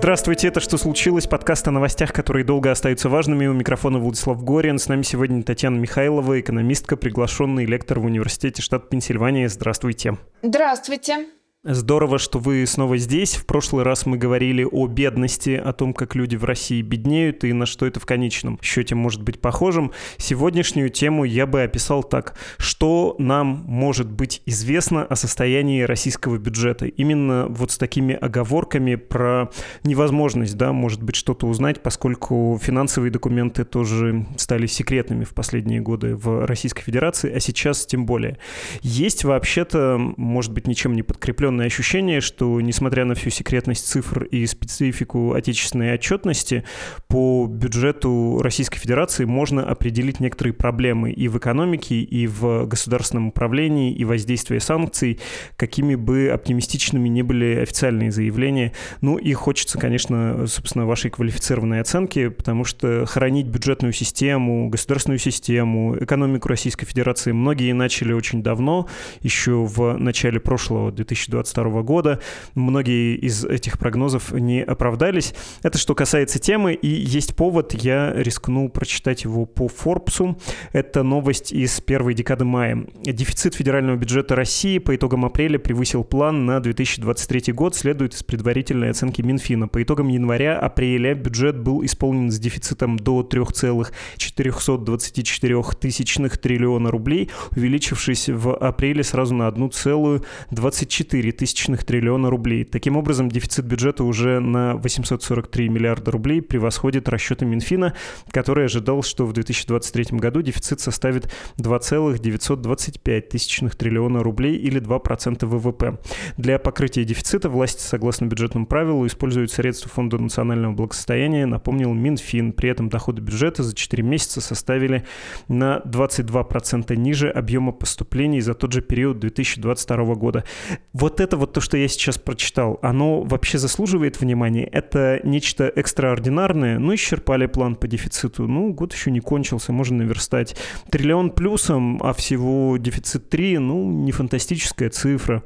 Здравствуйте, 0.00 0.48
это 0.48 0.60
«Что 0.60 0.78
случилось?» 0.78 1.26
Подкаст 1.26 1.68
о 1.68 1.72
новостях, 1.72 2.14
которые 2.14 2.42
долго 2.42 2.70
остаются 2.70 3.10
важными. 3.10 3.46
У 3.46 3.52
микрофона 3.52 3.98
Владислав 3.98 4.42
Горин. 4.42 4.78
С 4.78 4.88
нами 4.88 5.02
сегодня 5.02 5.42
Татьяна 5.42 5.76
Михайлова, 5.76 6.40
экономистка, 6.40 6.96
приглашенный 6.96 7.66
лектор 7.66 8.00
в 8.00 8.06
университете 8.06 8.62
штата 8.62 8.86
Пенсильвания. 8.86 9.46
Здравствуйте. 9.46 10.16
Здравствуйте. 10.40 11.26
Здорово, 11.62 12.18
что 12.18 12.38
вы 12.38 12.64
снова 12.66 12.96
здесь. 12.96 13.34
В 13.34 13.44
прошлый 13.44 13.84
раз 13.84 14.06
мы 14.06 14.16
говорили 14.16 14.64
о 14.64 14.86
бедности, 14.86 15.50
о 15.50 15.74
том, 15.74 15.92
как 15.92 16.14
люди 16.14 16.34
в 16.34 16.44
России 16.44 16.80
беднеют 16.80 17.44
и 17.44 17.52
на 17.52 17.66
что 17.66 17.84
это 17.84 18.00
в 18.00 18.06
конечном 18.06 18.58
счете 18.62 18.94
может 18.94 19.20
быть 19.20 19.42
похожим. 19.42 19.92
Сегодняшнюю 20.16 20.88
тему 20.88 21.24
я 21.24 21.44
бы 21.44 21.62
описал 21.62 22.02
так. 22.02 22.34
Что 22.56 23.14
нам 23.18 23.62
может 23.66 24.10
быть 24.10 24.40
известно 24.46 25.04
о 25.04 25.16
состоянии 25.16 25.82
российского 25.82 26.38
бюджета? 26.38 26.86
Именно 26.86 27.48
вот 27.50 27.72
с 27.72 27.76
такими 27.76 28.14
оговорками 28.14 28.94
про 28.94 29.50
невозможность, 29.84 30.56
да, 30.56 30.72
может 30.72 31.02
быть, 31.02 31.16
что-то 31.16 31.46
узнать, 31.46 31.82
поскольку 31.82 32.58
финансовые 32.62 33.10
документы 33.10 33.66
тоже 33.66 34.24
стали 34.38 34.64
секретными 34.64 35.24
в 35.24 35.34
последние 35.34 35.82
годы 35.82 36.16
в 36.16 36.46
Российской 36.46 36.84
Федерации, 36.84 37.30
а 37.30 37.38
сейчас 37.38 37.84
тем 37.84 38.06
более. 38.06 38.38
Есть 38.80 39.24
вообще-то, 39.24 39.98
может 40.16 40.54
быть, 40.54 40.66
ничем 40.66 40.94
не 40.94 41.02
подкрепленные 41.02 41.49
определенное 41.50 41.66
ощущение, 41.66 42.20
что, 42.20 42.60
несмотря 42.60 43.04
на 43.04 43.14
всю 43.14 43.30
секретность 43.30 43.86
цифр 43.86 44.24
и 44.24 44.46
специфику 44.46 45.34
отечественной 45.34 45.94
отчетности, 45.94 46.64
по 47.08 47.46
бюджету 47.46 48.40
Российской 48.40 48.78
Федерации 48.78 49.24
можно 49.24 49.64
определить 49.64 50.20
некоторые 50.20 50.54
проблемы 50.54 51.10
и 51.10 51.28
в 51.28 51.38
экономике, 51.38 51.96
и 51.96 52.26
в 52.28 52.66
государственном 52.66 53.28
управлении, 53.28 53.92
и 53.92 54.04
воздействие 54.04 54.60
санкций, 54.60 55.18
какими 55.56 55.96
бы 55.96 56.28
оптимистичными 56.28 57.08
ни 57.08 57.22
были 57.22 57.56
официальные 57.56 58.12
заявления. 58.12 58.72
Ну 59.00 59.18
и 59.18 59.32
хочется, 59.32 59.78
конечно, 59.78 60.46
собственно, 60.46 60.86
вашей 60.86 61.10
квалифицированной 61.10 61.80
оценки, 61.80 62.28
потому 62.28 62.64
что 62.64 63.06
хранить 63.06 63.46
бюджетную 63.46 63.92
систему, 63.92 64.68
государственную 64.68 65.18
систему, 65.18 65.96
экономику 65.98 66.48
Российской 66.48 66.86
Федерации 66.86 67.32
многие 67.32 67.72
начали 67.72 68.12
очень 68.12 68.42
давно, 68.42 68.86
еще 69.20 69.64
в 69.64 69.96
начале 69.98 70.38
прошлого 70.38 70.92
2020 70.92 71.39
2022 71.42 71.82
года. 71.82 72.20
Многие 72.54 73.16
из 73.16 73.44
этих 73.44 73.78
прогнозов 73.78 74.32
не 74.32 74.62
оправдались. 74.62 75.34
Это 75.62 75.76
что 75.78 75.94
касается 75.94 76.38
темы, 76.38 76.74
и 76.74 76.88
есть 76.88 77.34
повод, 77.34 77.72
я 77.74 78.12
рискну 78.14 78.68
прочитать 78.68 79.24
его 79.24 79.46
по 79.46 79.66
Форбсу. 79.68 80.38
Это 80.72 81.02
новость 81.02 81.52
из 81.52 81.80
первой 81.80 82.12
декады 82.14 82.44
мая. 82.44 82.86
Дефицит 83.02 83.54
федерального 83.54 83.96
бюджета 83.96 84.36
России 84.36 84.78
по 84.78 84.94
итогам 84.94 85.24
апреля 85.24 85.58
превысил 85.58 86.04
план 86.04 86.44
на 86.46 86.60
2023 86.60 87.52
год, 87.52 87.74
следует 87.74 88.14
из 88.14 88.22
предварительной 88.22 88.90
оценки 88.90 89.22
Минфина. 89.22 89.66
По 89.68 89.82
итогам 89.82 90.08
января-апреля 90.08 91.14
бюджет 91.14 91.58
был 91.58 91.84
исполнен 91.84 92.30
с 92.30 92.38
дефицитом 92.38 92.98
до 92.98 93.22
3,424 93.22 95.62
тысячных 95.80 96.36
триллиона 96.38 96.90
рублей, 96.90 97.30
увеличившись 97.56 98.28
в 98.28 98.54
апреле 98.56 99.02
сразу 99.02 99.34
на 99.34 99.48
1,24 99.48 101.29
тысячных 101.32 101.84
триллиона 101.84 102.30
рублей. 102.30 102.64
Таким 102.64 102.96
образом, 102.96 103.28
дефицит 103.28 103.64
бюджета 103.64 104.04
уже 104.04 104.40
на 104.40 104.76
843 104.76 105.68
миллиарда 105.68 106.10
рублей 106.10 106.42
превосходит 106.42 107.08
расчеты 107.08 107.44
Минфина, 107.44 107.94
который 108.30 108.66
ожидал, 108.66 109.02
что 109.02 109.26
в 109.26 109.32
2023 109.32 110.18
году 110.18 110.42
дефицит 110.42 110.80
составит 110.80 111.32
2,925 111.56 113.28
тысячных 113.28 113.76
триллиона 113.76 114.22
рублей 114.22 114.56
или 114.56 114.80
2% 114.80 115.46
ВВП. 115.46 115.98
Для 116.36 116.58
покрытия 116.58 117.04
дефицита 117.04 117.48
власти, 117.48 117.82
согласно 117.82 118.26
бюджетному 118.26 118.66
правилу, 118.66 119.06
используют 119.06 119.52
средства 119.52 119.90
Фонда 119.90 120.18
национального 120.18 120.72
благосостояния, 120.72 121.46
напомнил 121.46 121.92
Минфин. 121.92 122.52
При 122.52 122.70
этом 122.70 122.88
доходы 122.88 123.22
бюджета 123.22 123.62
за 123.62 123.74
4 123.74 124.02
месяца 124.02 124.40
составили 124.40 125.04
на 125.48 125.80
22% 125.84 126.96
ниже 126.96 127.28
объема 127.28 127.72
поступлений 127.72 128.40
за 128.40 128.54
тот 128.54 128.72
же 128.72 128.82
период 128.82 129.18
2022 129.18 130.14
года. 130.14 130.44
Вот 130.92 131.19
это 131.20 131.36
вот 131.36 131.52
то, 131.52 131.60
что 131.60 131.76
я 131.76 131.88
сейчас 131.88 132.18
прочитал, 132.18 132.78
оно 132.82 133.22
вообще 133.22 133.58
заслуживает 133.58 134.20
внимания? 134.20 134.64
Это 134.64 135.20
нечто 135.24 135.64
экстраординарное? 135.74 136.78
Ну, 136.78 136.94
исчерпали 136.94 137.46
план 137.46 137.76
по 137.76 137.86
дефициту. 137.86 138.46
Ну, 138.46 138.72
год 138.72 138.92
еще 138.92 139.10
не 139.10 139.20
кончился, 139.20 139.72
можно 139.72 139.98
наверстать. 139.98 140.56
Триллион 140.90 141.30
плюсом, 141.30 142.00
а 142.02 142.12
всего 142.12 142.76
дефицит 142.76 143.28
3, 143.28 143.58
ну, 143.58 143.90
не 143.90 144.12
фантастическая 144.12 144.90
цифра. 144.90 145.42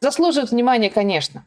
Заслуживает 0.00 0.50
внимания, 0.50 0.90
конечно. 0.90 1.46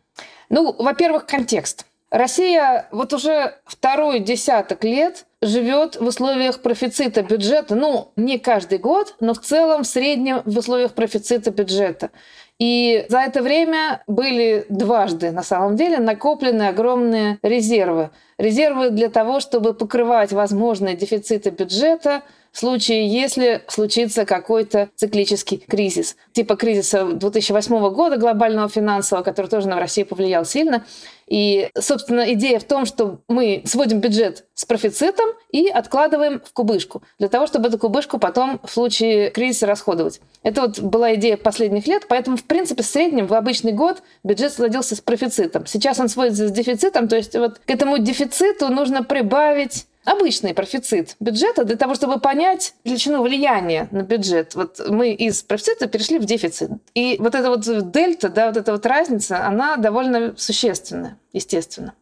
Ну, 0.50 0.76
во-первых, 0.78 1.26
контекст. 1.26 1.86
Россия 2.14 2.86
вот 2.92 3.12
уже 3.12 3.56
второй 3.66 4.20
десяток 4.20 4.84
лет 4.84 5.26
живет 5.42 5.96
в 5.96 6.06
условиях 6.06 6.62
профицита 6.62 7.24
бюджета. 7.24 7.74
Ну, 7.74 8.12
не 8.16 8.38
каждый 8.38 8.78
год, 8.78 9.16
но 9.20 9.34
в 9.34 9.40
целом 9.40 9.82
в 9.82 9.88
среднем 9.88 10.44
в 10.46 10.56
условиях 10.56 10.94
профицита 10.94 11.50
бюджета. 11.50 12.12
И 12.60 13.08
за 13.10 13.18
это 13.18 13.42
время 13.42 14.04
были 14.06 14.68
дважды, 14.70 15.32
на 15.32 15.42
самом 15.42 15.76
деле, 15.76 15.98
накоплены 15.98 16.68
огромные 16.68 17.40
резервы. 17.42 18.12
Резервы 18.38 18.92
для 18.92 19.10
того, 19.10 19.40
чтобы 19.40 19.74
покрывать 19.74 20.32
возможные 20.34 20.96
дефициты 20.96 21.50
бюджета– 21.50 22.22
в 22.54 22.60
случае, 22.60 23.08
если 23.08 23.64
случится 23.68 24.26
какой-то 24.26 24.90
циклический 24.96 25.58
кризис. 25.58 26.16
Типа 26.34 26.56
кризиса 26.56 27.04
2008 27.04 27.90
года 27.90 28.18
глобального 28.18 28.70
финансового, 28.70 29.24
который 29.24 29.48
тоже 29.48 29.68
на 29.68 29.80
Россию 29.80 30.06
повлиял 30.06 30.46
сильно. 30.46 30.86
И, 31.28 31.70
собственно, 31.80 32.34
идея 32.34 32.60
в 32.60 32.64
том, 32.64 32.86
что 32.86 33.20
мы 33.28 33.64
сводим 33.66 34.00
бюджет 34.00 34.46
с 34.54 34.66
профицитом 34.66 35.30
и 35.52 35.68
откладываем 35.68 36.42
в 36.46 36.54
кубышку, 36.54 37.04
для 37.20 37.30
того, 37.30 37.48
чтобы 37.48 37.70
эту 37.70 37.78
кубышку 37.78 38.20
потом 38.20 38.60
в 38.64 38.72
случае 38.72 39.30
кризиса 39.30 39.68
расходовать. 39.68 40.22
Это 40.44 40.62
вот 40.62 40.80
была 40.80 41.16
идея 41.16 41.38
последних 41.38 41.88
лет, 41.88 42.06
поэтому, 42.08 42.38
в 42.38 42.44
принципе, 42.44 42.84
в 42.84 42.86
среднем 42.86 43.28
в 43.28 43.34
обычный 43.34 43.72
год 43.72 44.04
бюджет 44.24 44.54
сводился 44.54 44.96
с 44.96 45.02
профицитом. 45.02 45.66
Сейчас 45.66 46.00
он 46.00 46.10
сводится 46.10 46.48
с 46.48 46.52
дефицитом, 46.52 47.08
то 47.08 47.16
есть 47.16 47.36
вот 47.36 47.60
к 47.60 47.70
этому 47.70 47.98
дефициту 47.98 48.70
нужно 48.70 49.04
прибавить 49.04 49.88
обычный 50.06 50.54
профицит 50.54 51.16
бюджета 51.20 51.64
для 51.64 51.76
того, 51.76 51.96
чтобы 51.96 52.20
понять 52.20 52.74
величину 52.84 53.22
влияния 53.22 53.88
на 53.92 54.02
бюджет. 54.02 54.56
Вот 54.56 54.82
мы 54.88 55.12
из 55.14 55.44
профицита 55.44 55.88
перешли 55.88 56.20
в 56.20 56.26
дефицит. 56.26 56.72
И 56.94 57.18
вот 57.20 57.36
эта 57.36 57.50
вот 57.50 57.92
дельта, 57.92 58.30
да, 58.30 58.48
вот 58.48 58.58
эта 58.58 58.72
вот 58.72 58.86
разница, 58.86 59.46
она 59.46 59.78
довольно 59.78 60.36
существенная, 60.38 61.18
естественно. 61.32 61.94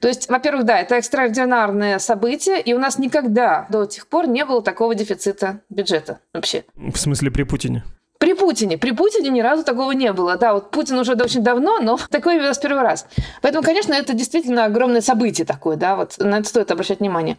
То 0.00 0.08
есть, 0.08 0.28
во-первых, 0.28 0.64
да, 0.64 0.78
это 0.78 0.96
экстраординарное 0.96 1.98
событие, 1.98 2.60
и 2.60 2.72
у 2.72 2.78
нас 2.78 2.98
никогда 2.98 3.66
до 3.70 3.88
сих 3.88 4.06
пор 4.06 4.26
не 4.26 4.44
было 4.44 4.62
такого 4.62 4.94
дефицита 4.94 5.60
бюджета 5.68 6.20
вообще. 6.32 6.64
В 6.74 6.96
смысле 6.96 7.30
при 7.30 7.42
Путине? 7.42 7.84
При 8.18 8.34
Путине. 8.34 8.78
При 8.78 8.92
Путине 8.92 9.30
ни 9.30 9.40
разу 9.40 9.64
такого 9.64 9.92
не 9.92 10.12
было. 10.12 10.36
Да, 10.36 10.54
вот 10.54 10.70
Путин 10.70 10.98
уже 10.98 11.12
очень 11.12 11.42
давно, 11.42 11.78
но 11.78 11.98
такое 12.10 12.40
нас 12.40 12.58
первый 12.58 12.82
раз. 12.82 13.06
Поэтому, 13.42 13.64
конечно, 13.64 13.92
это 13.94 14.14
действительно 14.14 14.64
огромное 14.64 15.00
событие 15.00 15.46
такое, 15.46 15.76
да, 15.76 15.96
вот 15.96 16.18
на 16.18 16.38
это 16.38 16.48
стоит 16.48 16.70
обращать 16.70 17.00
внимание. 17.00 17.36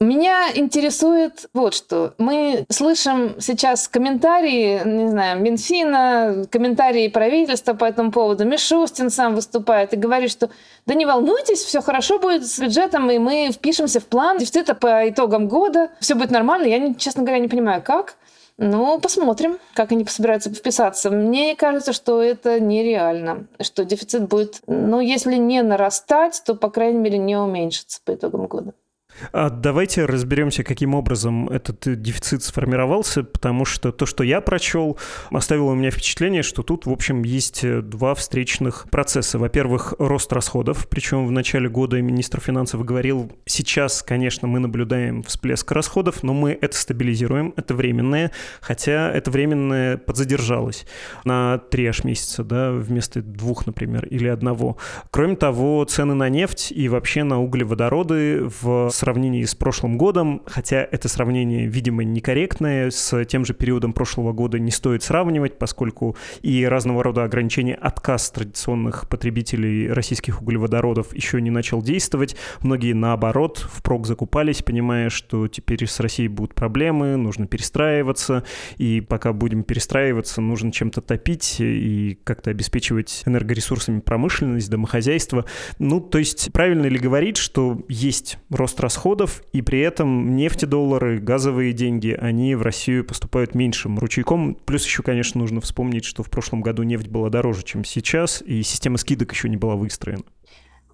Меня 0.00 0.48
интересует 0.52 1.46
вот 1.54 1.72
что. 1.72 2.14
Мы 2.18 2.66
слышим 2.68 3.36
сейчас 3.40 3.86
комментарии, 3.86 4.82
не 4.84 5.08
знаю, 5.08 5.40
Минфина, 5.40 6.46
комментарии 6.50 7.06
правительства 7.06 7.74
по 7.74 7.84
этому 7.84 8.10
поводу. 8.10 8.44
Мишустин 8.44 9.08
сам 9.08 9.36
выступает 9.36 9.94
и 9.94 9.96
говорит, 9.96 10.32
что 10.32 10.50
да 10.84 10.94
не 10.94 11.06
волнуйтесь, 11.06 11.60
все 11.60 11.80
хорошо 11.80 12.18
будет 12.18 12.44
с 12.44 12.58
бюджетом, 12.58 13.08
и 13.08 13.18
мы 13.18 13.50
впишемся 13.52 14.00
в 14.00 14.06
план 14.06 14.38
дефицита 14.38 14.74
по 14.74 15.08
итогам 15.08 15.46
года. 15.46 15.90
Все 16.00 16.16
будет 16.16 16.32
нормально. 16.32 16.66
Я, 16.66 16.92
честно 16.94 17.22
говоря, 17.22 17.38
не 17.38 17.48
понимаю, 17.48 17.80
как. 17.80 18.16
Ну, 18.56 19.00
посмотрим, 19.00 19.58
как 19.74 19.90
они 19.90 20.04
собираются 20.06 20.48
вписаться. 20.48 21.10
Мне 21.10 21.56
кажется, 21.56 21.92
что 21.92 22.22
это 22.22 22.60
нереально, 22.60 23.48
что 23.60 23.84
дефицит 23.84 24.28
будет, 24.28 24.60
ну, 24.68 25.00
если 25.00 25.34
не 25.34 25.62
нарастать, 25.62 26.40
то, 26.46 26.54
по 26.54 26.70
крайней 26.70 27.00
мере, 27.00 27.18
не 27.18 27.36
уменьшиться 27.36 28.00
по 28.04 28.14
итогам 28.14 28.46
года. 28.46 28.72
А 29.32 29.50
давайте 29.50 30.04
разберемся, 30.04 30.64
каким 30.64 30.94
образом 30.94 31.48
этот 31.48 32.00
дефицит 32.00 32.42
сформировался, 32.42 33.22
потому 33.22 33.64
что 33.64 33.92
то, 33.92 34.06
что 34.06 34.24
я 34.24 34.40
прочел, 34.40 34.98
оставило 35.30 35.70
у 35.70 35.74
меня 35.74 35.90
впечатление, 35.90 36.42
что 36.42 36.62
тут, 36.62 36.86
в 36.86 36.90
общем, 36.90 37.22
есть 37.22 37.64
два 37.88 38.14
встречных 38.14 38.86
процесса. 38.90 39.38
Во-первых, 39.38 39.94
рост 39.98 40.32
расходов, 40.32 40.88
причем 40.88 41.26
в 41.26 41.30
начале 41.30 41.68
года 41.68 42.00
министр 42.00 42.40
финансов 42.40 42.84
говорил, 42.84 43.32
сейчас, 43.46 44.02
конечно, 44.02 44.48
мы 44.48 44.58
наблюдаем 44.58 45.22
всплеск 45.22 45.70
расходов, 45.72 46.22
но 46.22 46.34
мы 46.34 46.58
это 46.60 46.76
стабилизируем, 46.76 47.54
это 47.56 47.74
временное, 47.74 48.30
хотя 48.60 49.10
это 49.10 49.30
временное 49.30 49.96
подзадержалось 49.96 50.86
на 51.24 51.58
три 51.58 51.86
аж 51.86 52.04
месяца, 52.04 52.44
да, 52.44 52.72
вместо 52.72 53.22
двух, 53.22 53.66
например, 53.66 54.06
или 54.06 54.28
одного. 54.28 54.76
Кроме 55.10 55.36
того, 55.36 55.84
цены 55.84 56.14
на 56.14 56.28
нефть 56.28 56.72
и 56.72 56.88
вообще 56.88 57.24
на 57.24 57.40
углеводороды 57.42 58.50
в 58.60 58.90
сравнении 59.04 59.44
с 59.44 59.54
прошлым 59.54 59.98
годом, 59.98 60.40
хотя 60.46 60.78
это 60.78 61.10
сравнение, 61.10 61.66
видимо, 61.66 62.04
некорректное, 62.04 62.90
с 62.90 63.22
тем 63.26 63.44
же 63.44 63.52
периодом 63.52 63.92
прошлого 63.92 64.32
года 64.32 64.58
не 64.58 64.70
стоит 64.70 65.02
сравнивать, 65.02 65.58
поскольку 65.58 66.16
и 66.40 66.64
разного 66.64 67.02
рода 67.02 67.22
ограничения 67.22 67.74
отказ 67.74 68.30
традиционных 68.30 69.06
потребителей 69.10 69.92
российских 69.92 70.40
углеводородов 70.40 71.14
еще 71.14 71.42
не 71.42 71.50
начал 71.50 71.82
действовать. 71.82 72.34
Многие, 72.62 72.94
наоборот, 72.94 73.58
впрок 73.70 74.06
закупались, 74.06 74.62
понимая, 74.62 75.10
что 75.10 75.48
теперь 75.48 75.86
с 75.86 76.00
Россией 76.00 76.28
будут 76.28 76.54
проблемы, 76.54 77.16
нужно 77.16 77.46
перестраиваться, 77.46 78.42
и 78.78 79.02
пока 79.02 79.34
будем 79.34 79.64
перестраиваться, 79.64 80.40
нужно 80.40 80.72
чем-то 80.72 81.02
топить 81.02 81.56
и 81.60 82.18
как-то 82.24 82.48
обеспечивать 82.48 83.22
энергоресурсами 83.26 84.00
промышленность, 84.00 84.70
домохозяйство. 84.70 85.44
Ну, 85.78 86.00
то 86.00 86.16
есть 86.16 86.54
правильно 86.54 86.86
ли 86.86 86.98
говорить, 86.98 87.36
что 87.36 87.82
есть 87.90 88.38
рост 88.48 88.80
расходов, 88.80 88.93
и 89.52 89.62
при 89.62 89.80
этом 89.80 90.36
нефтедоллары, 90.36 91.18
газовые 91.18 91.72
деньги, 91.72 92.16
они 92.18 92.54
в 92.54 92.62
Россию 92.62 93.04
поступают 93.04 93.54
меньшим 93.54 93.98
ручейком. 93.98 94.54
Плюс 94.54 94.84
еще, 94.84 95.02
конечно, 95.02 95.40
нужно 95.40 95.60
вспомнить, 95.60 96.04
что 96.04 96.22
в 96.22 96.30
прошлом 96.30 96.60
году 96.60 96.82
нефть 96.82 97.08
была 97.08 97.28
дороже, 97.28 97.62
чем 97.62 97.84
сейчас, 97.84 98.42
и 98.42 98.62
система 98.62 98.98
скидок 98.98 99.32
еще 99.32 99.48
не 99.48 99.56
была 99.56 99.74
выстроена. 99.76 100.24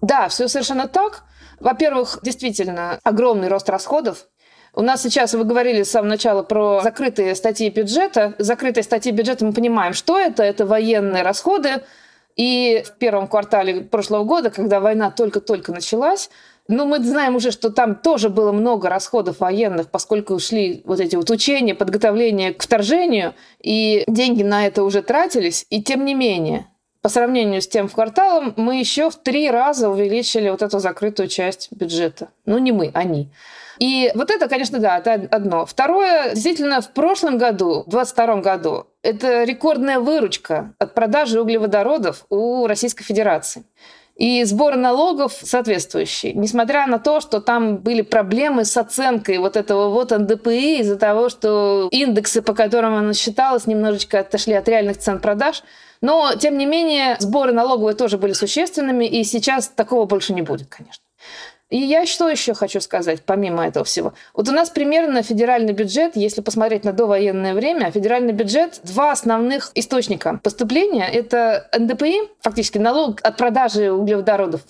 Да, 0.01 0.27
все 0.29 0.47
совершенно 0.47 0.87
так. 0.87 1.23
Во-первых, 1.59 2.19
действительно, 2.23 2.99
огромный 3.03 3.47
рост 3.47 3.69
расходов. 3.69 4.27
У 4.73 4.81
нас 4.81 5.03
сейчас, 5.03 5.33
вы 5.33 5.43
говорили 5.43 5.83
с 5.83 5.91
самого 5.91 6.09
начала 6.09 6.43
про 6.43 6.81
закрытые 6.81 7.35
статьи 7.35 7.69
бюджета. 7.69 8.35
Закрытые 8.39 8.83
статьи 8.83 9.11
бюджета 9.11 9.45
мы 9.45 9.53
понимаем, 9.53 9.93
что 9.93 10.17
это. 10.17 10.43
Это 10.43 10.65
военные 10.65 11.23
расходы. 11.23 11.83
И 12.37 12.83
в 12.87 12.97
первом 12.97 13.27
квартале 13.27 13.81
прошлого 13.81 14.23
года, 14.23 14.49
когда 14.49 14.79
война 14.79 15.11
только-только 15.11 15.73
началась, 15.73 16.29
ну, 16.71 16.85
мы 16.85 17.03
знаем 17.03 17.35
уже, 17.35 17.51
что 17.51 17.69
там 17.69 17.95
тоже 17.95 18.29
было 18.29 18.51
много 18.51 18.89
расходов 18.89 19.41
военных, 19.41 19.91
поскольку 19.91 20.39
шли 20.39 20.81
вот 20.85 20.99
эти 20.99 21.17
вот 21.17 21.29
учения, 21.29 21.75
подготовление 21.75 22.53
к 22.53 22.63
вторжению, 22.63 23.33
и 23.61 24.03
деньги 24.07 24.41
на 24.41 24.65
это 24.65 24.83
уже 24.83 25.01
тратились. 25.01 25.65
И 25.69 25.83
тем 25.83 26.05
не 26.05 26.13
менее, 26.15 26.67
по 27.01 27.09
сравнению 27.09 27.61
с 27.61 27.67
тем 27.67 27.89
кварталом, 27.89 28.53
мы 28.55 28.79
еще 28.79 29.09
в 29.09 29.15
три 29.17 29.51
раза 29.51 29.89
увеличили 29.89 30.49
вот 30.49 30.61
эту 30.61 30.79
закрытую 30.79 31.27
часть 31.27 31.67
бюджета. 31.71 32.29
Ну, 32.45 32.57
не 32.57 32.71
мы, 32.71 32.91
они. 32.93 33.29
И 33.79 34.11
вот 34.15 34.31
это, 34.31 34.47
конечно, 34.47 34.79
да, 34.79 34.99
это 34.99 35.27
одно. 35.29 35.65
Второе, 35.65 36.33
действительно, 36.35 36.81
в 36.81 36.93
прошлом 36.93 37.37
году, 37.37 37.83
в 37.85 37.89
2022 37.89 38.35
году, 38.37 38.87
это 39.01 39.43
рекордная 39.43 39.99
выручка 39.99 40.73
от 40.79 40.93
продажи 40.93 41.41
углеводородов 41.41 42.25
у 42.29 42.67
Российской 42.67 43.03
Федерации 43.03 43.63
и 44.21 44.43
сбор 44.43 44.75
налогов 44.75 45.33
соответствующий. 45.41 46.33
Несмотря 46.33 46.85
на 46.85 46.99
то, 46.99 47.21
что 47.21 47.41
там 47.41 47.77
были 47.77 48.03
проблемы 48.03 48.65
с 48.65 48.77
оценкой 48.77 49.39
вот 49.39 49.57
этого 49.57 49.89
вот 49.89 50.11
НДПИ 50.11 50.81
из-за 50.81 50.95
того, 50.95 51.29
что 51.29 51.87
индексы, 51.89 52.43
по 52.43 52.53
которым 52.53 52.93
она 52.93 53.15
считалась, 53.15 53.65
немножечко 53.65 54.19
отошли 54.19 54.53
от 54.53 54.69
реальных 54.69 54.99
цен 54.99 55.19
продаж. 55.19 55.63
Но, 56.01 56.35
тем 56.35 56.59
не 56.59 56.67
менее, 56.67 57.15
сборы 57.17 57.51
налоговые 57.51 57.95
тоже 57.95 58.19
были 58.19 58.33
существенными, 58.33 59.05
и 59.05 59.23
сейчас 59.23 59.67
такого 59.69 60.05
больше 60.05 60.33
не 60.33 60.43
будет, 60.43 60.67
конечно. 60.69 61.03
И 61.71 61.77
я 61.77 62.05
что 62.05 62.29
еще 62.29 62.53
хочу 62.53 62.81
сказать, 62.81 63.23
помимо 63.25 63.65
этого 63.65 63.85
всего? 63.85 64.13
Вот 64.33 64.49
у 64.49 64.51
нас 64.51 64.69
примерно 64.69 65.23
федеральный 65.23 65.71
бюджет, 65.71 66.17
если 66.17 66.41
посмотреть 66.41 66.83
на 66.83 66.91
довоенное 66.91 67.53
время, 67.53 67.89
федеральный 67.91 68.33
бюджет, 68.33 68.81
два 68.83 69.13
основных 69.13 69.71
источника 69.73 70.39
поступления– 70.43 71.07
это 71.11 71.69
НДПИ, 71.71 72.29
фактически 72.41 72.77
налог 72.77 73.21
от 73.23 73.37
продажи 73.37 73.89
углеводородов, 73.89 74.61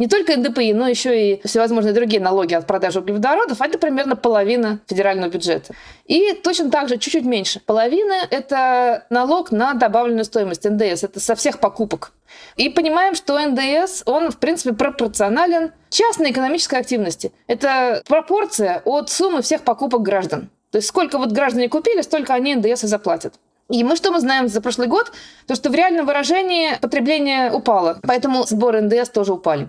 не 0.00 0.08
только 0.08 0.34
НДПИ, 0.34 0.72
но 0.72 0.88
еще 0.88 1.34
и 1.34 1.46
всевозможные 1.46 1.92
другие 1.92 2.22
налоги 2.22 2.54
от 2.54 2.66
продажи 2.66 3.00
углеводородов, 3.00 3.60
это 3.60 3.78
примерно 3.78 4.16
половина 4.16 4.80
федерального 4.88 5.30
бюджета. 5.30 5.74
И 6.06 6.32
точно 6.32 6.70
так 6.70 6.88
же, 6.88 6.96
чуть-чуть 6.96 7.26
меньше. 7.26 7.60
Половина– 7.60 8.14
это 8.30 9.04
налог 9.10 9.52
на 9.52 9.74
добавленную 9.74 10.24
стоимость, 10.24 10.64
НДС. 10.64 11.04
Это 11.04 11.20
со 11.20 11.34
всех 11.34 11.60
покупок. 11.60 12.12
И 12.56 12.70
понимаем, 12.70 13.14
что 13.14 13.38
НДС, 13.38 14.02
он, 14.06 14.30
в 14.30 14.38
принципе, 14.38 14.72
пропорционален 14.72 15.72
частной 15.90 16.30
экономической 16.30 16.80
активности. 16.80 17.30
Это 17.46 18.02
пропорция 18.08 18.80
от 18.86 19.10
суммы 19.10 19.42
всех 19.42 19.64
покупок 19.64 20.00
граждан. 20.00 20.48
То 20.70 20.76
есть 20.76 20.88
сколько 20.88 21.18
вот 21.18 21.32
граждане 21.32 21.68
купили, 21.68 22.00
столько 22.00 22.32
они 22.32 22.54
НДС 22.54 22.84
и 22.84 22.86
заплатят. 22.86 23.34
И 23.68 23.84
мы 23.84 23.96
что 23.96 24.10
мы 24.10 24.20
знаем 24.20 24.48
за 24.48 24.62
прошлый 24.62 24.88
год? 24.88 25.12
То, 25.46 25.54
что 25.54 25.68
в 25.68 25.74
реальном 25.74 26.06
выражении 26.06 26.76
потребление 26.80 27.52
упало, 27.52 28.00
поэтому 28.02 28.44
сборы 28.44 28.80
НДС 28.80 29.10
тоже 29.10 29.34
упали. 29.34 29.68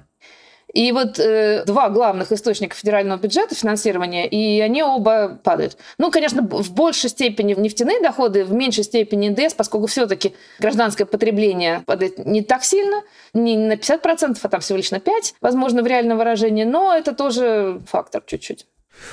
И 0.73 0.91
вот 0.91 1.19
э, 1.19 1.63
два 1.65 1.89
главных 1.89 2.31
источника 2.31 2.75
федерального 2.75 3.19
бюджета 3.19 3.55
финансирования, 3.55 4.27
и 4.27 4.61
они 4.61 4.83
оба 4.83 5.39
падают. 5.43 5.77
Ну, 5.97 6.11
конечно, 6.11 6.41
в 6.41 6.73
большей 6.73 7.09
степени 7.09 7.53
нефтяные 7.53 8.01
доходы, 8.01 8.45
в 8.45 8.53
меньшей 8.53 8.83
степени 8.83 9.29
НДС, 9.29 9.53
поскольку 9.53 9.87
все-таки 9.87 10.33
гражданское 10.59 11.05
потребление 11.05 11.83
падает 11.85 12.25
не 12.25 12.41
так 12.41 12.63
сильно, 12.63 13.03
не 13.33 13.57
на 13.57 13.73
50%, 13.73 14.37
а 14.41 14.49
там 14.49 14.61
всего 14.61 14.77
лишь 14.77 14.91
на 14.91 14.97
5%, 14.97 15.33
возможно, 15.41 15.83
в 15.83 15.87
реальном 15.87 16.17
выражении, 16.17 16.63
но 16.63 16.95
это 16.95 17.13
тоже 17.13 17.81
фактор 17.87 18.23
чуть-чуть. 18.25 18.65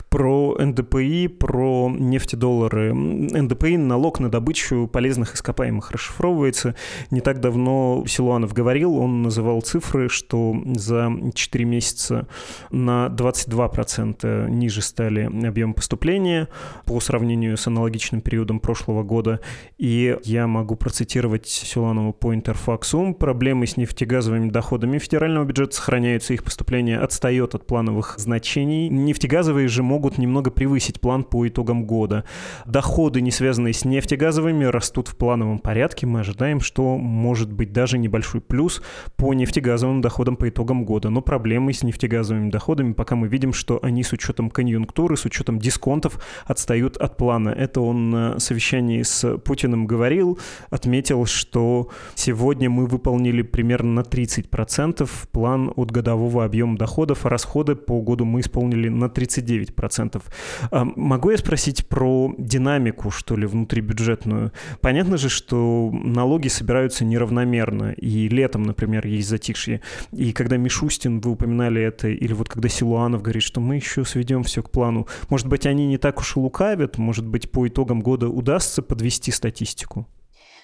Про 0.08 0.56
НДПИ, 0.58 1.28
про 1.28 1.90
нефтедоллары. 1.90 2.92
НДПИ– 2.94 3.76
налог 3.78 4.20
на 4.20 4.30
добычу 4.30 4.88
полезных 4.90 5.34
ископаемых 5.34 5.90
расшифровывается. 5.90 6.74
Не 7.10 7.20
так 7.20 7.40
давно 7.40 8.04
Силуанов 8.06 8.52
говорил, 8.52 8.96
он 8.96 9.22
называл 9.22 9.60
цифры, 9.62 10.08
что 10.08 10.56
за 10.74 11.12
4 11.34 11.64
месяца 11.64 12.26
на 12.70 13.06
22% 13.06 14.50
ниже 14.50 14.82
стали 14.82 15.28
объем 15.46 15.74
поступления 15.74 16.48
по 16.84 17.00
сравнению 17.00 17.56
с 17.56 17.66
аналогичным 17.66 18.20
периодом 18.20 18.60
прошлого 18.60 19.02
года. 19.02 19.40
И 19.78 20.16
я 20.24 20.46
могу 20.46 20.76
процитировать 20.76 21.46
Силуанова 21.46 22.12
по 22.12 22.34
Интерфаксум. 22.34 23.14
Проблемы 23.14 23.66
с 23.66 23.76
нефтегазовыми 23.76 24.50
доходами 24.50 24.98
федерального 24.98 25.44
бюджета 25.44 25.76
сохраняются, 25.76 26.34
их 26.34 26.44
поступление 26.44 26.98
отстает 26.98 27.54
от 27.54 27.66
плановых 27.66 28.14
значений. 28.18 28.88
Нефтегазовые 28.88 29.67
же 29.68 29.78
же 29.78 29.84
могут 29.84 30.18
немного 30.18 30.50
превысить 30.50 31.00
план 31.00 31.22
по 31.22 31.46
итогам 31.46 31.84
года. 31.84 32.24
Доходы, 32.66 33.20
не 33.20 33.30
связанные 33.30 33.72
с 33.72 33.84
нефтегазовыми, 33.84 34.64
растут 34.64 35.06
в 35.06 35.16
плановом 35.16 35.60
порядке. 35.60 36.04
Мы 36.04 36.18
ожидаем, 36.18 36.60
что 36.60 36.98
может 36.98 37.52
быть 37.52 37.72
даже 37.72 37.96
небольшой 37.96 38.40
плюс 38.40 38.82
по 39.14 39.32
нефтегазовым 39.34 40.00
доходам 40.00 40.34
по 40.34 40.48
итогам 40.48 40.84
года. 40.84 41.10
Но 41.10 41.22
проблемы 41.22 41.72
с 41.72 41.84
нефтегазовыми 41.84 42.50
доходами, 42.50 42.92
пока 42.92 43.14
мы 43.14 43.28
видим, 43.28 43.52
что 43.52 43.78
они 43.80 44.02
с 44.02 44.12
учетом 44.12 44.50
конъюнктуры, 44.50 45.16
с 45.16 45.24
учетом 45.24 45.60
дисконтов 45.60 46.18
отстают 46.44 46.96
от 46.96 47.16
плана. 47.16 47.50
Это 47.50 47.80
он 47.80 48.10
на 48.10 48.40
совещании 48.40 49.02
с 49.02 49.38
Путиным 49.38 49.86
говорил, 49.86 50.40
отметил, 50.70 51.24
что 51.26 51.88
сегодня 52.16 52.68
мы 52.68 52.86
выполнили 52.86 53.42
примерно 53.42 53.92
на 53.92 54.00
30% 54.00 55.08
план 55.30 55.72
от 55.76 55.92
годового 55.92 56.44
объема 56.44 56.76
доходов, 56.76 57.26
а 57.26 57.28
расходы 57.28 57.76
по 57.76 58.00
году 58.00 58.24
мы 58.24 58.40
исполнили 58.40 58.88
на 58.88 59.04
39%. 59.04 59.57
9%. 59.62 60.22
А 60.70 60.84
могу 60.84 61.30
я 61.30 61.38
спросить 61.38 61.86
про 61.86 62.34
динамику, 62.38 63.10
что 63.10 63.36
ли, 63.36 63.46
внутрибюджетную? 63.46 64.52
Понятно 64.80 65.16
же, 65.16 65.28
что 65.28 65.90
налоги 65.92 66.48
собираются 66.48 67.04
неравномерно, 67.04 67.92
и 67.92 68.28
летом, 68.28 68.64
например, 68.64 69.06
есть 69.06 69.28
затишье. 69.28 69.80
И 70.12 70.32
когда 70.32 70.56
Мишустин, 70.56 71.20
вы 71.20 71.32
упоминали 71.32 71.82
это, 71.82 72.08
или 72.08 72.32
вот 72.32 72.48
когда 72.48 72.68
Силуанов 72.68 73.22
говорит, 73.22 73.42
что 73.42 73.60
мы 73.60 73.76
еще 73.76 74.04
сведем 74.04 74.42
все 74.42 74.62
к 74.62 74.70
плану, 74.70 75.06
может 75.28 75.46
быть, 75.46 75.66
они 75.66 75.86
не 75.86 75.98
так 75.98 76.18
уж 76.18 76.36
и 76.36 76.40
лукавят, 76.40 76.98
может 76.98 77.26
быть, 77.26 77.50
по 77.50 77.66
итогам 77.66 78.00
года 78.00 78.28
удастся 78.28 78.82
подвести 78.82 79.30
статистику? 79.30 80.06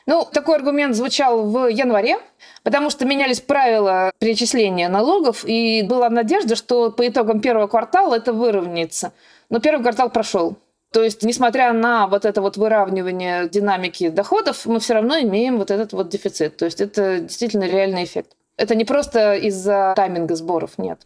Ну, 0.06 0.28
такой 0.30 0.56
аргумент 0.56 0.94
звучал 0.94 1.44
в 1.44 1.68
январе, 1.68 2.18
потому 2.62 2.90
что 2.90 3.06
менялись 3.06 3.40
правила 3.40 4.12
перечисления 4.18 4.88
налогов, 4.88 5.44
и 5.46 5.82
была 5.82 6.10
надежда, 6.10 6.56
что 6.56 6.90
по 6.90 7.08
итогам 7.08 7.40
первого 7.40 7.66
квартала 7.68 8.14
это 8.14 8.32
выровняется. 8.32 9.12
Но 9.48 9.60
первый 9.60 9.82
квартал 9.82 10.10
прошел. 10.10 10.56
То 10.92 11.02
есть, 11.02 11.24
несмотря 11.24 11.72
на 11.72 12.06
вот 12.06 12.24
это 12.24 12.40
вот 12.40 12.56
выравнивание 12.56 13.48
динамики 13.48 14.10
доходов, 14.10 14.64
мы 14.66 14.78
все 14.78 14.94
равно 14.94 15.18
имеем 15.20 15.58
вот 15.58 15.70
этот 15.70 15.92
вот 15.92 16.08
дефицит. 16.08 16.56
То 16.56 16.66
есть 16.66 16.80
это 16.80 17.18
действительно 17.18 17.64
реальный 17.64 18.04
эффект. 18.04 18.36
Это 18.56 18.74
не 18.76 18.84
просто 18.84 19.34
из-за 19.34 19.94
тайминга 19.96 20.36
сборов, 20.36 20.78
нет. 20.78 21.00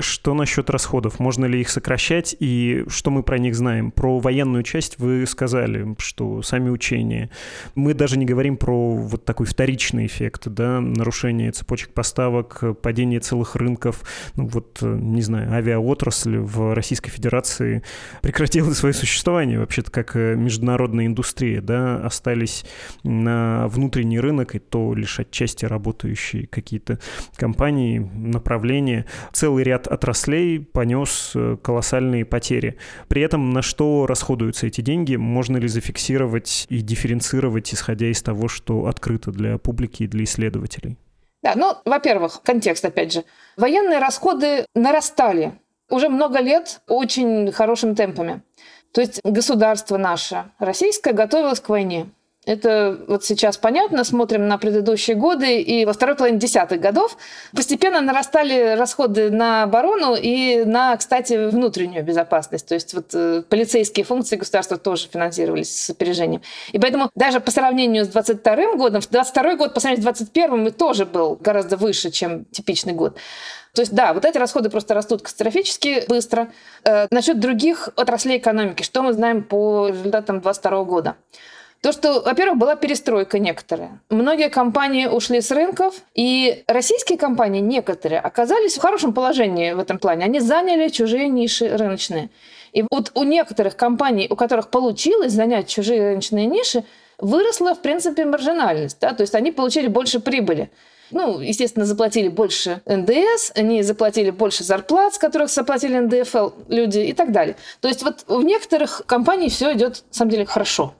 Что 0.00 0.34
насчет 0.34 0.68
расходов? 0.68 1.20
Можно 1.20 1.44
ли 1.44 1.60
их 1.60 1.70
сокращать? 1.70 2.34
И 2.40 2.84
что 2.88 3.10
мы 3.10 3.22
про 3.22 3.38
них 3.38 3.54
знаем? 3.54 3.92
Про 3.92 4.18
военную 4.18 4.64
часть 4.64 4.98
вы 4.98 5.24
сказали, 5.26 5.94
что 5.98 6.42
сами 6.42 6.70
учения. 6.70 7.30
Мы 7.76 7.94
даже 7.94 8.18
не 8.18 8.26
говорим 8.26 8.56
про 8.56 8.94
вот 8.94 9.24
такой 9.24 9.46
вторичный 9.46 10.06
эффект, 10.06 10.48
да, 10.48 10.80
нарушение 10.80 11.52
цепочек 11.52 11.92
поставок, 11.92 12.62
падение 12.82 13.20
целых 13.20 13.54
рынков. 13.54 14.02
Ну 14.34 14.46
вот, 14.48 14.78
не 14.82 15.22
знаю, 15.22 15.52
авиаотрасль 15.52 16.38
в 16.38 16.74
Российской 16.74 17.10
Федерации 17.10 17.84
прекратила 18.22 18.72
свое 18.72 18.92
существование 18.92 19.60
вообще-то 19.60 19.92
как 19.92 20.16
международная 20.16 21.06
индустрия, 21.06 21.60
да, 21.60 22.04
остались 22.04 22.64
на 23.04 23.68
внутренний 23.68 24.18
рынок, 24.18 24.56
и 24.56 24.58
то 24.58 24.94
лишь 24.94 25.20
отчасти 25.20 25.64
работающие 25.64 26.48
какие-то 26.48 26.98
компании, 27.36 27.98
направления. 27.98 29.06
Целый 29.32 29.59
целый 29.60 29.64
ряд 29.64 29.86
отраслей 29.86 30.60
понес 30.60 31.32
э, 31.34 31.56
колоссальные 31.62 32.24
потери. 32.24 32.76
При 33.08 33.22
этом 33.22 33.52
на 33.52 33.62
что 33.62 34.06
расходуются 34.06 34.66
эти 34.66 34.80
деньги? 34.80 35.16
Можно 35.16 35.58
ли 35.58 35.68
зафиксировать 35.68 36.66
и 36.70 36.80
дифференцировать, 36.80 37.72
исходя 37.74 38.06
из 38.06 38.22
того, 38.22 38.48
что 38.48 38.86
открыто 38.86 39.30
для 39.30 39.58
публики 39.58 40.04
и 40.04 40.06
для 40.06 40.24
исследователей? 40.24 40.96
Да, 41.42 41.54
ну, 41.56 41.74
во-первых, 41.84 42.42
контекст, 42.42 42.84
опять 42.84 43.12
же. 43.12 43.24
Военные 43.56 43.98
расходы 43.98 44.66
нарастали 44.74 45.52
уже 45.90 46.08
много 46.08 46.40
лет 46.40 46.80
очень 46.88 47.50
хорошими 47.52 47.94
темпами. 47.94 48.42
То 48.92 49.00
есть 49.00 49.20
государство 49.24 49.98
наше, 49.98 50.44
российское, 50.58 51.12
готовилось 51.12 51.60
к 51.60 51.68
войне. 51.68 52.06
Это 52.46 52.98
вот 53.06 53.22
сейчас 53.22 53.58
понятно, 53.58 54.02
смотрим 54.02 54.48
на 54.48 54.56
предыдущие 54.56 55.14
годы, 55.14 55.60
и 55.60 55.84
во 55.84 55.92
второй 55.92 56.16
половине 56.16 56.38
десятых 56.38 56.80
годов 56.80 57.18
постепенно 57.54 58.00
нарастали 58.00 58.76
расходы 58.76 59.30
на 59.30 59.64
оборону 59.64 60.14
и 60.14 60.64
на, 60.64 60.96
кстати, 60.96 61.50
внутреннюю 61.50 62.02
безопасность. 62.02 62.66
То 62.66 62.74
есть 62.74 62.94
вот 62.94 63.10
э, 63.12 63.42
полицейские 63.46 64.06
функции 64.06 64.36
государства 64.36 64.78
тоже 64.78 65.08
финансировались 65.12 65.84
с 65.84 65.90
опережением. 65.90 66.40
И 66.72 66.78
поэтому 66.78 67.10
даже 67.14 67.40
по 67.40 67.50
сравнению 67.50 68.06
с 68.06 68.08
22 68.08 68.74
годом, 68.76 69.02
22 69.08 69.56
год 69.56 69.74
по 69.74 69.80
сравнению 69.80 70.02
с 70.02 70.04
21 70.04 70.72
тоже 70.72 71.04
был 71.04 71.36
гораздо 71.36 71.76
выше, 71.76 72.10
чем 72.10 72.46
типичный 72.46 72.94
год. 72.94 73.18
То 73.74 73.82
есть, 73.82 73.92
да, 73.92 74.14
вот 74.14 74.24
эти 74.24 74.38
расходы 74.38 74.70
просто 74.70 74.94
растут 74.94 75.20
катастрофически 75.20 76.04
быстро. 76.08 76.50
Э, 76.84 77.06
насчет 77.10 77.38
других 77.38 77.90
отраслей 77.96 78.38
экономики, 78.38 78.82
что 78.82 79.02
мы 79.02 79.12
знаем 79.12 79.42
по 79.42 79.88
результатам 79.88 80.40
2022 80.40 80.84
года? 80.84 81.16
То, 81.82 81.92
что, 81.92 82.20
во-первых, 82.20 82.58
была 82.58 82.76
перестройка 82.76 83.38
некоторая. 83.38 84.00
Многие 84.10 84.50
компании 84.50 85.06
ушли 85.06 85.40
с 85.40 85.50
рынков, 85.50 85.94
и 86.14 86.62
российские 86.66 87.16
компании, 87.16 87.60
некоторые, 87.60 88.20
оказались 88.20 88.76
в 88.76 88.80
хорошем 88.80 89.14
положении 89.14 89.72
в 89.72 89.78
этом 89.78 89.98
плане. 89.98 90.26
Они 90.26 90.40
заняли 90.40 90.88
чужие 90.88 91.28
ниши 91.28 91.74
рыночные. 91.74 92.28
И 92.72 92.84
вот 92.90 93.12
у 93.14 93.24
некоторых 93.24 93.76
компаний, 93.76 94.26
у 94.28 94.36
которых 94.36 94.68
получилось 94.68 95.32
занять 95.32 95.68
чужие 95.68 96.10
рыночные 96.10 96.44
ниши, 96.46 96.84
выросла, 97.18 97.74
в 97.74 97.80
принципе, 97.80 98.26
маржинальность. 98.26 98.98
Да? 99.00 99.14
То 99.14 99.22
есть 99.22 99.34
они 99.34 99.50
получили 99.50 99.86
больше 99.86 100.20
прибыли. 100.20 100.70
Ну, 101.10 101.40
естественно, 101.40 101.84
заплатили 101.84 102.28
больше 102.28 102.82
НДС, 102.86 103.52
они 103.54 103.82
заплатили 103.82 104.30
больше 104.30 104.64
зарплат, 104.64 105.14
с 105.14 105.18
которых 105.18 105.50
заплатили 105.50 105.98
НДФЛ 105.98 106.50
люди 106.68 107.00
и 107.00 107.12
так 107.12 107.32
далее. 107.32 107.56
То 107.80 107.88
есть 107.88 108.02
вот 108.02 108.24
в 108.26 108.42
некоторых 108.42 109.02
компаниях 109.06 109.52
все 109.52 109.72
идет, 109.72 110.04
на 110.08 110.14
самом 110.14 110.30
деле, 110.30 110.46
хорошо. 110.46 110.94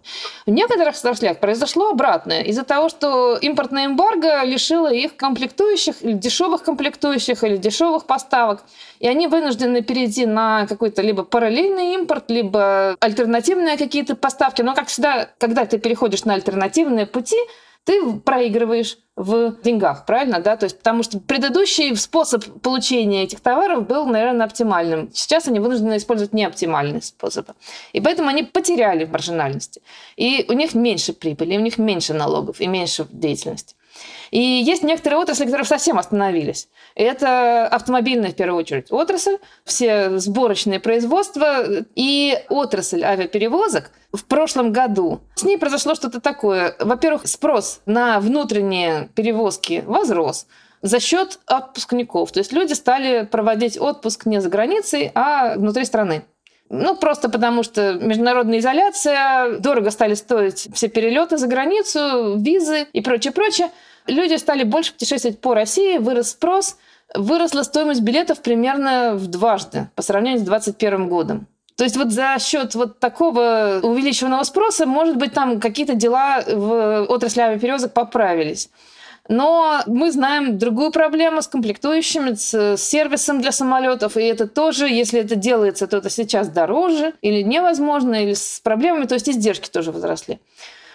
В 0.46 0.50
некоторых 0.50 0.96
отраслях 0.96 1.38
произошло 1.38 1.90
обратное. 1.90 2.42
Из-за 2.42 2.64
того, 2.64 2.88
что 2.88 3.36
импортная 3.36 3.86
эмбарго 3.86 4.42
лишила 4.44 4.92
их 4.92 5.16
комплектующих, 5.16 6.02
или 6.02 6.12
дешевых 6.12 6.62
комплектующих, 6.62 7.44
или 7.44 7.56
дешевых 7.56 8.06
поставок. 8.06 8.64
И 8.98 9.08
они 9.08 9.26
вынуждены 9.26 9.82
перейти 9.82 10.26
на 10.26 10.66
какой-то 10.66 11.02
либо 11.02 11.22
параллельный 11.22 11.94
импорт, 11.94 12.30
либо 12.30 12.96
альтернативные 13.00 13.76
какие-то 13.76 14.16
поставки. 14.16 14.62
Но, 14.62 14.74
как 14.74 14.88
всегда, 14.88 15.30
когда 15.38 15.64
ты 15.64 15.78
переходишь 15.78 16.24
на 16.24 16.34
альтернативные 16.34 17.06
пути, 17.06 17.38
ты 17.84 18.12
проигрываешь 18.20 18.98
в 19.20 19.56
деньгах, 19.62 20.06
правильно, 20.06 20.40
да? 20.40 20.56
То 20.56 20.64
есть, 20.64 20.78
потому 20.78 21.02
что 21.02 21.20
предыдущий 21.20 21.94
способ 21.96 22.42
получения 22.62 23.24
этих 23.24 23.40
товаров 23.40 23.86
был, 23.86 24.06
наверное, 24.06 24.46
оптимальным. 24.46 25.10
Сейчас 25.12 25.46
они 25.46 25.60
вынуждены 25.60 25.98
использовать 25.98 26.32
неоптимальные 26.32 27.02
способы. 27.02 27.52
И 27.92 28.00
поэтому 28.00 28.30
они 28.30 28.44
потеряли 28.44 29.04
в 29.04 29.12
маржинальности. 29.12 29.82
И 30.16 30.46
у 30.48 30.54
них 30.54 30.74
меньше 30.74 31.12
прибыли, 31.12 31.58
у 31.58 31.60
них 31.60 31.76
меньше 31.76 32.14
налогов 32.14 32.62
и 32.62 32.66
меньше 32.66 33.06
деятельности. 33.10 33.74
И 34.30 34.40
есть 34.40 34.82
некоторые 34.82 35.20
отрасли, 35.20 35.44
которые 35.44 35.66
совсем 35.66 35.98
остановились. 35.98 36.68
Это 36.94 37.66
автомобильная, 37.66 38.30
в 38.30 38.36
первую 38.36 38.60
очередь, 38.60 38.90
отрасль, 38.90 39.38
все 39.64 40.18
сборочные 40.18 40.80
производства 40.80 41.64
и 41.94 42.38
отрасль 42.48 43.02
авиаперевозок 43.02 43.90
в 44.12 44.24
прошлом 44.24 44.72
году. 44.72 45.20
С 45.34 45.42
ней 45.42 45.58
произошло 45.58 45.94
что-то 45.94 46.20
такое. 46.20 46.74
Во-первых, 46.78 47.26
спрос 47.26 47.80
на 47.86 48.20
внутренние 48.20 49.08
перевозки 49.14 49.82
возрос 49.86 50.46
за 50.82 51.00
счет 51.00 51.38
отпускников. 51.46 52.32
То 52.32 52.40
есть 52.40 52.52
люди 52.52 52.72
стали 52.72 53.26
проводить 53.26 53.78
отпуск 53.78 54.26
не 54.26 54.40
за 54.40 54.48
границей, 54.48 55.12
а 55.14 55.56
внутри 55.56 55.84
страны. 55.84 56.24
Ну, 56.72 56.96
просто 56.96 57.28
потому 57.28 57.64
что 57.64 57.94
международная 57.94 58.60
изоляция, 58.60 59.58
дорого 59.58 59.90
стали 59.90 60.14
стоить 60.14 60.68
все 60.72 60.88
перелеты 60.88 61.36
за 61.36 61.48
границу, 61.48 62.36
визы 62.38 62.86
и 62.92 63.00
прочее, 63.00 63.32
прочее 63.32 63.70
люди 64.06 64.36
стали 64.36 64.62
больше 64.62 64.92
путешествовать 64.92 65.40
по 65.40 65.54
России, 65.54 65.98
вырос 65.98 66.30
спрос, 66.30 66.76
выросла 67.14 67.62
стоимость 67.62 68.02
билетов 68.02 68.40
примерно 68.40 69.14
в 69.14 69.26
дважды 69.26 69.88
по 69.94 70.02
сравнению 70.02 70.40
с 70.40 70.42
2021 70.42 71.08
годом. 71.08 71.46
То 71.76 71.84
есть 71.84 71.96
вот 71.96 72.12
за 72.12 72.36
счет 72.38 72.74
вот 72.74 72.98
такого 72.98 73.80
увеличенного 73.82 74.42
спроса, 74.42 74.84
может 74.84 75.16
быть, 75.16 75.32
там 75.32 75.60
какие-то 75.60 75.94
дела 75.94 76.42
в 76.46 77.06
отрасли 77.08 77.40
авиаперевозок 77.40 77.94
поправились. 77.94 78.68
Но 79.28 79.80
мы 79.86 80.10
знаем 80.10 80.58
другую 80.58 80.90
проблему 80.90 81.40
с 81.40 81.48
комплектующими, 81.48 82.34
с 82.34 82.76
сервисом 82.76 83.40
для 83.40 83.52
самолетов, 83.52 84.16
и 84.16 84.22
это 84.22 84.48
тоже, 84.48 84.88
если 84.88 85.20
это 85.20 85.36
делается, 85.36 85.86
то 85.86 85.98
это 85.98 86.10
сейчас 86.10 86.48
дороже 86.48 87.14
или 87.22 87.42
невозможно, 87.42 88.24
или 88.24 88.34
с 88.34 88.60
проблемами, 88.60 89.06
то 89.06 89.14
есть 89.14 89.28
издержки 89.28 89.70
тоже 89.70 89.92
возросли. 89.92 90.40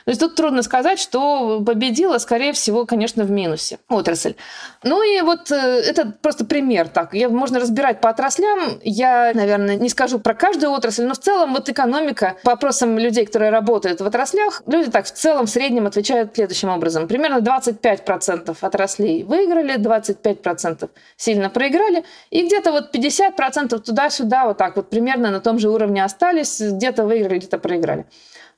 То 0.05 0.12
есть 0.12 0.21
тут 0.21 0.35
трудно 0.35 0.62
сказать, 0.62 1.00
что 1.00 1.62
победила, 1.65 2.19
скорее 2.19 2.53
всего, 2.53 2.85
конечно, 2.85 3.24
в 3.24 3.31
минусе 3.31 3.79
отрасль. 3.89 4.35
Ну 4.83 5.01
и 5.01 5.21
вот 5.21 5.50
э, 5.50 5.55
это 5.55 6.13
просто 6.21 6.45
пример 6.45 6.89
так. 6.89 7.15
Я, 7.15 7.27
можно 7.27 7.59
разбирать 7.59 8.01
по 8.01 8.09
отраслям. 8.09 8.79
Я, 8.83 9.31
наверное, 9.33 9.77
не 9.77 9.89
скажу 9.89 10.19
про 10.19 10.35
каждую 10.35 10.71
отрасль, 10.74 11.05
но 11.05 11.15
в 11.15 11.17
целом 11.17 11.53
вот 11.53 11.69
экономика, 11.69 12.35
по 12.43 12.51
опросам 12.51 13.00
людей, 13.00 13.25
которые 13.25 13.50
работают 13.50 14.00
в 14.00 14.05
отраслях, 14.05 14.62
люди 14.67 14.91
так 14.91 15.05
в 15.05 15.12
целом 15.12 15.47
в 15.47 15.50
среднем 15.50 15.88
отвечают 15.88 16.35
следующим 16.35 16.69
образом. 16.69 17.07
Примерно 17.07 17.39
25% 17.39 18.55
отраслей 18.62 19.24
выиграли, 19.24 19.79
25% 19.79 20.88
сильно 21.17 21.50
проиграли, 21.50 22.03
и 22.29 22.45
где-то 22.45 22.71
вот 22.71 22.93
50% 22.93 23.79
туда-сюда 23.79 24.45
вот 24.45 24.59
так 24.59 24.75
вот 24.75 24.91
примерно 24.91 25.31
на 25.31 25.39
том 25.39 25.57
же 25.57 25.67
уровне 25.67 26.03
остались, 26.03 26.62
где-то 26.62 27.05
выиграли, 27.05 27.39
где-то 27.39 27.57
проиграли. 27.57 28.05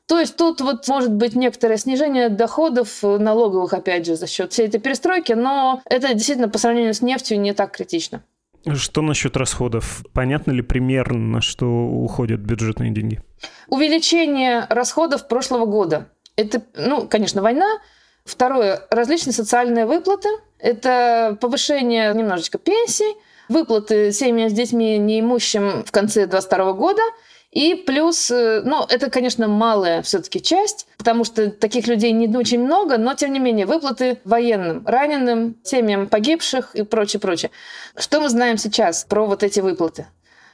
То 0.08 0.20
есть 0.20 0.38
тут 0.38 0.62
вот 0.62 0.88
может 0.88 1.12
быть 1.12 1.36
некоторое 1.36 1.78
снижение 1.78 2.30
доходов 2.30 3.04
налоговых, 3.04 3.74
опять 3.74 4.06
же, 4.06 4.16
за 4.16 4.26
счет 4.26 4.54
всей 4.54 4.68
этой 4.68 4.80
перестройки, 4.80 5.34
но 5.34 5.82
это 5.86 6.14
действительно 6.14 6.48
по 6.48 6.58
сравнению 6.58 6.94
с 6.94 7.02
нефтью 7.02 7.40
не 7.42 7.54
так 7.54 7.76
критично. 7.76 8.24
Что 8.74 9.02
насчет 9.02 9.36
расходов? 9.36 10.06
Понятно 10.14 10.52
ли 10.52 10.62
примерно, 10.62 11.20
на 11.20 11.42
что 11.42 11.66
уходят 11.68 12.40
бюджетные 12.40 12.92
деньги? 12.92 13.22
Увеличение 13.68 14.66
расходов 14.70 15.28
прошлого 15.28 15.66
года. 15.66 16.10
Это, 16.38 16.62
ну, 16.76 17.06
конечно, 17.08 17.42
война. 17.42 17.68
Второе, 18.24 18.82
различные 18.90 19.34
социальные 19.34 19.86
выплаты. 19.86 20.30
Это 20.58 21.38
повышение 21.42 22.14
немножечко 22.14 22.58
пенсий, 22.58 23.16
выплаты 23.50 24.14
семьям 24.14 24.50
с 24.50 24.54
детьми 24.54 24.98
неимущим 24.98 25.84
в 25.84 25.92
конце 25.92 26.28
2022 26.28 26.74
года– 26.74 27.02
и 27.52 27.76
плюс, 27.76 28.30
э, 28.30 28.62
ну, 28.66 28.86
это, 28.88 29.10
конечно, 29.10 29.48
малая 29.48 30.02
все-таки 30.02 30.42
часть, 30.42 30.86
потому 30.98 31.24
что 31.24 31.50
таких 31.50 31.88
людей 31.88 32.12
не 32.12 32.28
очень 32.36 32.60
много, 32.60 32.98
но, 32.98 33.14
тем 33.14 33.32
не 33.32 33.40
менее, 33.40 33.66
выплаты 33.66 34.20
военным, 34.26 34.86
раненым, 34.86 35.58
семьям 35.64 36.08
погибших 36.08 36.76
и 36.76 36.84
прочее, 36.84 37.20
прочее. 37.20 37.52
Что 37.96 38.20
мы 38.20 38.30
знаем 38.30 38.58
сейчас 38.58 39.06
про 39.06 39.26
вот 39.26 39.44
эти 39.44 39.62
выплаты? 39.62 40.08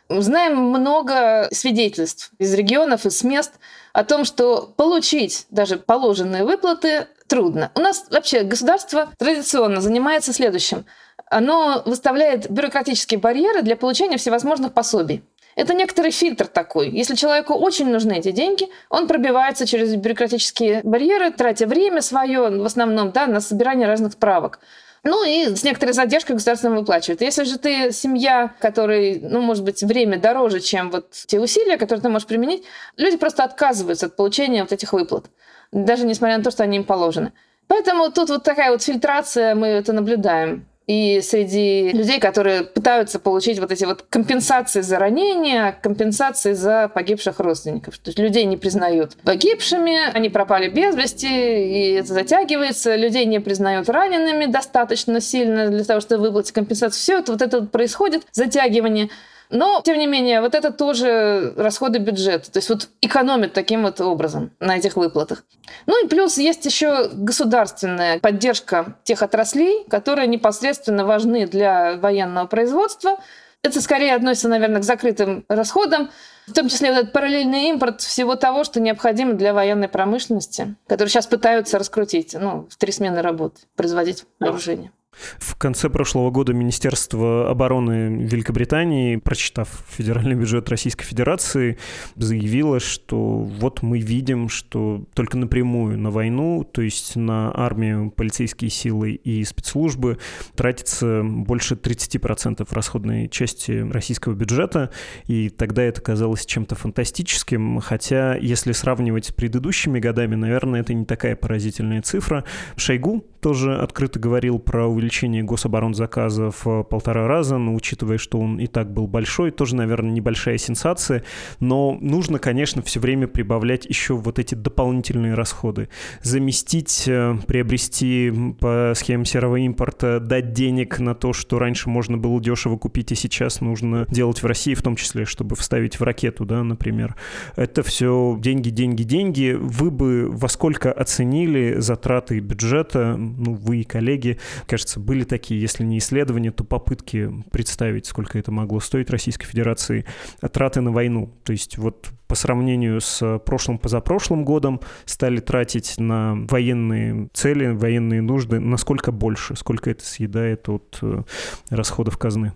Знаем 0.09 0.57
много 0.57 1.47
свидетельств 1.51 2.31
из 2.37 2.53
регионов, 2.53 3.05
из 3.05 3.23
мест 3.23 3.53
о 3.93 4.03
том, 4.03 4.25
что 4.25 4.73
получить 4.77 5.47
даже 5.49 5.77
положенные 5.77 6.43
выплаты 6.43 7.07
трудно. 7.27 7.71
У 7.73 7.79
нас 7.79 8.05
вообще 8.11 8.43
государство 8.43 9.09
традиционно 9.17 9.81
занимается 9.81 10.33
следующим. 10.33 10.85
Оно 11.29 11.81
выставляет 11.85 12.51
бюрократические 12.51 13.19
барьеры 13.19 13.61
для 13.63 13.75
получения 13.75 14.17
всевозможных 14.17 14.73
пособий. 14.73 15.23
Это 15.55 15.73
некоторый 15.73 16.11
фильтр 16.11 16.47
такой. 16.47 16.89
Если 16.89 17.15
человеку 17.15 17.53
очень 17.53 17.89
нужны 17.89 18.13
эти 18.13 18.31
деньги, 18.31 18.67
он 18.89 19.07
пробивается 19.07 19.65
через 19.67 19.95
бюрократические 19.95 20.81
барьеры, 20.83 21.31
тратя 21.31 21.67
время 21.67 22.01
свое, 22.01 22.49
в 22.49 22.65
основном, 22.65 23.11
да, 23.11 23.27
на 23.27 23.39
собирание 23.41 23.87
разных 23.87 24.13
справок. 24.13 24.59
Ну 25.03 25.25
и 25.25 25.53
с 25.53 25.63
некоторой 25.63 25.93
задержкой 25.93 26.35
государство 26.35 26.69
выплачивает. 26.69 27.21
Если 27.21 27.43
же 27.43 27.59
ты 27.59 27.91
семья, 27.91 28.53
которой, 28.59 29.19
ну, 29.21 29.41
может 29.41 29.63
быть, 29.65 29.83
время 29.83 30.17
дороже, 30.17 30.61
чем 30.61 30.91
вот 30.91 31.11
те 31.11 31.41
усилия, 31.41 31.77
которые 31.77 32.01
ты 32.01 32.09
можешь 32.09 32.27
применить, 32.27 32.63
люди 32.95 33.17
просто 33.17 33.43
отказываются 33.43 34.05
от 34.05 34.15
получения 34.15 34.61
вот 34.61 34.71
этих 34.71 34.93
выплат, 34.93 35.25
даже 35.73 36.05
несмотря 36.05 36.37
на 36.37 36.43
то, 36.43 36.51
что 36.51 36.63
они 36.63 36.77
им 36.77 36.85
положены. 36.85 37.33
Поэтому 37.67 38.11
тут 38.11 38.29
вот 38.29 38.43
такая 38.43 38.71
вот 38.71 38.81
фильтрация, 38.81 39.55
мы 39.55 39.67
это 39.67 39.91
наблюдаем. 39.91 40.67
И 40.87 41.21
среди 41.21 41.91
людей, 41.91 42.19
которые 42.19 42.63
пытаются 42.63 43.19
получить 43.19 43.59
вот 43.59 43.71
эти 43.71 43.85
вот 43.85 44.03
компенсации 44.09 44.81
за 44.81 44.99
ранения, 44.99 45.77
компенсации 45.81 46.53
за 46.53 46.89
погибших 46.93 47.39
родственников. 47.39 47.97
То 47.99 48.09
есть 48.09 48.19
людей 48.19 48.43
не 48.45 48.57
признают 48.57 49.15
погибшими, 49.23 50.11
они 50.13 50.29
пропали 50.29 50.67
без 50.67 50.95
вести, 50.95 51.27
и 51.27 51.93
это 51.93 52.13
затягивается, 52.13 52.95
людей 52.95 53.25
не 53.25 53.39
признают 53.39 53.87
ранеными 53.89 54.45
достаточно 54.45 55.21
сильно 55.21 55.69
для 55.69 55.83
того, 55.83 56.01
чтобы 56.01 56.23
выплатить 56.23 56.51
компенсацию. 56.51 56.99
Все 56.99 57.19
это 57.19 57.31
вот 57.31 57.41
это 57.41 57.61
вот 57.61 57.71
происходит, 57.71 58.23
затягивание. 58.31 59.09
Но, 59.53 59.81
тем 59.85 59.99
не 59.99 60.07
менее, 60.07 60.41
вот 60.41 60.55
это 60.55 60.71
тоже 60.71 61.53
расходы 61.55 61.99
бюджета. 61.99 62.51
То 62.51 62.57
есть 62.57 62.69
вот 62.69 62.89
экономят 63.01 63.53
таким 63.53 63.83
вот 63.83 64.01
образом 64.01 64.51
на 64.59 64.77
этих 64.77 64.95
выплатах. 64.95 65.45
Ну 65.85 66.03
и 66.03 66.07
плюс 66.07 66.39
есть 66.39 66.65
еще 66.65 67.09
государственная 67.13 68.19
поддержка 68.19 68.97
тех 69.03 69.21
отраслей, 69.21 69.85
которые 69.87 70.27
непосредственно 70.27 71.05
важны 71.05 71.45
для 71.45 71.97
военного 71.97 72.47
производства. 72.47 73.17
Это 73.61 73.79
скорее 73.79 74.15
относится, 74.15 74.49
наверное, 74.49 74.81
к 74.81 74.85
закрытым 74.85 75.45
расходам, 75.47 76.09
в 76.47 76.53
том 76.53 76.67
числе 76.67 76.89
вот 76.89 77.01
этот 77.01 77.13
параллельный 77.13 77.69
импорт 77.69 78.01
всего 78.01 78.35
того, 78.35 78.63
что 78.63 78.81
необходимо 78.81 79.33
для 79.33 79.53
военной 79.53 79.87
промышленности, 79.87 80.75
которую 80.87 81.11
сейчас 81.11 81.27
пытаются 81.27 81.77
раскрутить, 81.77 82.33
ну, 82.33 82.67
в 82.71 82.77
три 82.77 82.91
смены 82.91 83.21
работы, 83.21 83.61
производить 83.75 84.25
вооружение. 84.39 84.91
В 85.39 85.55
конце 85.55 85.89
прошлого 85.89 86.31
года 86.31 86.53
Министерство 86.53 87.49
обороны 87.49 88.25
Великобритании, 88.25 89.17
прочитав 89.17 89.69
федеральный 89.89 90.35
бюджет 90.35 90.69
Российской 90.69 91.05
Федерации, 91.05 91.77
заявило, 92.15 92.79
что 92.79 93.39
вот 93.39 93.81
мы 93.81 93.99
видим, 93.99 94.49
что 94.49 95.03
только 95.13 95.37
напрямую 95.37 95.97
на 95.99 96.09
войну, 96.09 96.63
то 96.63 96.81
есть 96.81 97.15
на 97.15 97.51
армию, 97.55 98.11
полицейские 98.11 98.69
силы 98.69 99.11
и 99.11 99.43
спецслужбы 99.43 100.17
тратится 100.55 101.23
больше 101.23 101.75
30% 101.75 102.67
расходной 102.71 103.29
части 103.29 103.71
российского 103.71 104.33
бюджета, 104.33 104.91
и 105.27 105.49
тогда 105.49 105.83
это 105.83 106.01
казалось 106.01 106.45
чем-то 106.45 106.75
фантастическим, 106.75 107.79
хотя 107.79 108.35
если 108.35 108.71
сравнивать 108.71 109.25
с 109.25 109.31
предыдущими 109.31 109.99
годами, 109.99 110.35
наверное, 110.35 110.81
это 110.81 110.93
не 110.93 111.05
такая 111.05 111.35
поразительная 111.35 112.01
цифра. 112.01 112.43
Шойгу 112.75 113.25
тоже 113.43 113.75
открыто 113.75 114.19
говорил 114.19 114.57
про 114.57 114.87
увеличение 114.87 115.43
гособоронзаказа 115.43 116.49
в 116.49 116.83
полтора 116.83 117.27
раза, 117.27 117.57
но 117.57 117.75
учитывая, 117.75 118.17
что 118.17 118.39
он 118.39 118.57
и 118.57 118.67
так 118.67 118.91
был 118.91 119.05
большой, 119.05 119.51
тоже, 119.51 119.75
наверное, 119.75 120.11
небольшая 120.11 120.57
сенсация, 120.57 121.25
но 121.59 121.97
нужно, 121.99 122.39
конечно, 122.39 122.81
все 122.81 123.01
время 123.01 123.27
прибавлять 123.27 123.85
еще 123.85 124.13
вот 124.15 124.39
эти 124.39 124.55
дополнительные 124.55 125.33
расходы. 125.33 125.89
Заместить, 126.21 127.03
э, 127.05 127.35
приобрести 127.45 128.31
по 128.61 128.93
схеме 128.95 129.25
серого 129.25 129.57
импорта, 129.57 130.21
дать 130.21 130.53
денег 130.53 130.99
на 130.99 131.13
то, 131.13 131.33
что 131.33 131.59
раньше 131.59 131.89
можно 131.89 132.17
было 132.17 132.39
дешево 132.39 132.77
купить, 132.77 133.11
и 133.11 133.15
сейчас 133.15 133.59
нужно 133.59 134.07
делать 134.09 134.41
в 134.41 134.45
России, 134.45 134.73
в 134.73 134.81
том 134.81 134.95
числе, 134.95 135.25
чтобы 135.25 135.57
вставить 135.57 135.99
в 135.99 136.03
ракету, 136.03 136.45
да, 136.45 136.63
например. 136.63 137.17
Это 137.57 137.83
все 137.83 138.37
деньги, 138.39 138.69
деньги, 138.69 139.03
деньги. 139.03 139.57
Вы 139.59 139.91
бы 139.91 140.29
во 140.31 140.47
сколько 140.47 140.93
оценили 140.93 141.75
затраты 141.79 142.39
бюджета, 142.39 143.19
ну, 143.37 143.53
вы 143.53 143.81
и 143.81 143.83
коллеги, 143.83 144.39
кажется, 144.67 144.99
были 144.99 145.23
такие, 145.23 145.59
если 145.61 145.83
не 145.83 145.97
исследования, 145.97 146.51
то 146.51 146.63
попытки 146.63 147.31
представить, 147.51 148.05
сколько 148.05 148.37
это 148.37 148.51
могло 148.51 148.79
стоить 148.79 149.09
Российской 149.09 149.45
Федерации, 149.45 150.05
траты 150.51 150.81
на 150.81 150.91
войну. 150.91 151.33
То 151.43 151.51
есть 151.51 151.77
вот 151.77 152.09
по 152.27 152.35
сравнению 152.35 152.99
с 152.99 153.39
прошлым 153.45 153.77
позапрошлым 153.77 154.43
годом 154.43 154.81
стали 155.05 155.39
тратить 155.39 155.95
на 155.97 156.35
военные 156.49 157.29
цели, 157.33 157.67
военные 157.67 158.21
нужды, 158.21 158.59
насколько 158.59 159.11
больше, 159.11 159.55
сколько 159.55 159.91
это 159.91 160.03
съедает 160.05 160.67
от 160.69 160.97
э, 161.01 161.21
расходов 161.69 162.17
казны? 162.17 162.53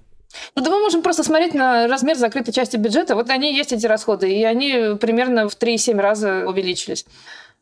Ну, 0.55 0.63
да 0.63 0.71
мы 0.71 0.79
можем 0.81 1.01
просто 1.01 1.23
смотреть 1.23 1.53
на 1.53 1.87
размер 1.87 2.17
закрытой 2.17 2.51
части 2.51 2.77
бюджета. 2.77 3.15
Вот 3.15 3.29
они 3.29 3.55
есть, 3.55 3.71
эти 3.71 3.85
расходы, 3.85 4.31
и 4.31 4.43
они 4.43 4.97
примерно 4.99 5.47
в 5.47 5.57
3-7 5.57 5.99
раза 5.99 6.45
увеличились. 6.47 7.05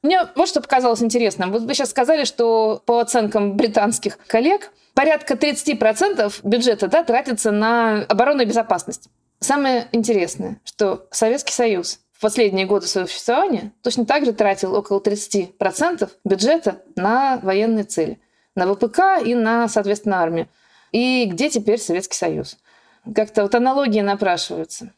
Мне 0.02 0.22
вот 0.36 0.48
что 0.48 0.62
показалось 0.62 1.02
интересным. 1.02 1.52
Вот 1.52 1.64
вы 1.64 1.74
сейчас 1.74 1.90
сказали, 1.90 2.26
что 2.26 2.82
по 2.86 3.00
оценкам 3.00 3.58
британских 3.58 4.18
коллег 4.28 4.72
порядка 4.94 5.34
30% 5.34 6.34
бюджета 6.44 6.88
да, 6.88 7.04
тратится 7.04 7.52
на 7.52 8.04
оборону 8.04 8.44
и 8.44 8.46
безопасность. 8.46 9.10
Самое 9.40 9.88
интересное, 9.92 10.62
что 10.64 11.08
Советский 11.12 11.54
Союз 11.54 12.00
в 12.12 12.22
последние 12.22 12.66
годы 12.66 12.88
своего 12.88 13.08
существования 13.08 13.74
точно 13.82 14.06
так 14.06 14.26
же 14.26 14.34
тратил 14.34 14.74
около 14.74 15.00
30% 15.00 16.10
бюджета 16.24 16.82
на 16.96 17.38
военные 17.44 17.84
цели. 17.84 18.20
На 18.56 18.74
ВПК 18.74 19.22
и 19.24 19.36
на, 19.36 19.68
соответственно, 19.68 20.22
армию. 20.22 20.48
И 20.92 21.26
где 21.26 21.50
теперь 21.50 21.78
Советский 21.78 22.16
Союз? 22.16 22.58
Как-то 23.14 23.44
вот 23.44 23.54
аналогии 23.54 24.00
напрашиваются. 24.00 24.94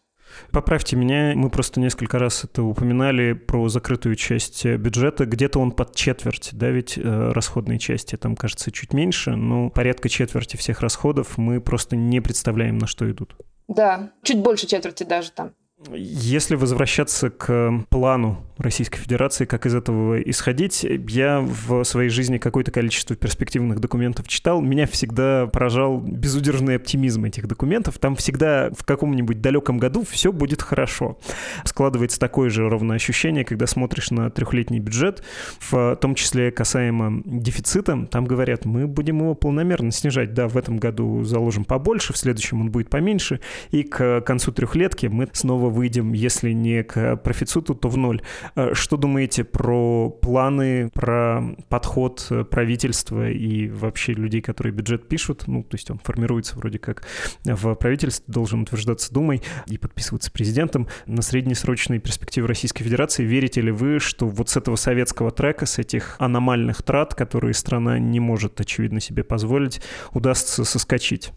Поправьте 0.52 0.95
меня, 0.95 1.34
мы 1.36 1.50
просто 1.50 1.80
несколько 1.80 2.19
раз 2.19 2.43
это 2.43 2.63
упоминали 2.63 3.34
про 3.34 3.67
закрытую 3.69 4.15
часть 4.15 4.65
бюджета. 4.65 5.26
Где-то 5.26 5.60
он 5.60 5.71
под 5.71 5.95
четверть, 5.95 6.50
да, 6.54 6.69
ведь 6.69 6.97
э, 6.97 7.32
расходные 7.32 7.80
части 7.80 8.15
там, 8.15 8.36
кажется, 8.36 8.71
чуть 8.71 8.93
меньше, 8.93 9.36
но 9.36 9.69
порядка 9.69 10.10
четверти 10.10 10.58
всех 10.58 10.82
расходов 10.82 11.38
мы 11.38 11.62
просто 11.62 11.95
не 11.95 12.21
представляем, 12.21 12.78
на 12.78 12.88
что 12.88 13.10
идут. 13.10 13.36
Да, 13.67 14.12
чуть 14.23 14.39
больше 14.39 14.67
четверти 14.67 15.04
даже 15.04 15.32
там. 15.32 15.52
Если 15.94 16.56
возвращаться 16.56 17.30
к 17.30 17.86
плану 17.90 18.44
Российской 18.58 18.98
Федерации, 18.98 19.46
как 19.46 19.68
из 19.68 19.76
этого 19.76 20.20
исходить, 20.20 20.84
я 20.84 21.40
в 21.40 21.84
своей 21.84 22.10
жизни 22.10 22.40
какое-то 22.40 22.72
количество 22.72 23.16
перспективных 23.16 23.80
документов 23.80 24.28
читал. 24.28 24.60
Меня 24.60 24.88
всегда 24.88 25.46
поражал 25.46 26.00
безудержный 26.00 26.78
оптимизм 26.78 27.26
этих 27.26 27.48
документов. 27.48 28.00
Там 28.00 28.16
всегда 28.16 28.72
в 28.76 28.84
каком-нибудь 28.86 29.40
далеком 29.40 29.78
году 29.78 30.04
все 30.10 30.32
будет 30.32 30.63
хорошо. 30.63 31.20
Складывается 31.63 32.20
такое 32.20 32.50
же 32.50 32.68
ровное 32.68 32.96
ощущение, 32.96 33.46
когда 33.46 33.68
смотришь 33.68 34.10
на 34.10 34.32
трехлетний 34.32 34.80
бюджет, 34.80 35.22
в 35.60 35.96
том 35.98 36.16
числе 36.16 36.50
касаемо 36.50 37.22
дефицита. 37.24 38.08
Там 38.10 38.26
говорят, 38.26 38.66
мы 38.66 38.88
будем 38.88 39.20
его 39.20 39.36
полномерно 39.36 39.92
снижать. 39.92 40.34
Да, 40.34 40.48
в 40.48 40.58
этом 40.58 40.78
году 40.78 41.24
заложим 41.24 41.66
побольше, 41.66 42.13
в 42.13 42.18
следующем 42.18 42.62
он 42.62 42.72
будет 42.72 42.90
поменьше, 42.90 43.40
и 43.70 43.84
к 43.84 44.22
концу 44.22 44.52
трехлетки 44.52 45.06
мы 45.06 45.30
снова 45.34 45.66
снова 45.67 45.69
выйдем, 45.69 46.13
если 46.13 46.51
не 46.51 46.84
к 46.84 47.17
профициту, 47.17 47.75
то 47.75 47.89
в 47.89 47.97
ноль. 47.97 48.21
Э, 48.56 48.73
что 48.73 48.97
думаете 48.97 49.43
про 49.43 50.10
планы, 50.10 50.89
про 50.93 51.41
подход 51.69 52.25
э, 52.30 52.43
правительства 52.43 53.30
и 53.30 53.69
вообще 53.69 54.13
людей, 54.13 54.41
которые 54.41 54.73
бюджет 54.73 55.08
пишут? 55.08 55.43
Ну, 55.47 55.63
то 55.63 55.75
есть 55.75 55.91
он 55.91 55.99
формируется 55.99 56.58
вроде 56.58 56.80
как 56.80 57.03
в 57.45 57.75
правительстве, 57.75 58.25
должен 58.27 58.62
утверждаться 58.62 59.13
Думой 59.13 59.41
и 59.67 59.77
подписываться 59.77 60.32
президентом 60.32 60.88
на 61.06 61.21
среднесрочные 61.21 61.99
перспективы 61.99 62.47
Российской 62.47 62.84
Федерации. 62.84 63.23
Верите 63.23 63.62
ли 63.62 63.71
вы, 63.71 63.99
что 63.99 64.27
вот 64.27 64.49
с 64.49 64.58
этого 64.58 64.75
советского 64.75 65.32
трека, 65.32 65.65
с 65.65 65.80
этих 65.80 66.15
аномальных 66.19 66.84
трат, 66.84 67.15
которые 67.15 67.53
страна 67.53 67.99
не 67.99 68.19
может, 68.19 68.60
очевидно, 68.62 68.99
себе 68.99 69.23
позволить, 69.23 69.82
удастся 70.13 70.65
соскочить? 70.65 71.32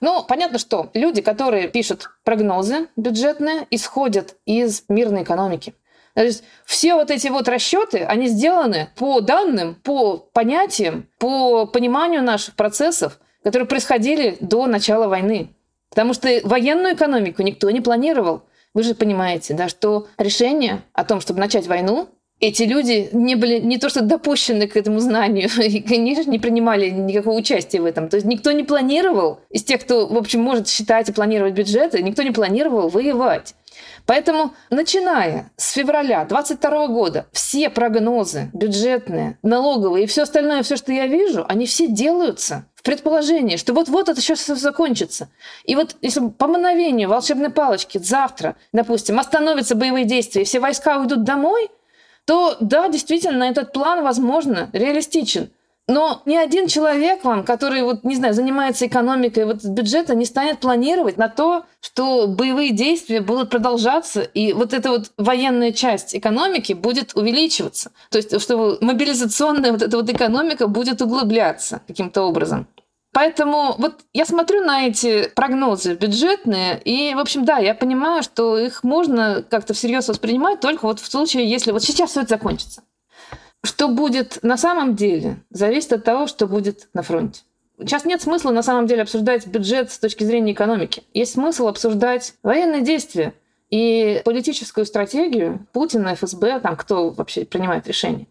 Ну, 0.00 0.24
понятно, 0.24 0.58
что 0.58 0.90
люди, 0.94 1.22
которые 1.22 1.68
пишут 1.68 2.10
прогнозы 2.24 2.88
бюджетные, 2.96 3.66
исходят 3.70 4.36
из 4.46 4.84
мирной 4.88 5.22
экономики. 5.22 5.74
То 6.14 6.24
есть 6.24 6.44
все 6.66 6.94
вот 6.94 7.10
эти 7.10 7.28
вот 7.28 7.48
расчеты, 7.48 8.04
они 8.04 8.26
сделаны 8.26 8.90
по 8.96 9.20
данным, 9.20 9.76
по 9.76 10.18
понятиям, 10.18 11.08
по 11.18 11.66
пониманию 11.66 12.22
наших 12.22 12.54
процессов, 12.54 13.18
которые 13.42 13.66
происходили 13.66 14.36
до 14.40 14.66
начала 14.66 15.08
войны. 15.08 15.54
Потому 15.88 16.14
что 16.14 16.28
военную 16.44 16.94
экономику 16.94 17.42
никто 17.42 17.70
не 17.70 17.80
планировал. 17.80 18.42
Вы 18.74 18.82
же 18.82 18.94
понимаете, 18.94 19.54
да, 19.54 19.68
что 19.68 20.06
решение 20.16 20.82
о 20.92 21.04
том, 21.04 21.20
чтобы 21.20 21.40
начать 21.40 21.66
войну, 21.66 22.08
эти 22.42 22.64
люди 22.64 23.08
не 23.12 23.36
были 23.36 23.60
не 23.60 23.78
то 23.78 23.88
что 23.88 24.02
допущены 24.02 24.66
к 24.66 24.76
этому 24.76 24.98
знанию, 24.98 25.48
и, 25.62 25.80
конечно, 25.80 26.28
не 26.28 26.40
принимали 26.40 26.90
никакого 26.90 27.38
участия 27.38 27.80
в 27.80 27.84
этом. 27.84 28.08
То 28.08 28.16
есть 28.16 28.26
никто 28.26 28.50
не 28.50 28.64
планировал, 28.64 29.40
из 29.48 29.62
тех, 29.62 29.80
кто, 29.80 30.08
в 30.08 30.16
общем, 30.16 30.42
может 30.42 30.68
считать 30.68 31.08
и 31.08 31.12
планировать 31.12 31.54
бюджеты, 31.54 32.02
никто 32.02 32.22
не 32.22 32.32
планировал 32.32 32.88
воевать. 32.88 33.54
Поэтому, 34.06 34.54
начиная 34.70 35.52
с 35.56 35.72
февраля 35.72 36.24
2022 36.24 36.88
года, 36.88 37.26
все 37.32 37.70
прогнозы 37.70 38.50
бюджетные, 38.52 39.38
налоговые 39.42 40.04
и 40.04 40.06
все 40.08 40.22
остальное, 40.22 40.64
все, 40.64 40.76
что 40.76 40.92
я 40.92 41.06
вижу, 41.06 41.46
они 41.48 41.66
все 41.66 41.86
делаются 41.86 42.66
в 42.74 42.82
предположении, 42.82 43.56
что 43.56 43.72
вот-вот 43.72 44.08
это 44.08 44.20
сейчас 44.20 44.40
все 44.40 44.56
закончится. 44.56 45.28
И 45.64 45.76
вот 45.76 45.94
если 46.02 46.28
по 46.28 46.48
мановению 46.48 47.08
волшебной 47.08 47.50
палочки 47.50 47.98
завтра, 47.98 48.56
допустим, 48.72 49.20
остановятся 49.20 49.76
боевые 49.76 50.04
действия, 50.04 50.42
и 50.42 50.44
все 50.44 50.58
войска 50.58 50.98
уйдут 50.98 51.22
домой– 51.22 51.70
то 52.24 52.56
да, 52.60 52.88
действительно, 52.88 53.44
этот 53.44 53.72
план, 53.72 54.02
возможно, 54.02 54.70
реалистичен. 54.72 55.50
Но 55.88 56.22
ни 56.26 56.36
один 56.36 56.68
человек 56.68 57.24
вам, 57.24 57.42
который, 57.42 57.82
вот, 57.82 58.04
не 58.04 58.14
знаю, 58.14 58.34
занимается 58.34 58.86
экономикой 58.86 59.44
вот, 59.44 59.64
бюджета, 59.64 60.14
не 60.14 60.24
станет 60.24 60.60
планировать 60.60 61.16
на 61.16 61.28
то, 61.28 61.64
что 61.80 62.28
боевые 62.28 62.70
действия 62.70 63.20
будут 63.20 63.50
продолжаться, 63.50 64.22
и 64.22 64.52
вот 64.52 64.72
эта 64.74 64.90
вот 64.90 65.10
военная 65.16 65.72
часть 65.72 66.14
экономики 66.14 66.72
будет 66.72 67.16
увеличиваться. 67.16 67.90
То 68.10 68.18
есть, 68.18 68.40
что 68.40 68.78
мобилизационная 68.80 69.72
вот 69.72 69.82
эта 69.82 69.96
вот 69.96 70.08
экономика 70.08 70.68
будет 70.68 71.02
углубляться 71.02 71.80
каким-то 71.88 72.22
образом. 72.22 72.68
Поэтому 73.12 73.74
вот 73.76 74.00
я 74.14 74.24
смотрю 74.24 74.64
на 74.64 74.86
эти 74.86 75.28
прогнозы 75.34 75.94
бюджетные, 75.94 76.80
и, 76.82 77.14
в 77.14 77.18
общем, 77.18 77.44
да, 77.44 77.58
я 77.58 77.74
понимаю, 77.74 78.22
что 78.22 78.58
их 78.58 78.82
можно 78.82 79.44
как-то 79.48 79.74
всерьез 79.74 80.08
воспринимать 80.08 80.60
только 80.60 80.86
вот 80.86 80.98
в 80.98 81.10
случае, 81.10 81.48
если 81.48 81.72
вот 81.72 81.82
сейчас 81.82 82.10
все 82.10 82.20
это 82.20 82.30
закончится. 82.30 82.82
Что 83.62 83.88
будет 83.88 84.38
на 84.42 84.56
самом 84.56 84.96
деле, 84.96 85.36
зависит 85.50 85.92
от 85.92 86.04
того, 86.04 86.26
что 86.26 86.46
будет 86.46 86.88
на 86.94 87.02
фронте. 87.02 87.42
Сейчас 87.78 88.04
нет 88.04 88.22
смысла 88.22 88.50
на 88.50 88.62
самом 88.62 88.86
деле 88.86 89.02
обсуждать 89.02 89.46
бюджет 89.46 89.92
с 89.92 89.98
точки 89.98 90.24
зрения 90.24 90.52
экономики. 90.52 91.02
Есть 91.12 91.34
смысл 91.34 91.68
обсуждать 91.68 92.34
военные 92.42 92.80
действия 92.80 93.34
и 93.70 94.22
политическую 94.24 94.86
стратегию 94.86 95.66
Путина, 95.72 96.14
ФСБ, 96.14 96.60
там 96.60 96.76
кто 96.76 97.10
вообще 97.10 97.44
принимает 97.44 97.86
решения. 97.86 98.26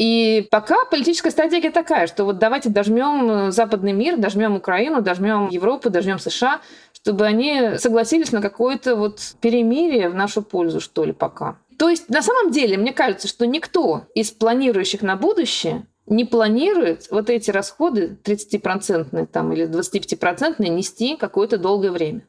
И 0.00 0.48
пока 0.50 0.86
политическая 0.86 1.30
стратегия 1.30 1.70
такая, 1.70 2.06
что 2.06 2.24
вот 2.24 2.38
давайте 2.38 2.70
дожмем 2.70 3.52
западный 3.52 3.92
мир, 3.92 4.16
дожмем 4.16 4.56
Украину, 4.56 5.02
дожмем 5.02 5.50
Европу, 5.50 5.90
дожмем 5.90 6.18
США, 6.18 6.62
чтобы 6.94 7.26
они 7.26 7.76
согласились 7.76 8.32
на 8.32 8.40
какое-то 8.40 8.96
вот 8.96 9.20
перемирие 9.42 10.08
в 10.08 10.14
нашу 10.14 10.40
пользу, 10.40 10.80
что 10.80 11.04
ли, 11.04 11.12
пока. 11.12 11.58
То 11.78 11.90
есть, 11.90 12.08
на 12.08 12.22
самом 12.22 12.50
деле, 12.50 12.78
мне 12.78 12.94
кажется, 12.94 13.28
что 13.28 13.46
никто 13.46 14.04
из 14.14 14.30
планирующих 14.30 15.02
на 15.02 15.16
будущее 15.16 15.84
не 16.06 16.24
планирует 16.24 17.08
вот 17.10 17.28
эти 17.28 17.50
расходы 17.50 18.16
30-процентные 18.24 19.26
там, 19.26 19.52
или 19.52 19.68
25-процентные 19.68 20.70
нести 20.70 21.14
какое-то 21.14 21.58
долгое 21.58 21.90
время. 21.90 22.22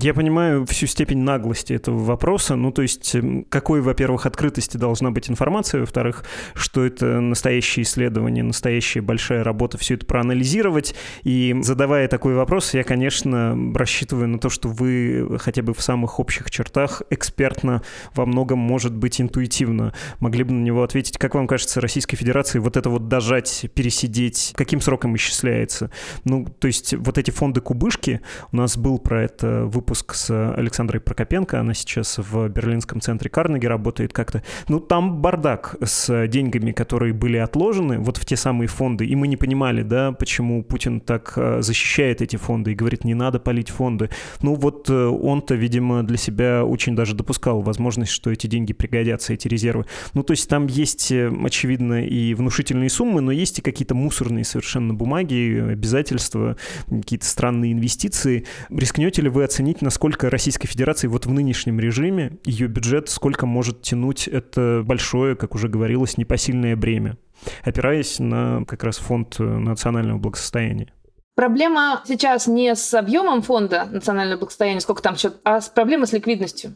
Я 0.00 0.14
понимаю 0.14 0.64
всю 0.64 0.86
степень 0.86 1.18
наглости 1.18 1.72
этого 1.72 1.98
вопроса. 1.98 2.54
Ну, 2.54 2.70
то 2.70 2.82
есть, 2.82 3.16
эм, 3.16 3.44
какой, 3.48 3.80
во-первых, 3.80 4.26
открытости 4.26 4.76
должна 4.76 5.10
быть 5.10 5.28
информация, 5.28 5.80
во-вторых, 5.80 6.24
что 6.54 6.84
это 6.84 7.20
настоящее 7.20 7.82
исследование, 7.82 8.44
настоящая 8.44 9.00
большая 9.00 9.42
работа 9.42 9.76
все 9.76 9.94
это 9.94 10.06
проанализировать. 10.06 10.94
И 11.24 11.52
задавая 11.62 12.06
такой 12.06 12.34
вопрос, 12.34 12.74
я, 12.74 12.84
конечно, 12.84 13.58
рассчитываю 13.74 14.28
на 14.28 14.38
то, 14.38 14.50
что 14.50 14.68
вы 14.68 15.36
хотя 15.40 15.62
бы 15.62 15.74
в 15.74 15.82
самых 15.82 16.20
общих 16.20 16.48
чертах 16.48 17.02
экспертно 17.10 17.82
во 18.14 18.24
многом, 18.24 18.60
может 18.60 18.94
быть, 18.94 19.20
интуитивно 19.20 19.94
могли 20.20 20.44
бы 20.44 20.52
на 20.52 20.62
него 20.62 20.84
ответить. 20.84 21.18
Как 21.18 21.34
вам 21.34 21.48
кажется, 21.48 21.80
Российской 21.80 22.16
Федерации 22.16 22.60
вот 22.60 22.76
это 22.76 22.88
вот 22.88 23.08
дожать, 23.08 23.66
пересидеть, 23.74 24.52
каким 24.54 24.80
сроком 24.80 25.16
исчисляется? 25.16 25.90
Ну, 26.22 26.46
то 26.46 26.68
есть, 26.68 26.94
вот 26.94 27.18
эти 27.18 27.32
фонды 27.32 27.60
кубышки, 27.60 28.20
у 28.52 28.56
нас 28.58 28.76
был 28.76 29.00
про 29.00 29.24
это 29.24 29.64
выпуск 29.64 29.87
выпуск 29.88 30.14
с 30.14 30.52
Александрой 30.54 31.00
Прокопенко. 31.00 31.58
Она 31.58 31.72
сейчас 31.72 32.18
в 32.18 32.48
берлинском 32.48 33.00
центре 33.00 33.30
Карнеги 33.30 33.64
работает 33.64 34.12
как-то. 34.12 34.42
Ну, 34.68 34.80
там 34.80 35.22
бардак 35.22 35.76
с 35.82 36.26
деньгами, 36.26 36.72
которые 36.72 37.14
были 37.14 37.38
отложены 37.38 37.98
вот 37.98 38.18
в 38.18 38.26
те 38.26 38.36
самые 38.36 38.68
фонды. 38.68 39.06
И 39.06 39.16
мы 39.16 39.28
не 39.28 39.38
понимали, 39.38 39.82
да, 39.82 40.12
почему 40.12 40.62
Путин 40.62 41.00
так 41.00 41.32
э, 41.36 41.62
защищает 41.62 42.20
эти 42.20 42.36
фонды 42.36 42.72
и 42.72 42.74
говорит, 42.74 43.04
не 43.04 43.14
надо 43.14 43.40
полить 43.40 43.70
фонды. 43.70 44.10
Ну, 44.42 44.56
вот 44.56 44.90
э, 44.90 45.06
он-то, 45.06 45.54
видимо, 45.54 46.02
для 46.02 46.18
себя 46.18 46.66
очень 46.66 46.94
даже 46.94 47.14
допускал 47.14 47.62
возможность, 47.62 48.12
что 48.12 48.30
эти 48.30 48.46
деньги 48.46 48.74
пригодятся, 48.74 49.32
эти 49.32 49.48
резервы. 49.48 49.86
Ну, 50.12 50.22
то 50.22 50.32
есть 50.32 50.50
там 50.50 50.66
есть, 50.66 51.10
э, 51.12 51.32
очевидно, 51.46 52.04
и 52.04 52.34
внушительные 52.34 52.90
суммы, 52.90 53.22
но 53.22 53.32
есть 53.32 53.58
и 53.60 53.62
какие-то 53.62 53.94
мусорные 53.94 54.44
совершенно 54.44 54.92
бумаги, 54.92 55.70
обязательства, 55.72 56.58
какие-то 56.90 57.24
странные 57.24 57.72
инвестиции. 57.72 58.44
Рискнете 58.68 59.22
ли 59.22 59.30
вы 59.30 59.44
оценить 59.44 59.67
оценить, 59.68 59.82
насколько 59.82 60.30
Российской 60.30 60.66
Федерации 60.66 61.08
вот 61.08 61.26
в 61.26 61.32
нынешнем 61.32 61.78
режиме 61.78 62.38
ее 62.44 62.68
бюджет, 62.68 63.08
сколько 63.08 63.46
может 63.46 63.82
тянуть 63.82 64.26
это 64.26 64.82
большое, 64.84 65.36
как 65.36 65.54
уже 65.54 65.68
говорилось, 65.68 66.16
непосильное 66.16 66.74
бремя, 66.74 67.16
опираясь 67.64 68.18
на 68.18 68.64
как 68.66 68.84
раз 68.84 68.96
фонд 68.96 69.38
национального 69.38 70.18
благосостояния. 70.18 70.92
Проблема 71.34 72.02
сейчас 72.06 72.46
не 72.46 72.74
с 72.74 72.94
объемом 72.94 73.42
фонда 73.42 73.86
национального 73.90 74.38
благосостояния, 74.38 74.80
сколько 74.80 75.02
там 75.02 75.16
счет, 75.16 75.36
а 75.44 75.60
с 75.60 75.68
проблемой 75.68 76.06
с 76.06 76.12
ликвидностью. 76.12 76.74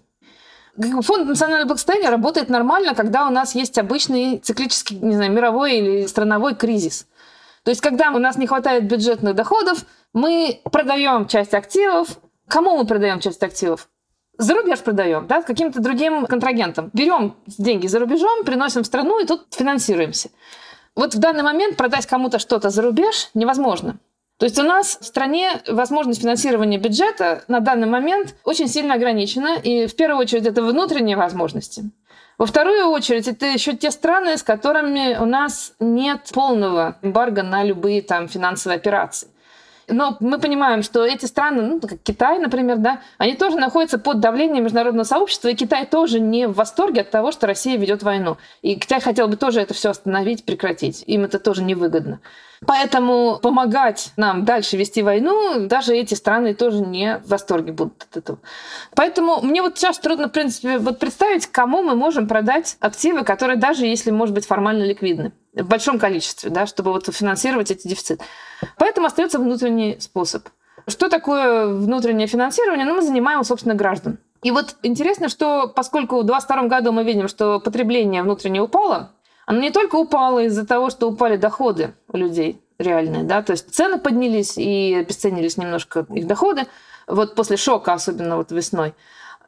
Фонд 0.76 1.28
национального 1.28 1.68
благосостояния 1.68 2.10
работает 2.10 2.48
нормально, 2.48 2.94
когда 2.94 3.26
у 3.26 3.30
нас 3.30 3.54
есть 3.54 3.78
обычный 3.78 4.38
циклический, 4.38 4.98
не 4.98 5.14
знаю, 5.14 5.32
мировой 5.32 5.78
или 5.78 6.06
страновой 6.06 6.54
кризис. 6.54 7.06
То 7.64 7.70
есть, 7.70 7.80
когда 7.80 8.10
у 8.10 8.18
нас 8.18 8.36
не 8.36 8.46
хватает 8.46 8.88
бюджетных 8.88 9.34
доходов, 9.34 9.84
мы 10.12 10.60
продаем 10.70 11.26
часть 11.26 11.54
активов, 11.54 12.18
Кому 12.52 12.76
мы 12.76 12.86
продаем 12.86 13.18
часть 13.18 13.42
активов? 13.42 13.88
За 14.36 14.54
рубеж 14.54 14.80
продаем, 14.80 15.26
да, 15.26 15.40
каким-то 15.40 15.80
другим 15.80 16.26
контрагентам. 16.26 16.90
Берем 16.92 17.34
деньги 17.46 17.86
за 17.86 17.98
рубежом, 17.98 18.44
приносим 18.44 18.82
в 18.82 18.86
страну 18.86 19.18
и 19.20 19.26
тут 19.26 19.46
финансируемся. 19.52 20.28
Вот 20.94 21.14
в 21.14 21.18
данный 21.18 21.44
момент 21.44 21.78
продать 21.78 22.04
кому-то 22.04 22.38
что-то 22.38 22.68
за 22.68 22.82
рубеж 22.82 23.30
невозможно. 23.32 23.96
То 24.36 24.44
есть 24.44 24.58
у 24.58 24.64
нас 24.64 24.98
в 25.00 25.04
стране 25.06 25.62
возможность 25.66 26.20
финансирования 26.20 26.76
бюджета 26.76 27.42
на 27.48 27.60
данный 27.60 27.86
момент 27.86 28.34
очень 28.44 28.68
сильно 28.68 28.96
ограничена, 28.96 29.56
и 29.56 29.86
в 29.86 29.96
первую 29.96 30.20
очередь 30.20 30.44
это 30.44 30.60
внутренние 30.62 31.16
возможности. 31.16 31.84
Во 32.36 32.44
вторую 32.44 32.88
очередь, 32.88 33.28
это 33.28 33.46
еще 33.46 33.74
те 33.74 33.90
страны, 33.90 34.36
с 34.36 34.42
которыми 34.42 35.16
у 35.16 35.24
нас 35.24 35.72
нет 35.80 36.28
полного 36.34 36.98
эмбарго 37.00 37.42
на 37.42 37.64
любые 37.64 38.02
там 38.02 38.28
финансовые 38.28 38.76
операции. 38.76 39.28
Но 39.92 40.16
мы 40.20 40.38
понимаем, 40.38 40.82
что 40.82 41.04
эти 41.04 41.26
страны, 41.26 41.62
ну, 41.62 41.80
как 41.80 42.02
Китай, 42.02 42.38
например, 42.38 42.78
да, 42.78 43.00
они 43.18 43.34
тоже 43.34 43.56
находятся 43.56 43.98
под 43.98 44.20
давлением 44.20 44.64
международного 44.64 45.04
сообщества, 45.04 45.48
и 45.48 45.54
Китай 45.54 45.86
тоже 45.86 46.20
не 46.20 46.48
в 46.48 46.54
восторге 46.54 47.02
от 47.02 47.10
того, 47.10 47.30
что 47.32 47.46
Россия 47.46 47.76
ведет 47.76 48.02
войну. 48.02 48.38
И 48.62 48.76
Китай 48.76 49.00
хотел 49.00 49.28
бы 49.28 49.36
тоже 49.36 49.60
это 49.60 49.74
все 49.74 49.90
остановить, 49.90 50.44
прекратить. 50.44 51.04
Им 51.06 51.24
это 51.24 51.38
тоже 51.38 51.62
невыгодно. 51.62 52.20
Поэтому 52.64 53.38
помогать 53.42 54.12
нам 54.16 54.44
дальше 54.44 54.76
вести 54.76 55.02
войну, 55.02 55.66
даже 55.66 55.96
эти 55.96 56.14
страны 56.14 56.54
тоже 56.54 56.78
не 56.78 57.18
в 57.18 57.28
восторге 57.28 57.72
будут 57.72 58.06
от 58.10 58.16
этого. 58.16 58.38
Поэтому 58.94 59.40
мне 59.42 59.62
вот 59.62 59.76
сейчас 59.76 59.98
трудно, 59.98 60.28
в 60.28 60.32
принципе, 60.32 60.78
вот 60.78 60.98
представить, 61.00 61.46
кому 61.46 61.82
мы 61.82 61.96
можем 61.96 62.28
продать 62.28 62.76
активы, 62.80 63.24
которые 63.24 63.58
даже 63.58 63.86
если, 63.86 64.10
может 64.12 64.34
быть, 64.34 64.46
формально 64.46 64.84
ликвидны 64.84 65.32
в 65.54 65.66
большом 65.66 65.98
количестве, 65.98 66.50
да, 66.50 66.66
чтобы 66.66 66.92
вот 66.92 67.12
финансировать 67.14 67.70
эти 67.70 67.86
дефициты. 67.86 68.24
Поэтому 68.78 69.06
остается 69.06 69.38
внутренний 69.38 69.98
способ. 70.00 70.48
Что 70.86 71.08
такое 71.08 71.66
внутреннее 71.66 72.26
финансирование? 72.26 72.86
Ну, 72.86 72.94
мы 72.94 73.02
занимаем, 73.02 73.44
собственно, 73.44 73.74
граждан. 73.74 74.18
И 74.42 74.50
вот 74.50 74.76
интересно, 74.82 75.28
что 75.28 75.68
поскольку 75.68 76.20
в 76.20 76.24
2022 76.24 76.68
году 76.68 76.92
мы 76.92 77.04
видим, 77.04 77.28
что 77.28 77.60
потребление 77.60 78.22
внутреннее 78.22 78.62
упало, 78.62 79.12
оно 79.46 79.60
не 79.60 79.70
только 79.70 79.96
упало 79.96 80.40
из-за 80.44 80.66
того, 80.66 80.90
что 80.90 81.08
упали 81.08 81.36
доходы 81.36 81.94
у 82.08 82.16
людей 82.16 82.60
реальные, 82.78 83.22
да, 83.22 83.42
то 83.42 83.52
есть 83.52 83.72
цены 83.72 83.98
поднялись 83.98 84.58
и 84.58 84.94
обесценились 84.94 85.56
немножко 85.56 86.06
их 86.10 86.26
доходы, 86.26 86.66
вот 87.06 87.36
после 87.36 87.56
шока, 87.56 87.92
особенно 87.92 88.36
вот 88.36 88.50
весной, 88.50 88.94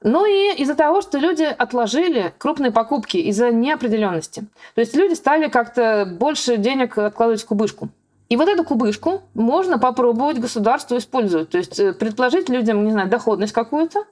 ну 0.05 0.27
и 0.27 0.55
из-за 0.61 0.75
того, 0.75 1.01
что 1.01 1.19
люди 1.19 1.43
отложили 1.43 2.35
крупные 2.37 2.71
покупки 2.71 3.17
из-за 3.17 3.51
неопределенности. 3.51 4.45
То 4.75 4.83
есть 4.83 4.95
люди 4.95 5.15
стали 5.15 5.49
как-то 5.49 6.07
больше 6.07 6.59
денег 6.59 6.99
откладывать 6.99 7.43
в 7.43 7.47
кубышку. 7.47 7.89
И 8.29 8.37
вот 8.37 8.49
эту 8.49 8.65
кубышку 8.65 9.23
можно 9.33 9.79
попробовать 9.79 10.39
государству 10.39 10.99
использовать. 10.99 11.51
То 11.51 11.59
есть 11.59 11.81
э, 11.81 11.95
предложить 11.95 12.51
людям, 12.51 12.85
не 12.85 12.93
знаю, 12.93 13.09
доходность 13.09 13.55
какую-то, 13.55 14.05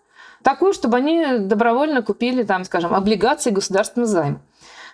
такую, 0.42 0.72
чтобы 0.72 0.96
они 0.96 1.38
добровольно 1.38 2.00
купили, 2.00 2.42
там, 2.42 2.64
скажем, 2.64 2.94
облигации 2.94 3.50
государственного 3.50 4.11
займа. 4.11 4.40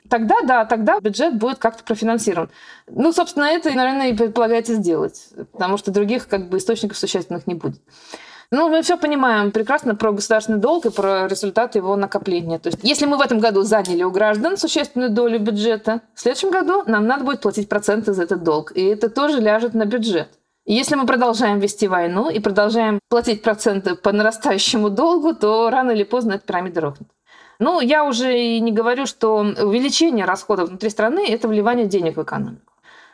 Тогда, 0.09 0.37
да, 0.43 0.65
тогда 0.65 0.99
бюджет 0.99 1.37
будет 1.37 1.59
как-то 1.59 1.85
профинансирован. 1.85 2.51
Ну, 2.89 3.13
собственно, 3.13 3.45
это, 3.45 3.71
наверное, 3.71 4.09
и 4.09 4.17
предполагается 4.17 4.75
сделать, 4.75 5.29
потому 5.53 5.77
что 5.77 5.93
других 5.93 6.27
как 6.27 6.49
бы 6.49 6.59
источников 6.59 6.97
существенных 6.99 7.47
не 7.47 7.55
будет. 7.55 7.81
Ну, 8.51 8.71
мы 8.71 8.81
все 8.81 8.97
понимаем 8.97 9.53
прекрасно 9.53 9.95
про 9.95 10.11
государственный 10.11 10.59
долг 10.59 10.87
и 10.87 10.91
про 10.91 11.29
результаты 11.29 11.79
его 11.79 11.97
накопления. 11.97 12.59
То 12.59 12.69
есть, 12.71 12.79
если 12.83 13.05
мы 13.05 13.19
в 13.19 13.21
этом 13.21 13.41
году 13.41 13.63
заняли 13.63 14.03
у 14.03 14.11
граждан 14.11 14.57
существенную 14.57 15.11
долю 15.11 15.39
бюджета, 15.39 16.01
в 16.15 16.21
следующем 16.21 16.51
году 16.51 16.83
нам 16.87 17.07
надо 17.07 17.25
будет 17.25 17.43
платить 17.43 17.69
проценты 17.69 18.15
за 18.15 18.23
этот 18.23 18.43
долг. 18.43 18.73
И 18.75 18.83
это 18.83 19.11
тоже 19.11 19.41
ляжет 19.41 19.75
на 19.75 19.85
бюджет. 19.85 20.31
Если 20.65 20.95
мы 20.95 21.07
продолжаем 21.07 21.59
вести 21.59 21.89
войну 21.89 22.31
и 22.31 22.41
продолжаем 22.41 23.01
платить 23.11 23.43
проценты 23.43 23.95
по 23.95 24.13
нарастающему 24.13 24.89
долгу, 24.89 25.35
то 25.35 25.69
рано 25.69 25.91
или 25.91 26.05
поздно 26.05 26.35
эта 26.35 26.47
пирамида 26.47 26.81
рухнет. 26.81 27.09
Ну, 27.59 27.81
я 27.81 28.05
уже 28.05 28.39
и 28.39 28.61
не 28.61 28.73
говорю, 28.73 29.05
что 29.05 29.39
увеличение 29.39 30.25
расходов 30.25 30.69
внутри 30.69 30.89
страны– 30.91 31.27
это 31.29 31.49
вливание 31.49 31.87
денег 31.87 32.17
в 32.17 32.23
экономику. 32.23 32.68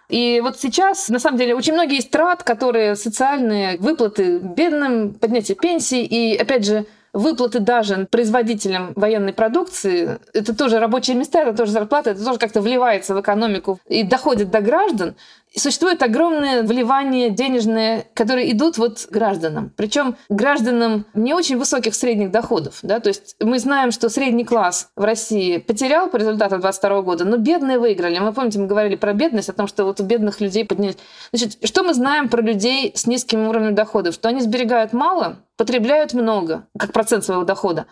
И 0.08 0.40
вот 0.42 0.58
сейчас, 0.60 1.08
на 1.08 1.18
самом 1.18 1.38
деле, 1.38 1.54
очень 1.54 1.72
многие 1.72 1.98
из 1.98 2.06
трат, 2.06 2.42
которые 2.42 2.94
социальные, 2.94 3.78
выплаты 3.78 4.38
бедным, 4.38 5.14
поднятие 5.14 5.56
пенсий 5.56 6.04
и, 6.04 6.36
опять 6.36 6.66
же, 6.66 6.86
выплаты 7.14 7.60
даже 7.60 8.06
производителям 8.10 8.92
военной 8.96 9.32
продукции, 9.32 10.18
это 10.34 10.54
тоже 10.54 10.80
рабочие 10.80 11.16
места, 11.16 11.42
это 11.42 11.56
тоже 11.56 11.72
зарплата, 11.72 12.10
это 12.10 12.24
тоже 12.24 12.38
как-то 12.38 12.60
вливается 12.60 13.14
в 13.14 13.20
экономику 13.20 13.78
и 13.88 14.02
доходит 14.02 14.50
до 14.50 14.60
граждан. 14.60 15.14
Существует 15.60 16.02
огромное 16.02 16.62
вливание 16.62 17.30
денежное, 17.30 18.06
которые 18.14 18.50
идут 18.52 18.78
вот 18.78 19.06
гражданам. 19.10 19.72
Причем 19.76 20.16
гражданам 20.28 21.06
не 21.14 21.32
очень 21.32 21.58
высоких 21.58 21.94
средних 21.94 22.30
доходов. 22.30 22.78
Да? 22.82 23.00
То 23.00 23.08
есть 23.08 23.36
мы 23.40 23.58
знаем, 23.58 23.92
что 23.92 24.08
средний 24.08 24.44
класс 24.44 24.88
в 24.96 25.04
России 25.04 25.58
потерял 25.58 26.08
по 26.08 26.16
результатам 26.16 26.60
22 26.60 27.02
года, 27.02 27.24
но 27.24 27.36
бедные 27.36 27.78
выиграли. 27.78 28.18
Мы 28.18 28.32
помните, 28.32 28.58
мы 28.58 28.66
говорили 28.66 28.96
про 28.96 29.12
бедность, 29.12 29.48
о 29.48 29.52
том, 29.52 29.66
что 29.66 29.84
вот 29.84 30.00
у 30.00 30.04
бедных 30.04 30.40
людей 30.40 30.64
поднялись. 30.64 30.96
Значит, 31.32 31.58
что 31.62 31.82
мы 31.82 31.94
знаем 31.94 32.28
про 32.28 32.42
людей 32.42 32.92
с 32.94 33.06
низким 33.06 33.48
уровнем 33.48 33.74
доходов? 33.74 34.14
Что 34.14 34.28
они 34.28 34.40
сберегают 34.40 34.92
мало, 34.92 35.36
потребляют 35.56 36.14
много, 36.14 36.66
как 36.78 36.92
процент 36.92 37.24
своего 37.24 37.44
дохода 37.44 37.86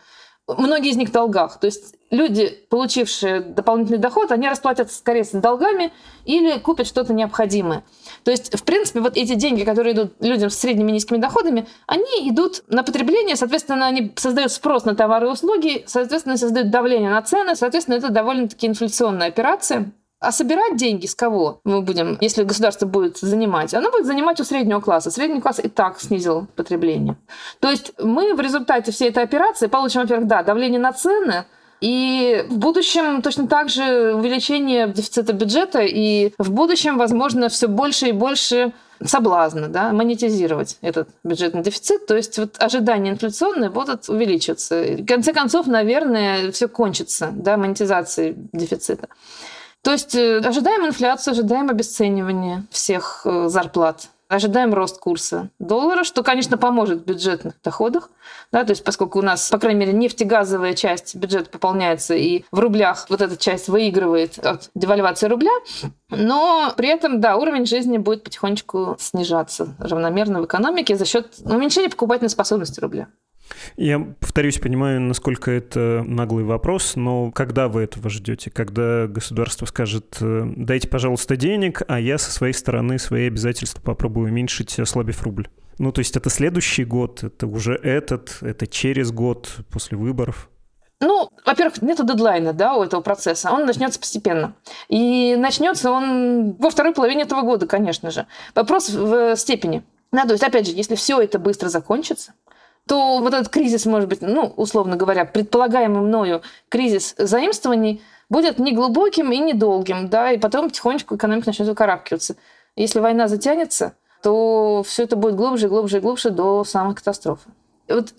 многие 0.58 0.90
из 0.90 0.96
них 0.96 1.10
в 1.10 1.12
долгах. 1.12 1.58
То 1.60 1.66
есть 1.66 1.94
люди, 2.12 2.64
получившие 2.68 3.40
дополнительный 3.40 3.98
доход, 3.98 4.30
они 4.30 4.48
расплатятся 4.48 4.98
скорее 4.98 5.24
с 5.24 5.30
долгами 5.30 5.92
или 6.24 6.58
купят 6.58 6.86
что-то 6.86 7.12
необходимое. 7.12 7.82
То 8.22 8.30
есть, 8.30 8.56
в 8.56 8.62
принципе, 8.62 9.00
вот 9.00 9.16
эти 9.16 9.34
деньги, 9.34 9.64
которые 9.64 9.94
идут 9.94 10.12
людям 10.20 10.50
с 10.50 10.56
средними 10.56 10.90
и 10.90 10.94
низкими 10.94 11.16
доходами, 11.16 11.66
они 11.86 12.28
идут 12.28 12.62
на 12.68 12.84
потребление, 12.84 13.34
соответственно, 13.34 13.86
они 13.86 14.12
создают 14.16 14.52
спрос 14.52 14.84
на 14.84 14.94
товары 14.94 15.26
и 15.26 15.30
услуги, 15.30 15.84
соответственно, 15.86 16.36
создают 16.36 16.70
давление 16.70 17.10
на 17.10 17.22
цены, 17.22 17.56
соответственно, 17.56 17.96
это 17.96 18.10
довольно-таки 18.10 18.66
инфляционная 18.66 19.28
операция. 19.28 19.90
А 20.20 20.30
собирать 20.30 20.76
деньги 20.76 21.06
с 21.06 21.16
кого 21.16 21.60
мы 21.64 21.80
будем, 21.80 22.16
если 22.20 22.44
государство 22.44 22.86
будет 22.86 23.18
занимать? 23.18 23.74
Оно 23.74 23.90
будет 23.90 24.06
занимать 24.06 24.38
у 24.38 24.44
среднего 24.44 24.80
класса. 24.80 25.10
Средний 25.10 25.40
класс 25.40 25.58
и 25.58 25.68
так 25.68 25.98
снизил 25.98 26.46
потребление. 26.54 27.16
То 27.58 27.68
есть 27.68 27.92
мы 27.98 28.34
в 28.34 28.40
результате 28.40 28.92
всей 28.92 29.08
этой 29.08 29.24
операции 29.24 29.66
получим, 29.66 30.02
во-первых, 30.02 30.28
да, 30.28 30.44
давление 30.44 30.78
на 30.78 30.92
цены, 30.92 31.44
и 31.82 32.46
в 32.48 32.58
будущем 32.58 33.22
точно 33.22 33.48
так 33.48 33.68
же 33.68 34.14
увеличение 34.14 34.86
дефицита 34.86 35.32
бюджета, 35.32 35.80
и 35.80 36.32
в 36.38 36.52
будущем, 36.52 36.96
возможно, 36.96 37.48
все 37.48 37.66
больше 37.66 38.10
и 38.10 38.12
больше 38.12 38.72
соблазна 39.04 39.66
да, 39.66 39.92
монетизировать 39.92 40.78
этот 40.80 41.08
бюджетный 41.24 41.60
дефицит. 41.60 42.06
То 42.06 42.14
есть 42.14 42.38
вот 42.38 42.54
ожидания 42.62 43.10
инфляционные 43.10 43.68
будут 43.68 44.08
увеличиваться. 44.08 44.80
И 44.80 45.02
в 45.02 45.06
конце 45.06 45.32
концов, 45.32 45.66
наверное, 45.66 46.52
все 46.52 46.68
кончится 46.68 47.30
да, 47.32 47.56
монетизацией 47.56 48.36
дефицита. 48.52 49.08
То 49.82 49.90
есть 49.90 50.14
э, 50.14 50.38
ожидаем 50.38 50.86
инфляцию, 50.86 51.32
ожидаем 51.32 51.68
обесценивания 51.68 52.64
всех 52.70 53.22
э, 53.24 53.48
зарплат. 53.48 54.08
Ожидаем 54.32 54.72
рост 54.72 54.98
курса 54.98 55.50
доллара, 55.58 56.04
что, 56.04 56.22
конечно, 56.22 56.56
поможет 56.56 57.02
в 57.02 57.04
бюджетных 57.04 57.52
доходах. 57.62 58.08
Да, 58.50 58.64
то 58.64 58.70
есть 58.70 58.82
поскольку 58.82 59.18
у 59.18 59.22
нас, 59.22 59.50
по 59.50 59.58
крайней 59.58 59.80
мере, 59.80 59.92
нефтегазовая 59.92 60.72
часть 60.72 61.14
бюджета 61.14 61.50
пополняется, 61.50 62.14
и 62.14 62.44
в 62.50 62.58
рублях 62.58 63.04
вот 63.10 63.20
эта 63.20 63.36
часть 63.36 63.68
выигрывает 63.68 64.38
от 64.38 64.70
девальвации 64.74 65.26
рубля, 65.26 65.52
но 66.08 66.72
при 66.78 66.88
этом, 66.88 67.20
да, 67.20 67.36
уровень 67.36 67.66
жизни 67.66 67.98
будет 67.98 68.24
потихонечку 68.24 68.96
снижаться 68.98 69.74
равномерно 69.78 70.40
в 70.40 70.46
экономике 70.46 70.96
за 70.96 71.04
счет 71.04 71.34
уменьшения 71.44 71.90
покупательной 71.90 72.30
способности 72.30 72.80
рубля. 72.80 73.08
Я, 73.76 74.00
повторюсь, 74.20 74.58
понимаю, 74.58 75.00
насколько 75.00 75.50
это 75.50 76.04
наглый 76.06 76.44
вопрос, 76.44 76.96
но 76.96 77.30
когда 77.30 77.68
вы 77.68 77.82
этого 77.82 78.08
ждете? 78.10 78.50
Когда 78.50 79.06
государство 79.06 79.66
скажет, 79.66 80.16
э, 80.20 80.44
дайте, 80.56 80.88
пожалуйста, 80.88 81.36
денег, 81.36 81.82
а 81.88 82.00
я 82.00 82.18
со 82.18 82.30
своей 82.30 82.52
стороны 82.52 82.98
свои 82.98 83.26
обязательства 83.26 83.80
попробую 83.80 84.28
уменьшить, 84.28 84.78
ослабив 84.78 85.22
рубль? 85.22 85.48
Ну, 85.78 85.92
то 85.92 86.00
есть 86.00 86.16
это 86.16 86.30
следующий 86.30 86.84
год, 86.84 87.24
это 87.24 87.46
уже 87.46 87.74
этот, 87.74 88.38
это 88.42 88.66
через 88.66 89.10
год 89.10 89.50
после 89.70 89.96
выборов? 89.96 90.48
Ну, 91.00 91.28
во-первых, 91.44 91.82
нет 91.82 91.98
дедлайна 92.06 92.52
да, 92.52 92.76
у 92.76 92.84
этого 92.84 93.00
процесса. 93.00 93.50
Он 93.50 93.66
начнется 93.66 93.98
постепенно. 93.98 94.54
И 94.88 95.34
начнется 95.36 95.90
он 95.90 96.52
во 96.52 96.70
второй 96.70 96.94
половине 96.94 97.22
этого 97.22 97.42
года, 97.42 97.66
конечно 97.66 98.12
же. 98.12 98.26
Вопрос 98.54 98.90
в 98.90 99.34
степени. 99.36 99.82
Да, 100.12 100.24
то 100.26 100.32
есть, 100.32 100.44
опять 100.44 100.66
же, 100.66 100.72
если 100.74 100.94
все 100.94 101.20
это 101.20 101.40
быстро 101.40 101.70
закончится, 101.70 102.34
то 102.92 103.20
вот 103.20 103.32
этот 103.32 103.48
кризис, 103.48 103.86
может 103.86 104.06
быть, 104.06 104.20
ну, 104.20 104.52
условно 104.54 104.96
говоря, 104.96 105.24
предполагаемый 105.24 106.02
мною 106.02 106.42
кризис 106.68 107.14
заимствований 107.16 108.02
будет 108.28 108.58
не 108.58 108.72
глубоким 108.72 109.32
и 109.32 109.38
недолгим, 109.38 110.10
да, 110.10 110.30
и 110.30 110.36
потом 110.36 110.68
потихонечку 110.68 111.16
экономика 111.16 111.46
начнет 111.46 111.68
выкарабкиваться. 111.68 112.36
Если 112.76 113.00
война 113.00 113.28
затянется, 113.28 113.94
то 114.22 114.82
все 114.86 115.04
это 115.04 115.16
будет 115.16 115.36
глубже, 115.36 115.70
глубже 115.70 115.96
и 115.96 116.00
глубже 116.00 116.28
до 116.28 116.64
самой 116.64 116.94
катастрофы. 116.94 117.48
Вот 117.88 118.12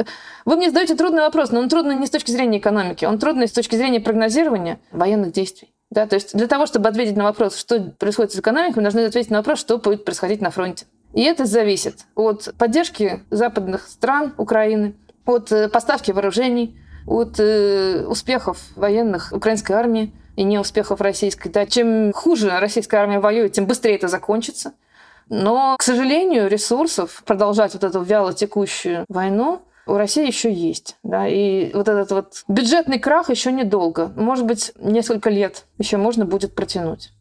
вы 0.44 0.56
мне 0.56 0.70
задаете 0.70 0.96
трудный 0.96 1.22
вопрос, 1.22 1.52
но 1.52 1.60
он 1.60 1.70
трудный 1.70 1.96
не 1.96 2.08
с 2.08 2.10
точки 2.10 2.32
зрения 2.32 2.58
экономики, 2.58 3.06
он 3.06 3.20
трудный 3.20 3.48
с 3.48 3.52
точки 3.52 3.76
зрения 3.76 4.00
прогнозирования 4.00 4.80
военных 4.92 5.34
действий. 5.34 5.72
Да, 5.92 6.08
то 6.08 6.16
есть 6.16 6.36
для 6.36 6.48
того, 6.48 6.66
чтобы 6.66 6.90
ответить 6.90 7.16
на 7.16 7.26
вопрос, 7.26 7.58
что 7.58 7.80
происходит 8.00 8.32
с 8.32 8.40
экономикой, 8.40 8.78
мы 8.78 8.82
должны 8.82 9.02
ответить 9.02 9.30
на 9.30 9.38
вопрос, 9.38 9.60
что 9.60 9.78
будет 9.78 10.04
происходить 10.04 10.42
на 10.42 10.50
фронте. 10.50 10.88
И 11.14 11.24
это 11.24 11.46
зависит 11.46 12.06
от 12.16 12.54
поддержки 12.58 13.24
западных 13.30 13.88
стран 13.88 14.34
Украины, 14.38 14.96
от 15.26 15.52
э, 15.52 15.70
поставки 15.70 16.12
вооружений, 16.12 16.76
от 17.06 17.40
э, 17.40 18.06
успехов 18.06 18.60
военных 18.76 19.32
украинской 19.32 19.74
армии 19.74 20.12
и 20.36 20.44
не 20.44 20.58
успехов 20.58 21.02
российской. 21.02 21.50
Да, 21.50 21.66
чем 21.66 22.12
хуже 22.14 22.60
российская 22.60 22.98
армия 22.98 23.20
воюет, 23.20 23.54
тем 23.54 23.68
быстрее 23.68 23.96
это 23.96 24.08
закончится. 24.08 24.74
Но, 25.30 25.76
к 25.78 25.84
сожалению, 25.84 26.50
ресурсов 26.50 27.24
продолжать 27.26 27.74
вот 27.74 27.84
эту 27.84 28.02
вяло 28.02 28.34
текущую 28.34 29.06
войну 29.08 29.62
у 29.86 29.94
России 29.96 30.26
еще 30.26 30.52
есть. 30.52 30.98
Да, 31.04 31.28
и 31.28 31.72
вот 31.74 31.88
этот 31.88 32.12
вот 32.12 32.44
бюджетный 32.48 33.00
крах 33.00 33.30
еще 33.30 33.52
недолго. 33.52 34.12
Может 34.16 34.46
быть, 34.46 34.72
несколько 34.80 35.30
лет 35.30 35.66
еще 35.78 35.98
можно 35.98 36.26
будет 36.26 36.56
протянуть. 36.56 37.12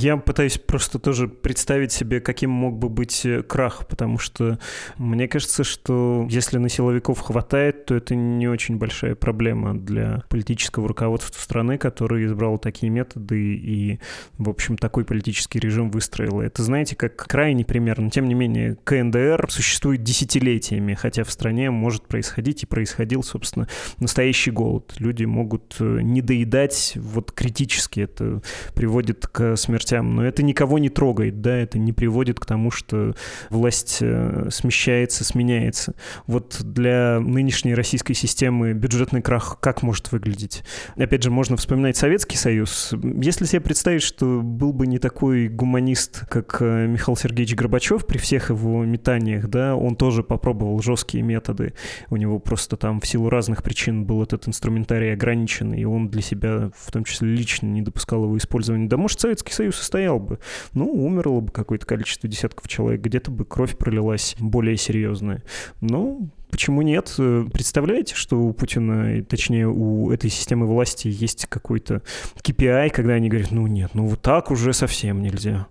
Я 0.00 0.16
пытаюсь 0.16 0.58
просто 0.58 1.00
тоже 1.00 1.26
представить 1.26 1.90
себе, 1.90 2.20
каким 2.20 2.50
мог 2.50 2.78
бы 2.78 2.88
быть 2.88 3.26
э, 3.26 3.42
крах, 3.42 3.86
потому 3.88 4.18
что 4.18 4.58
мне 4.96 5.26
кажется, 5.26 5.64
что 5.64 6.24
если 6.30 6.58
на 6.58 6.68
силовиков 6.68 7.18
хватает, 7.18 7.86
то 7.86 7.96
это 7.96 8.14
не 8.14 8.46
очень 8.46 8.76
большая 8.76 9.16
проблема 9.16 9.74
для 9.74 10.22
политического 10.28 10.86
руководства 10.86 11.40
страны, 11.40 11.78
который 11.78 12.26
избрал 12.26 12.58
такие 12.58 12.90
методы 12.90 13.54
и, 13.56 13.98
в 14.36 14.48
общем, 14.48 14.76
такой 14.76 15.04
политический 15.04 15.58
режим 15.58 15.90
выстроил. 15.90 16.40
Это, 16.40 16.62
знаете, 16.62 16.94
как 16.94 17.16
крайний 17.16 17.64
пример, 17.64 18.00
но 18.00 18.10
тем 18.10 18.28
не 18.28 18.34
менее 18.34 18.76
КНДР 18.84 19.48
существует 19.50 20.04
десятилетиями, 20.04 20.94
хотя 20.94 21.24
в 21.24 21.30
стране 21.32 21.72
может 21.72 22.06
происходить 22.06 22.62
и 22.62 22.66
происходил, 22.66 23.24
собственно, 23.24 23.66
настоящий 23.98 24.52
голод. 24.52 24.94
Люди 24.98 25.24
могут 25.24 25.76
э, 25.80 26.00
не 26.02 26.22
доедать 26.22 26.92
вот 26.94 27.32
критически, 27.32 28.00
это 28.00 28.42
приводит 28.74 29.26
к 29.26 29.56
смерти 29.56 29.87
властям, 29.88 30.16
но 30.16 30.24
это 30.24 30.42
никого 30.42 30.78
не 30.78 30.88
трогает, 30.88 31.40
да, 31.40 31.56
это 31.56 31.78
не 31.78 31.92
приводит 31.92 32.40
к 32.40 32.46
тому, 32.46 32.70
что 32.70 33.14
власть 33.50 33.98
э, 34.00 34.48
смещается, 34.50 35.24
сменяется. 35.24 35.94
Вот 36.26 36.60
для 36.62 37.20
нынешней 37.20 37.74
российской 37.74 38.14
системы 38.14 38.72
бюджетный 38.72 39.22
крах 39.22 39.58
как 39.60 39.82
может 39.82 40.12
выглядеть? 40.12 40.62
Опять 40.96 41.22
же, 41.22 41.30
можно 41.30 41.56
вспоминать 41.56 41.96
Советский 41.96 42.36
Союз. 42.36 42.92
Если 43.22 43.44
себе 43.44 43.60
представить, 43.60 44.02
что 44.02 44.40
был 44.42 44.72
бы 44.72 44.86
не 44.86 44.98
такой 44.98 45.48
гуманист, 45.48 46.26
как 46.28 46.58
э, 46.60 46.86
Михаил 46.86 47.16
Сергеевич 47.16 47.54
Горбачев 47.54 48.06
при 48.06 48.18
всех 48.18 48.50
его 48.50 48.84
метаниях, 48.84 49.48
да, 49.48 49.74
он 49.74 49.96
тоже 49.96 50.22
попробовал 50.22 50.80
жесткие 50.82 51.22
методы. 51.22 51.74
У 52.10 52.16
него 52.16 52.38
просто 52.38 52.76
там 52.76 53.00
в 53.00 53.06
силу 53.06 53.30
разных 53.30 53.62
причин 53.62 54.04
был 54.04 54.22
этот 54.22 54.48
инструментарий 54.48 55.12
ограничен, 55.12 55.72
и 55.72 55.84
он 55.84 56.08
для 56.08 56.22
себя, 56.22 56.70
в 56.76 56.92
том 56.92 57.04
числе 57.04 57.28
лично, 57.28 57.66
не 57.66 57.82
допускал 57.82 58.24
его 58.24 58.36
использования. 58.36 58.88
Да 58.88 58.96
может, 58.96 59.20
Советский 59.20 59.52
Союз 59.52 59.77
состоял 59.78 60.18
бы. 60.18 60.38
Ну, 60.74 60.90
умерло 60.90 61.40
бы 61.40 61.52
какое-то 61.52 61.86
количество 61.86 62.28
десятков 62.28 62.68
человек, 62.68 63.00
где-то 63.00 63.30
бы 63.30 63.44
кровь 63.44 63.76
пролилась 63.76 64.36
более 64.38 64.76
серьезная. 64.76 65.42
Ну, 65.80 66.30
Почему 66.50 66.80
нет? 66.80 67.12
Представляете, 67.52 68.14
что 68.14 68.40
у 68.40 68.52
Путина, 68.54 69.22
точнее, 69.22 69.68
у 69.68 70.10
этой 70.10 70.30
системы 70.30 70.66
власти 70.66 71.06
есть 71.06 71.46
какой-то 71.46 72.02
KPI, 72.42 72.88
когда 72.90 73.12
они 73.12 73.28
говорят, 73.28 73.50
ну 73.50 73.66
нет, 73.66 73.90
ну 73.92 74.06
вот 74.06 74.22
так 74.22 74.50
уже 74.50 74.72
совсем 74.72 75.22
нельзя. 75.22 75.66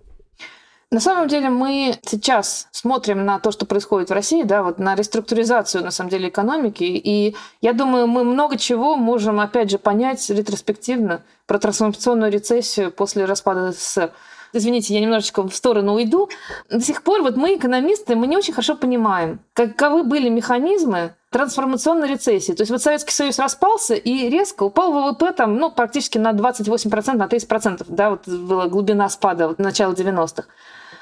На 0.90 1.00
самом 1.00 1.28
деле 1.28 1.50
мы 1.50 1.94
сейчас 2.02 2.66
смотрим 2.70 3.26
на 3.26 3.38
то, 3.40 3.50
что 3.50 3.66
происходит 3.66 4.08
в 4.08 4.14
России, 4.14 4.42
да, 4.42 4.62
вот 4.62 4.78
на 4.78 4.94
реструктуризацию, 4.94 5.84
на 5.84 5.90
самом 5.90 6.08
деле, 6.08 6.30
экономики. 6.30 6.84
И 6.84 7.36
я 7.60 7.74
думаю, 7.74 8.06
мы 8.06 8.24
много 8.24 8.56
чего 8.56 8.96
можем, 8.96 9.38
опять 9.38 9.70
же, 9.70 9.78
понять 9.78 10.30
ретроспективно 10.30 11.22
про 11.46 11.58
трансформационную 11.58 12.32
рецессию 12.32 12.90
после 12.90 13.26
распада 13.26 13.72
СССР. 13.72 14.12
Извините, 14.54 14.94
я 14.94 15.00
немножечко 15.00 15.42
в 15.46 15.54
сторону 15.54 15.92
уйду. 15.92 16.30
До 16.70 16.80
сих 16.80 17.02
пор 17.02 17.20
вот 17.20 17.36
мы, 17.36 17.56
экономисты, 17.56 18.16
мы 18.16 18.26
не 18.26 18.38
очень 18.38 18.54
хорошо 18.54 18.74
понимаем, 18.74 19.40
каковы 19.52 20.04
были 20.04 20.30
механизмы 20.30 21.14
трансформационной 21.30 22.08
рецессии. 22.08 22.52
То 22.52 22.62
есть 22.62 22.70
вот 22.70 22.80
Советский 22.80 23.12
Союз 23.12 23.38
распался 23.38 23.94
и 23.94 24.30
резко 24.30 24.62
упал 24.62 24.92
ВВП 24.92 25.32
там, 25.32 25.56
ну, 25.56 25.70
практически 25.70 26.16
на 26.16 26.32
28%, 26.32 27.12
на 27.12 27.26
30%. 27.26 27.84
Да, 27.88 28.08
вот 28.08 28.26
была 28.26 28.68
глубина 28.68 29.10
спада 29.10 29.48
вот, 29.48 29.58
начала 29.58 29.92
90-х. 29.92 30.48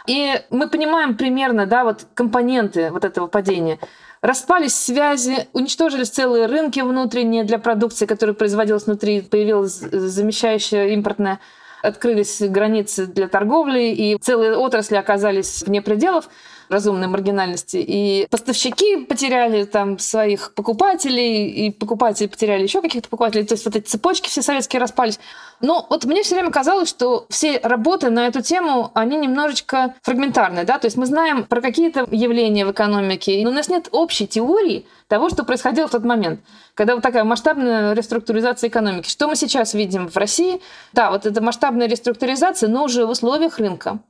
И 0.06 0.40
мы 0.50 0.68
понимаем 0.68 1.16
примерно, 1.16 1.66
да, 1.66 1.84
вот 1.84 2.06
компоненты 2.14 2.90
вот 2.90 3.04
этого 3.04 3.26
падения. 3.26 3.78
Распались 4.22 4.74
связи, 4.74 5.46
уничтожились 5.52 6.10
целые 6.10 6.46
рынки 6.46 6.80
внутренние 6.80 7.44
для 7.44 7.58
продукции, 7.58 8.06
которая 8.06 8.34
производилась 8.34 8.86
внутри, 8.86 9.20
появилась 9.20 9.78
замещающая 9.78 10.88
импортная. 10.88 11.40
открылись 11.82 12.40
границы 12.40 13.06
для 13.06 13.28
торговли, 13.28 13.92
и 13.92 14.16
целые 14.18 14.56
отрасли 14.56 14.96
оказались 14.96 15.62
вне 15.62 15.82
пределов 15.82 16.28
разумной 16.68 17.08
маргинальности. 17.08 17.76
И 17.76 18.26
поставщики 18.30 19.04
потеряли 19.04 19.64
там 19.64 19.98
своих 19.98 20.54
покупателей, 20.54 21.48
и 21.48 21.70
покупатели 21.70 22.26
потеряли 22.26 22.62
еще 22.62 22.82
каких-то 22.82 23.08
покупателей. 23.08 23.44
То 23.44 23.54
есть 23.54 23.64
вот 23.64 23.76
эти 23.76 23.86
цепочки 23.86 24.28
все 24.28 24.42
советские 24.42 24.80
распались. 24.80 25.18
Но 25.60 25.86
вот 25.88 26.04
мне 26.04 26.22
все 26.22 26.34
время 26.34 26.50
казалось, 26.50 26.88
что 26.88 27.26
все 27.30 27.58
работы 27.62 28.10
на 28.10 28.26
эту 28.26 28.42
тему, 28.42 28.90
они 28.94 29.16
немножечко 29.16 29.94
фрагментарные, 30.02 30.64
да, 30.64 30.78
то 30.78 30.86
есть 30.86 30.96
мы 30.96 31.06
знаем 31.06 31.44
про 31.44 31.60
какие-то 31.60 32.06
явления 32.10 32.66
в 32.66 32.72
экономике, 32.72 33.40
но 33.42 33.50
у 33.50 33.52
нас 33.54 33.68
нет 33.68 33.88
общей 33.92 34.26
теории 34.26 34.86
того, 35.08 35.30
что 35.30 35.44
происходило 35.44 35.86
в 35.86 35.90
тот 35.90 36.04
момент, 36.04 36.40
когда 36.74 36.94
вот 36.94 37.02
такая 37.02 37.24
масштабная 37.24 37.94
реструктуризация 37.94 38.68
экономики. 38.68 39.08
Что 39.08 39.28
мы 39.28 39.36
сейчас 39.36 39.72
видим 39.72 40.08
в 40.08 40.16
России? 40.16 40.60
Да, 40.92 41.10
вот 41.10 41.24
это 41.24 41.42
масштабная 41.42 41.88
реструктуризация, 41.88 42.68
но 42.68 42.84
уже 42.84 43.06
в 43.06 43.10
условиях 43.10 43.58
рынка. 43.58 44.00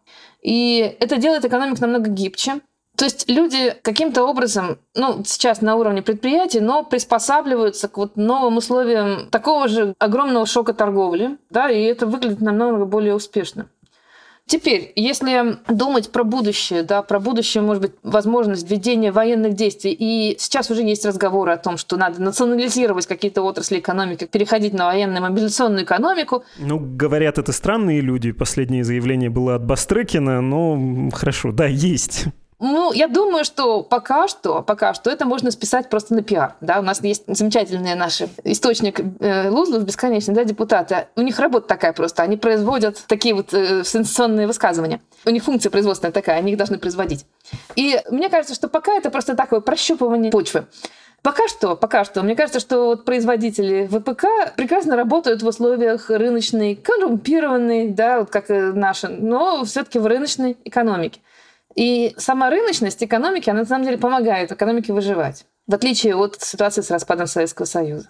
И 0.46 0.96
это 1.00 1.16
делает 1.16 1.44
экономику 1.44 1.80
намного 1.80 2.09
гибче. 2.09 2.61
То 2.96 3.04
есть 3.04 3.28
люди 3.28 3.74
каким-то 3.82 4.22
образом, 4.22 4.78
ну, 4.94 5.22
сейчас 5.24 5.61
на 5.61 5.74
уровне 5.74 6.02
предприятий, 6.02 6.61
но 6.61 6.85
приспосабливаются 6.85 7.88
к 7.88 7.98
вот 7.98 8.16
новым 8.16 8.56
условиям 8.56 9.28
такого 9.30 9.66
же 9.66 9.94
огромного 9.98 10.46
шока 10.46 10.72
торговли, 10.72 11.37
да, 11.50 11.68
и 11.68 11.82
это 11.82 12.06
выглядит 12.06 12.40
намного 12.40 12.87
более 12.87 13.14
успешно. 13.14 13.66
Теперь, 14.48 14.92
если 14.94 15.59
думать 15.68 16.12
про 16.12 16.22
будущее, 16.22 16.85
да, 16.85 17.02
про 17.02 17.18
будущее, 17.18 17.62
может 17.62 17.82
быть, 17.82 17.92
возможность 18.04 18.70
введения 18.70 19.11
военных 19.11 19.54
действий, 19.54 19.92
и 19.92 20.37
сейчас 20.38 20.70
уже 20.70 20.82
есть 20.82 21.04
разговоры 21.04 21.50
о 21.50 21.56
том, 21.56 21.76
что 21.76 21.96
надо 21.96 22.22
национализировать 22.22 23.06
какие-то 23.06 23.42
отрасли 23.42 23.80
экономики, 23.80 24.24
переходить 24.24 24.72
на 24.72 24.87
военную 24.87 25.22
мобилизационную 25.22 25.85
экономику. 25.85 26.44
Ну, 26.59 26.78
говорят, 26.78 27.38
это 27.38 27.50
странные 27.50 28.00
люди. 28.00 28.30
Последнее 28.30 28.85
заявление 28.85 29.30
было 29.30 29.56
от 29.56 29.64
Бастрыкина, 29.64 30.40
но 30.40 31.11
хорошо, 31.12 31.50
да, 31.50 31.66
есть. 31.66 32.26
Ну, 32.59 32.92
я 32.92 33.07
думаю, 33.07 33.45
что 33.45 33.83
пока 33.83 34.29
что, 34.29 34.62
пока 34.62 34.95
что 34.95 35.11
это 35.11 35.27
можно 35.27 35.51
списать 35.51 35.90
просто 35.90 36.14
на 36.14 36.23
пиар. 36.23 36.55
Да? 36.62 36.79
У 36.79 36.83
нас 36.83 37.03
есть 37.03 37.25
замечательный 37.27 37.95
наш 37.95 38.23
источник 38.45 39.01
э, 39.21 39.51
Лузлов 39.51 39.85
бесконечный, 39.85 40.35
да, 40.35 40.45
депутаты. 40.45 41.09
У 41.16 41.21
них 41.21 41.38
работа 41.38 41.69
такая 41.69 41.92
просто. 41.92 42.23
Они 42.23 42.38
производят 42.38 43.05
такие 43.09 43.35
вот 43.35 43.53
э, 43.53 43.85
сенсационные 43.85 44.47
высказывания. 44.47 45.03
У 45.27 45.31
них 45.31 45.45
функция 45.45 45.69
производственная 45.69 46.12
такая, 46.12 46.38
они 46.38 46.53
их 46.53 46.59
должны 46.59 46.79
производить. 46.79 47.27
И 47.75 48.01
мне 48.11 48.31
кажется, 48.31 48.55
что 48.55 48.69
пока 48.69 48.95
это 48.95 49.11
просто 49.11 49.37
такое 49.37 49.61
прощупывание 49.61 50.33
почвы. 50.33 50.64
Пока 51.21 51.49
что, 51.49 51.77
пока 51.77 52.05
что. 52.05 52.23
Мне 52.23 52.37
кажется, 52.37 52.61
что 52.61 52.87
вот 52.87 53.05
производители 53.05 53.87
ВПК 53.87 54.55
прекрасно 54.57 54.97
работают 54.97 55.42
в 55.42 55.47
условиях 55.47 56.09
рыночной, 56.09 56.75
коррумпированной, 56.75 57.88
да, 57.88 58.21
вот 58.21 58.31
как 58.31 58.49
наши, 58.49 59.09
но 59.09 59.64
все-таки 59.64 59.99
в 59.99 60.07
рыночной 60.07 60.57
экономике. 60.64 61.21
И 61.77 62.15
сама 62.17 62.51
рыночность 62.51 63.05
экономики, 63.05 63.51
она 63.51 63.61
на 63.61 63.67
самом 63.67 63.85
деле 63.85 63.99
помогает 63.99 64.51
экономике 64.51 64.93
выживать, 64.93 65.45
в 65.67 65.75
отличие 65.75 66.17
от 66.17 66.41
ситуации 66.41 66.81
с 66.81 66.91
распадом 66.91 67.27
Советского 67.27 67.67
Союза. 67.67 68.09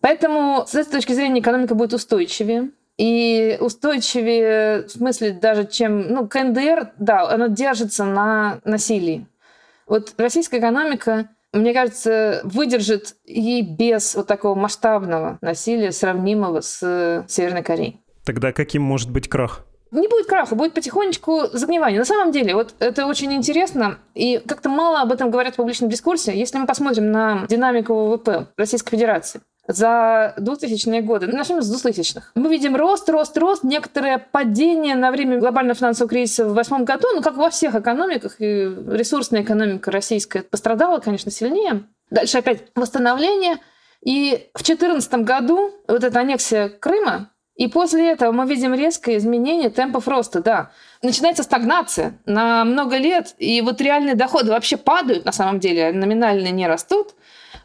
Поэтому 0.00 0.64
с 0.66 0.74
этой 0.74 0.92
точки 0.92 1.12
зрения 1.12 1.40
экономика 1.40 1.74
будет 1.74 1.94
устойчивее. 1.94 2.70
И 2.98 3.56
устойчивее 3.60 4.82
в 4.82 4.90
смысле 4.90 5.30
даже 5.30 5.66
чем... 5.66 6.12
Ну, 6.12 6.28
КНДР, 6.28 6.92
да, 6.98 7.28
она 7.28 7.48
держится 7.48 8.04
на 8.04 8.60
насилии. 8.64 9.26
Вот 9.86 10.14
российская 10.18 10.58
экономика, 10.58 11.28
мне 11.52 11.72
кажется, 11.72 12.40
выдержит 12.42 13.14
и 13.24 13.62
без 13.62 14.16
вот 14.16 14.26
такого 14.26 14.54
масштабного 14.56 15.38
насилия, 15.40 15.92
сравнимого 15.92 16.60
с 16.60 17.24
Северной 17.28 17.62
Кореей. 17.62 18.00
Тогда 18.24 18.52
каким 18.52 18.82
может 18.82 19.10
быть 19.10 19.28
крах? 19.28 19.64
Не 19.90 20.08
будет 20.08 20.26
краха, 20.26 20.54
будет 20.54 20.74
потихонечку 20.74 21.46
загнивание. 21.52 21.98
На 21.98 22.04
самом 22.04 22.32
деле, 22.32 22.54
вот 22.54 22.74
это 22.78 23.06
очень 23.06 23.32
интересно, 23.32 23.98
и 24.14 24.38
как-то 24.38 24.68
мало 24.68 25.00
об 25.00 25.12
этом 25.12 25.30
говорят 25.30 25.54
в 25.54 25.56
публичном 25.56 25.88
дискурсе. 25.88 26.38
Если 26.38 26.58
мы 26.58 26.66
посмотрим 26.66 27.10
на 27.10 27.46
динамику 27.48 27.94
ВВП 27.94 28.48
Российской 28.56 28.90
Федерации, 28.90 29.40
за 29.68 30.34
2000-е 30.38 31.02
годы, 31.02 31.26
ну, 31.26 31.36
начнем 31.36 31.60
с 31.60 31.86
2000-х. 31.86 32.32
Мы 32.34 32.48
видим 32.48 32.74
рост, 32.74 33.08
рост, 33.10 33.36
рост, 33.36 33.64
некоторое 33.64 34.18
падение 34.18 34.96
на 34.96 35.10
время 35.10 35.38
глобального 35.38 35.74
финансового 35.74 36.08
кризиса 36.08 36.44
в 36.44 36.54
2008 36.54 36.84
году, 36.84 37.08
ну, 37.14 37.22
как 37.22 37.36
во 37.36 37.50
всех 37.50 37.74
экономиках, 37.74 38.40
и 38.40 38.64
ресурсная 38.90 39.42
экономика 39.42 39.90
российская 39.90 40.42
пострадала, 40.42 41.00
конечно, 41.00 41.30
сильнее. 41.30 41.84
Дальше 42.10 42.38
опять 42.38 42.64
восстановление. 42.74 43.58
И 44.02 44.48
в 44.54 44.64
2014 44.64 45.14
году 45.16 45.70
вот 45.86 46.02
эта 46.02 46.20
аннексия 46.20 46.70
Крыма, 46.70 47.30
и 47.58 47.66
после 47.66 48.12
этого 48.12 48.30
мы 48.30 48.46
видим 48.46 48.72
резкое 48.72 49.16
изменение 49.16 49.68
темпов 49.68 50.06
роста, 50.06 50.40
да. 50.40 50.70
Начинается 51.02 51.42
стагнация 51.42 52.16
на 52.24 52.64
много 52.64 52.96
лет, 52.96 53.34
и 53.38 53.60
вот 53.60 53.80
реальные 53.80 54.14
доходы 54.14 54.52
вообще 54.52 54.76
падают 54.76 55.24
на 55.24 55.32
самом 55.32 55.58
деле, 55.58 55.92
номинальные 55.92 56.52
не 56.52 56.68
растут. 56.68 57.14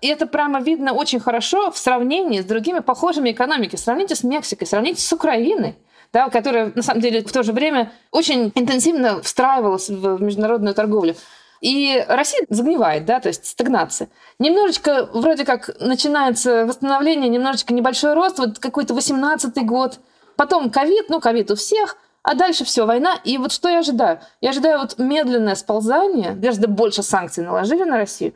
И 0.02 0.08
это 0.08 0.26
прямо 0.26 0.62
видно 0.62 0.94
очень 0.94 1.20
хорошо 1.20 1.72
в 1.72 1.78
сравнении 1.78 2.42
с 2.42 2.46
другими 2.46 2.80
похожими 2.80 3.32
экономиками. 3.32 3.80
Сравните 3.80 4.16
с 4.16 4.24
Мексикой, 4.24 4.68
сравните 4.68 5.02
с 5.02 5.14
Украиной 5.14 5.78
да, 6.12 6.30
которая 6.30 6.72
на 6.76 6.84
самом 6.84 7.02
деле 7.02 7.24
в 7.24 7.32
то 7.32 7.42
же 7.42 7.54
время 7.54 7.92
очень 8.12 8.52
интенсивно 8.54 9.22
встраивалась 9.24 9.90
в 9.90 10.22
международную 10.22 10.76
торговлю. 10.76 11.16
И 11.64 12.04
Россия 12.10 12.46
загнивает, 12.50 13.06
да, 13.06 13.22
то 13.22 13.30
есть 13.30 13.46
стагнация. 13.46 14.10
Немножечко 14.38 15.08
вроде 15.14 15.46
как 15.46 15.70
начинается 15.80 16.66
восстановление, 16.66 17.30
немножечко 17.30 17.74
небольшой 17.74 18.16
рост, 18.16 18.38
вот 18.38 18.60
какой-то 18.60 18.94
18-й 18.94 19.64
год. 19.64 20.00
Потом 20.36 20.70
ковид, 20.70 21.06
ну 21.08 21.22
ковид 21.22 21.52
у 21.52 21.56
всех, 21.56 21.96
а 22.22 22.34
дальше 22.34 22.66
все, 22.66 22.86
война. 22.86 23.18
И 23.24 23.38
вот 23.38 23.54
что 23.54 23.70
я 23.70 23.80
ожидаю? 23.80 24.20
Я 24.42 24.50
ожидаю 24.50 24.80
вот 24.80 24.98
медленное 24.98 25.56
сползание, 25.56 26.32
гораздо 26.32 26.68
больше 26.68 27.02
санкций 27.02 27.46
наложили 27.46 27.86
на 27.86 27.96
Россию, 27.96 28.34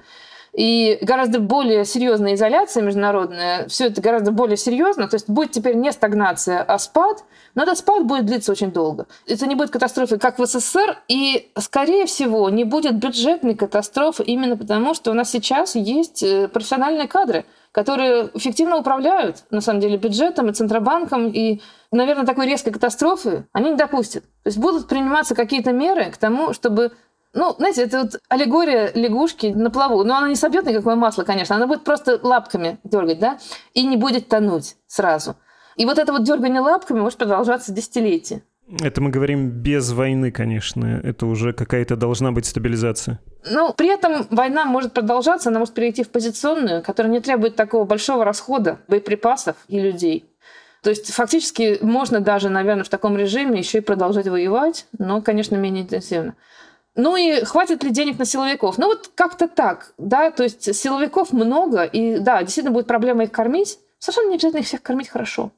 и 0.57 0.97
гораздо 1.03 1.39
более 1.39 1.85
серьезная 1.85 2.33
изоляция 2.33 2.81
международная, 2.81 3.67
все 3.67 3.85
это 3.85 4.01
гораздо 4.01 4.31
более 4.31 4.57
серьезно, 4.57 5.07
то 5.07 5.13
есть 5.15 5.29
будет 5.29 5.51
теперь 5.51 5.75
не 5.75 5.91
стагнация, 5.91 6.63
а 6.63 6.79
спад, 6.79 7.23
но 7.53 7.61
этот 7.61 7.77
спад 7.77 8.05
будет 8.05 8.25
длиться 8.25 8.51
очень 8.51 8.71
долго. 8.71 9.05
Это 9.27 9.45
не 9.45 9.53
будет 9.53 9.69
катастрофы, 9.69 10.17
как 10.17 10.39
в 10.39 10.45
СССР, 10.47 10.97
и, 11.07 11.51
скорее 11.59 12.07
всего, 12.07 12.49
не 12.49 12.63
будет 12.63 12.95
бюджетной 12.95 13.53
катастрофы 13.53 14.23
именно 14.23 14.57
потому, 14.57 14.95
что 14.95 15.11
у 15.11 15.13
нас 15.13 15.29
сейчас 15.29 15.75
есть 15.75 16.23
э, 16.23 16.47
профессиональные 16.47 17.07
кадры, 17.07 17.45
которые 17.71 18.31
эффективно 18.33 18.77
управляют, 18.77 19.43
на 19.51 19.61
самом 19.61 19.81
деле, 19.81 19.97
бюджетом 19.97 20.49
и 20.49 20.53
Центробанком, 20.53 21.27
и, 21.27 21.61
наверное, 21.91 22.25
такой 22.25 22.47
резкой 22.47 22.73
катастрофы 22.73 23.45
они 23.53 23.69
не 23.69 23.75
допустят. 23.75 24.23
То 24.23 24.47
есть 24.47 24.57
будут 24.57 24.87
приниматься 24.87 25.35
какие-то 25.35 25.71
меры 25.71 26.05
к 26.05 26.17
тому, 26.17 26.53
чтобы 26.53 26.93
ну, 27.37 27.55
знаете, 27.57 27.83
это 27.83 28.01
вот 28.01 28.19
аллегория 28.29 28.91
лягушки 28.95 29.47
на 29.47 29.69
плаву. 29.69 30.03
Но 30.03 30.17
она 30.17 30.27
не 30.27 30.35
собьет 30.35 30.65
никакое 30.65 30.95
масло, 30.95 31.23
конечно. 31.23 31.55
Она 31.55 31.67
будет 31.67 31.83
просто 31.83 32.19
лапками 32.21 32.79
дергать, 32.83 33.19
да, 33.19 33.37
и 33.73 33.85
не 33.85 33.95
будет 33.95 34.27
тонуть 34.27 34.75
сразу. 34.87 35.35
И 35.75 35.85
вот 35.85 35.99
это 35.99 36.11
вот 36.11 36.23
дергание 36.23 36.61
лапками 36.61 36.99
может 36.99 37.19
продолжаться 37.19 37.71
десятилетия. 37.71 38.41
Это 38.81 38.99
мы 39.01 39.11
говорим 39.11 39.49
без 39.49 39.91
войны, 39.91 40.31
конечно. 40.31 40.99
Это 41.03 41.27
уже 41.27 41.53
какая-то 41.53 41.95
должна 41.95 42.31
быть 42.31 42.47
стабилизация. 42.47 43.19
Ну, 43.49 43.71
при 43.73 43.87
этом 43.87 44.25
война 44.31 44.65
может 44.65 44.93
продолжаться, 44.93 45.49
она 45.49 45.59
может 45.59 45.73
перейти 45.73 46.03
в 46.03 46.09
позиционную, 46.09 46.83
которая 46.83 47.13
не 47.13 47.21
требует 47.21 47.55
такого 47.55 47.85
большого 47.85 48.25
расхода 48.25 48.79
боеприпасов 48.87 49.55
и 49.67 49.79
людей. 49.79 50.25
То 50.81 50.89
есть 50.89 51.11
фактически 51.11 51.77
можно 51.81 52.19
даже, 52.19 52.49
наверное, 52.49 52.83
в 52.83 52.89
таком 52.89 53.15
режиме 53.17 53.59
еще 53.59 53.77
и 53.77 53.81
продолжать 53.81 54.27
воевать, 54.27 54.87
но, 54.97 55.21
конечно, 55.21 55.55
менее 55.55 55.83
интенсивно. 55.83 56.35
Ну 56.97 57.15
и 57.15 57.43
хватит 57.43 57.83
ли 57.83 57.91
денег 57.91 58.17
на 58.17 58.25
силовиков? 58.25 58.79
Ну 58.79 58.87
вот 58.87 59.11
как-то 59.13 59.47
так, 59.47 59.93
да, 59.99 60.31
то 60.31 60.41
есть 60.43 60.75
силовиков 60.75 61.31
много, 61.31 61.83
и 61.83 62.17
да, 62.17 62.41
действительно 62.41 62.73
будет 62.73 62.87
проблема 62.87 63.23
их 63.23 63.31
кормить. 63.31 63.77
Совершенно 63.99 64.29
не 64.29 64.35
обязательно 64.35 64.59
их 64.59 64.65
всех 64.65 64.81
кормить 64.81 65.07
хорошо. 65.07 65.51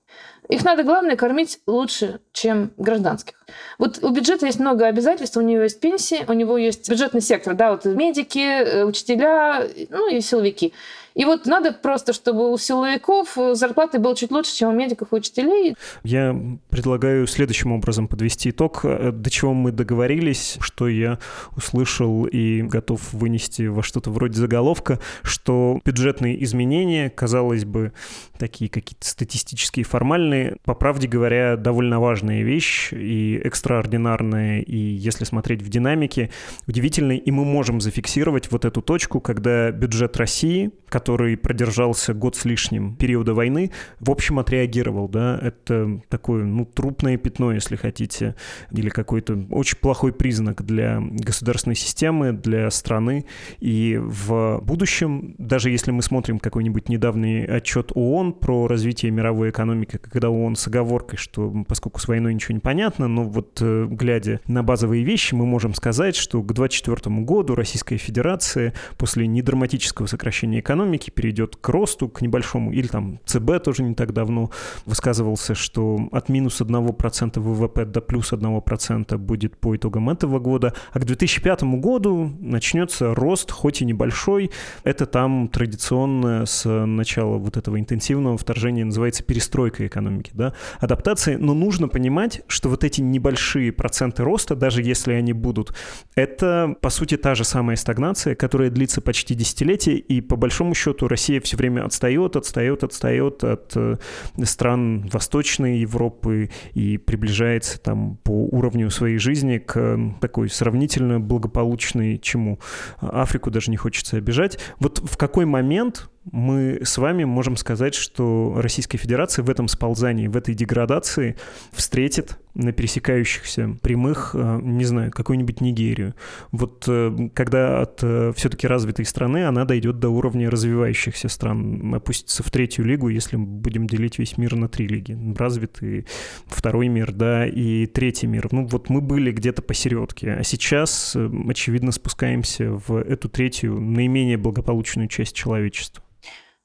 Их 0.49 0.65
надо, 0.65 0.83
главное, 0.83 1.15
кормить 1.15 1.59
лучше, 1.65 2.19
чем 2.33 2.71
гражданских. 2.77 3.35
Вот 3.77 4.03
у 4.03 4.09
бюджета 4.09 4.47
есть 4.47 4.59
много 4.59 4.85
обязательств, 4.87 5.37
у 5.37 5.41
него 5.41 5.63
есть 5.63 5.79
пенсии, 5.79 6.25
у 6.27 6.33
него 6.33 6.57
есть 6.57 6.89
бюджетный 6.89 7.21
сектор, 7.21 7.53
да, 7.53 7.71
вот 7.71 7.85
медики, 7.85 8.39
э, 8.39 8.83
учителя, 8.83 9.63
ну 9.89 10.09
и 10.09 10.19
силовики. 10.21 10.73
И 11.19 11.25
вот 11.25 11.45
надо 11.47 11.73
просто, 11.73 12.13
чтобы 12.13 12.49
у 12.49 12.57
силовиков 12.57 13.37
зарплаты 13.51 13.99
было 13.99 14.15
чуть 14.15 14.31
лучше, 14.31 14.55
чем 14.55 14.69
у 14.69 14.71
медиков 14.71 15.09
и 15.11 15.15
учителей. 15.17 15.75
Я 16.03 16.33
предлагаю 16.69 17.27
следующим 17.27 17.73
образом 17.73 18.07
подвести 18.07 18.51
итог, 18.51 18.85
э, 18.85 19.11
до 19.11 19.29
чего 19.29 19.53
мы 19.53 19.73
договорились, 19.73 20.57
что 20.61 20.87
я 20.87 21.19
услышал 21.57 22.23
и 22.23 22.61
готов 22.61 23.11
вынести 23.11 23.63
во 23.63 23.83
что-то 23.83 24.11
вроде 24.11 24.39
заголовка, 24.39 25.01
что 25.21 25.81
бюджетные 25.83 26.41
изменения, 26.45 27.09
казалось 27.09 27.65
бы, 27.65 27.91
такие 28.37 28.69
какие-то 28.69 29.05
статистические, 29.05 29.83
формальные, 29.83 30.55
по 30.63 30.73
правде 30.73 31.09
говоря, 31.09 31.57
довольно 31.57 31.99
важная 31.99 32.43
вещь 32.43 32.93
и 32.93 33.41
экстраординарная, 33.43 34.61
и 34.61 34.77
если 34.77 35.25
смотреть 35.25 35.63
в 35.63 35.67
динамике, 35.67 36.29
удивительная, 36.65 37.17
и 37.17 37.29
мы 37.29 37.43
можем 37.43 37.81
зафиксировать 37.81 38.49
вот 38.53 38.63
эту 38.63 38.81
точку, 38.81 39.19
когда 39.19 39.69
бюджет 39.71 40.15
России, 40.15 40.71
который 40.87 41.08
который 41.09 41.37
продержался 41.37 42.13
год 42.13 42.35
с 42.35 42.45
лишним 42.45 42.95
периода 42.95 43.33
войны, 43.33 43.71
в 43.99 44.11
общем, 44.11 44.37
отреагировал, 44.37 45.09
да, 45.09 45.39
это 45.41 45.99
такое, 46.07 46.43
ну, 46.43 46.65
трупное 46.65 47.17
пятно, 47.17 47.51
если 47.51 47.77
хотите, 47.77 48.35
или 48.71 48.89
какой-то 48.89 49.35
очень 49.49 49.79
плохой 49.79 50.13
признак 50.13 50.63
для 50.63 51.01
государственной 51.01 51.75
системы, 51.75 52.31
для 52.31 52.69
страны, 52.69 53.25
и 53.59 53.99
в 53.99 54.61
будущем, 54.63 55.33
даже 55.39 55.71
если 55.71 55.89
мы 55.89 56.03
смотрим 56.03 56.37
какой-нибудь 56.37 56.89
недавний 56.89 57.43
отчет 57.43 57.91
ООН 57.95 58.33
про 58.33 58.67
развитие 58.67 59.11
мировой 59.11 59.49
экономики, 59.49 59.97
когда 59.97 60.29
ООН 60.29 60.57
с 60.57 60.67
оговоркой, 60.67 61.17
что 61.17 61.65
поскольку 61.67 61.99
с 61.99 62.07
войной 62.07 62.35
ничего 62.35 62.53
не 62.53 62.59
понятно, 62.59 63.07
но 63.07 63.23
вот 63.23 63.57
э, 63.61 63.87
глядя 63.89 64.41
на 64.45 64.61
базовые 64.61 65.03
вещи, 65.03 65.33
мы 65.33 65.47
можем 65.47 65.73
сказать, 65.73 66.15
что 66.15 66.43
к 66.43 66.53
2024 66.53 67.15
году 67.21 67.55
Российская 67.55 67.97
Федерация 67.97 68.75
после 68.99 69.25
недраматического 69.25 70.05
сокращения 70.05 70.59
экономики 70.59 70.98
перейдет 71.07 71.55
к 71.55 71.69
росту, 71.69 72.09
к 72.09 72.21
небольшому, 72.21 72.71
или 72.71 72.87
там 72.87 73.19
ЦБ 73.25 73.63
тоже 73.63 73.83
не 73.83 73.95
так 73.95 74.13
давно 74.13 74.51
высказывался, 74.85 75.55
что 75.55 76.09
от 76.11 76.29
минус 76.29 76.61
1% 76.61 77.39
ВВП 77.39 77.85
до 77.85 78.01
плюс 78.01 78.33
1% 78.33 79.17
будет 79.17 79.57
по 79.57 79.75
итогам 79.75 80.09
этого 80.09 80.39
года, 80.39 80.73
а 80.91 80.99
к 80.99 81.05
2005 81.05 81.63
году 81.63 82.31
начнется 82.39 83.15
рост, 83.15 83.51
хоть 83.51 83.81
и 83.81 83.85
небольшой. 83.85 84.51
Это 84.83 85.05
там 85.05 85.47
традиционно 85.47 86.45
с 86.45 86.69
начала 86.85 87.37
вот 87.37 87.57
этого 87.57 87.79
интенсивного 87.79 88.37
вторжения 88.37 88.85
называется 88.85 89.23
перестройка 89.23 89.87
экономики, 89.87 90.31
да, 90.33 90.53
адаптации, 90.79 91.35
но 91.35 91.53
нужно 91.53 91.87
понимать, 91.87 92.41
что 92.47 92.69
вот 92.69 92.83
эти 92.83 93.01
небольшие 93.01 93.71
проценты 93.71 94.23
роста, 94.23 94.55
даже 94.55 94.81
если 94.81 95.13
они 95.13 95.33
будут, 95.33 95.73
это, 96.15 96.75
по 96.81 96.89
сути, 96.89 97.17
та 97.17 97.35
же 97.35 97.43
самая 97.43 97.75
стагнация, 97.75 98.35
которая 98.35 98.69
длится 98.69 99.01
почти 99.01 99.35
десятилетие, 99.35 99.97
и 99.97 100.21
по 100.21 100.35
большому 100.35 100.73
счету 100.79 101.07
Россия 101.07 101.41
все 101.41 101.57
время 101.57 101.85
отстает, 101.85 102.35
отстает, 102.35 102.83
отстает 102.83 103.43
от 103.43 103.73
э, 103.75 103.95
стран 104.43 105.09
Восточной 105.11 105.79
Европы 105.79 106.49
и 106.73 106.97
приближается 106.97 107.79
там 107.79 108.17
по 108.23 108.45
уровню 108.45 108.89
своей 108.89 109.17
жизни 109.17 109.57
к 109.57 109.99
такой 110.21 110.49
сравнительно 110.49 111.19
благополучной 111.19 112.17
чему. 112.17 112.59
Африку 112.99 113.51
даже 113.51 113.71
не 113.71 113.77
хочется 113.77 114.17
обижать. 114.17 114.59
Вот 114.79 114.99
в 114.99 115.17
какой 115.17 115.45
момент 115.45 116.09
мы 116.31 116.79
с 116.83 116.97
вами 116.97 117.23
можем 117.23 117.55
сказать, 117.55 117.95
что 117.95 118.55
Российская 118.57 118.97
Федерация 118.97 119.43
в 119.43 119.49
этом 119.49 119.67
сползании, 119.67 120.27
в 120.27 120.35
этой 120.35 120.53
деградации 120.53 121.35
встретит 121.71 122.37
на 122.53 122.71
пересекающихся 122.71 123.77
прямых, 123.81 124.31
э, 124.33 124.59
не 124.61 124.83
знаю, 124.83 125.11
какую-нибудь 125.11 125.61
Нигерию. 125.61 126.15
Вот 126.51 126.85
э, 126.87 127.29
когда 127.33 127.81
от 127.81 127.99
э, 128.03 128.33
все-таки 128.35 128.67
развитой 128.67 129.05
страны 129.05 129.45
она 129.45 129.65
дойдет 129.65 129.99
до 129.99 130.09
уровня 130.09 130.49
развивающихся 130.49 131.29
стран, 131.29 131.93
опустится 131.93 132.43
в 132.43 132.51
третью 132.51 132.85
лигу, 132.85 133.09
если 133.09 133.37
мы 133.37 133.45
будем 133.45 133.87
делить 133.87 134.19
весь 134.19 134.37
мир 134.37 134.55
на 134.55 134.67
три 134.67 134.87
лиги. 134.87 135.17
Развитый, 135.37 136.05
второй 136.47 136.87
мир, 136.87 137.11
да, 137.11 137.47
и 137.47 137.85
третий 137.85 138.27
мир. 138.27 138.49
Ну 138.51 138.65
вот 138.65 138.89
мы 138.89 139.01
были 139.01 139.31
где-то 139.31 139.61
посередке, 139.61 140.33
а 140.33 140.43
сейчас, 140.43 141.15
очевидно, 141.47 141.91
спускаемся 141.91 142.71
в 142.71 142.97
эту 142.97 143.29
третью, 143.29 143.79
наименее 143.79 144.37
благополучную 144.37 145.07
часть 145.07 145.35
человечества. 145.35 146.03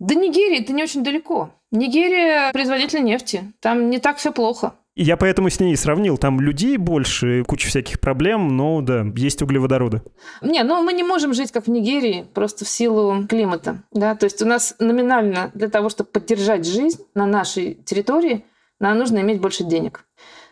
До 0.05 0.15
Нигерии 0.15 0.61
это 0.61 0.75
не 0.75 0.83
очень 0.83 1.03
далеко. 1.03 1.51
Нигерия 1.71 2.53
производитель 2.53 3.03
нефти. 3.03 3.55
Там 3.61 3.89
не 3.89 3.99
так 3.99 4.19
все 4.19 4.33
плохо. 4.33 4.75
Я 4.97 5.17
поэтому 5.17 5.49
с 5.49 5.59
ней 5.59 5.75
сравнил. 5.77 6.19
Там 6.19 6.41
людей 6.41 6.77
больше, 6.77 7.43
куча 7.45 7.69
всяких 7.69 7.99
проблем, 8.01 8.55
но 8.55 8.83
да, 8.83 9.07
есть 9.17 9.41
углеводороды. 9.41 10.03
Не, 10.43 10.63
ну 10.63 10.83
мы 10.83 10.93
не 10.93 11.03
можем 11.03 11.33
жить 11.33 11.53
как 11.53 11.67
в 11.67 11.71
Нигерии, 11.71 12.27
просто 12.35 12.67
в 12.67 12.69
силу 12.69 13.27
климата. 13.27 13.83
Да? 13.93 14.15
То 14.15 14.25
есть 14.25 14.43
у 14.43 14.47
нас 14.47 14.77
номинально 14.79 15.51
для 15.55 15.71
того, 15.71 15.89
чтобы 15.89 16.11
поддержать 16.11 16.67
жизнь 16.67 17.03
на 17.15 17.25
нашей 17.27 17.75
территории, 17.75 18.45
нам 18.81 18.99
нужно 18.99 19.21
иметь 19.21 19.41
больше 19.41 19.65
денег. 19.65 20.05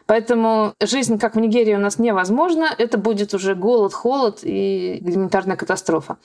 Поэтому 0.06 0.72
жизнь, 0.80 1.18
как 1.18 1.36
в 1.36 1.38
Нигерии, 1.40 1.74
у 1.74 1.78
нас 1.78 1.98
невозможна. 1.98 2.70
Это 2.78 2.96
будет 2.96 3.34
уже 3.34 3.54
голод, 3.54 3.92
холод 3.92 4.40
и 4.44 4.98
гуманитарная 5.02 5.56
катастрофа. 5.56 6.16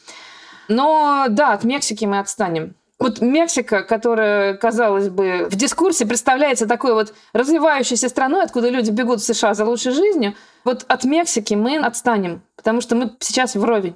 Но 0.70 1.26
да, 1.30 1.52
от 1.52 1.66
Мексики 1.66 2.06
мы 2.06 2.20
отстанем. 2.20 2.76
Вот 3.00 3.22
Мексика, 3.22 3.84
которая, 3.84 4.56
казалось 4.56 5.10
бы, 5.10 5.48
в 5.52 5.56
дискурсе 5.56 6.08
представляется 6.08 6.68
такой 6.68 6.94
вот 6.94 7.14
развивающейся 7.32 8.10
страной, 8.10 8.44
откуда 8.44 8.70
люди 8.70 8.90
бегут 8.90 9.20
в 9.20 9.24
США 9.24 9.54
за 9.54 9.66
лучшей 9.66 9.92
жизнью, 9.92 10.34
вот 10.64 10.84
от 10.88 11.04
Мексики 11.04 11.54
мы 11.54 11.78
отстанем, 11.78 12.42
потому 12.56 12.82
что 12.82 12.96
мы 12.96 13.16
сейчас 13.20 13.56
вровень. 13.56 13.96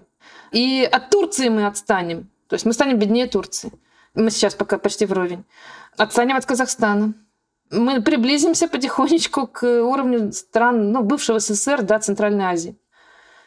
И 0.52 0.88
от 0.92 1.10
Турции 1.10 1.50
мы 1.50 1.66
отстанем. 1.66 2.30
То 2.48 2.56
есть 2.56 2.66
мы 2.66 2.74
станем 2.74 3.00
беднее 3.00 3.26
Турции. 3.26 3.72
Мы 4.14 4.30
сейчас 4.30 4.54
пока 4.54 4.78
почти 4.78 5.06
вровень. 5.06 5.46
Отстанем 5.98 6.36
от 6.36 6.46
Казахстана. 6.46 7.14
Мы 7.72 8.02
приблизимся 8.02 8.68
потихонечку 8.68 9.48
к 9.48 9.64
уровню 9.64 10.32
стран 10.34 10.92
ну, 10.92 11.02
бывшего 11.02 11.40
СССР, 11.40 11.82
да, 11.84 12.00
Центральной 12.00 12.46
Азии. 12.46 12.78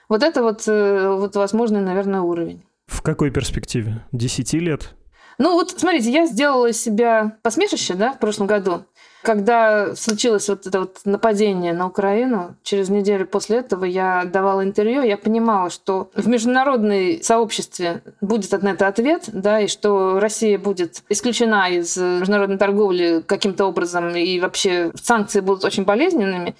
Вот 0.08 0.22
это 0.22 0.42
вот, 0.42 0.66
э, 0.66 1.08
вот 1.10 1.36
возможный, 1.36 1.80
наверное, 1.80 2.22
уровень. 2.22 2.64
В 2.86 3.02
какой 3.02 3.30
перспективе? 3.30 4.02
Десяти 4.12 4.58
лет? 4.58 4.94
Ну 5.38 5.54
вот, 5.54 5.70
смотрите, 5.70 6.10
я 6.10 6.26
сделала 6.26 6.66
из 6.66 6.80
себя 6.80 7.36
посмешище, 7.42 7.94
да, 7.94 8.12
в 8.12 8.18
прошлом 8.18 8.46
году. 8.46 8.84
Когда 9.22 9.96
случилось 9.96 10.48
вот 10.50 10.66
это 10.66 10.80
вот 10.80 11.00
нападение 11.06 11.72
на 11.72 11.86
Украину, 11.86 12.56
через 12.62 12.90
неделю 12.90 13.26
после 13.26 13.58
этого 13.58 13.86
я 13.86 14.24
давала 14.24 14.62
интервью, 14.62 15.02
я 15.02 15.16
понимала, 15.16 15.70
что 15.70 16.10
в 16.14 16.28
международной 16.28 17.22
сообществе 17.22 18.02
будет 18.20 18.52
на 18.62 18.68
это 18.68 18.86
ответ, 18.86 19.24
да, 19.32 19.60
и 19.60 19.66
что 19.66 20.20
Россия 20.20 20.58
будет 20.58 21.02
исключена 21.08 21.70
из 21.70 21.96
международной 21.96 22.58
торговли 22.58 23.24
каким-то 23.26 23.64
образом, 23.64 24.14
и 24.14 24.38
вообще 24.40 24.92
санкции 24.94 25.40
будут 25.40 25.64
очень 25.64 25.84
болезненными. 25.84 26.54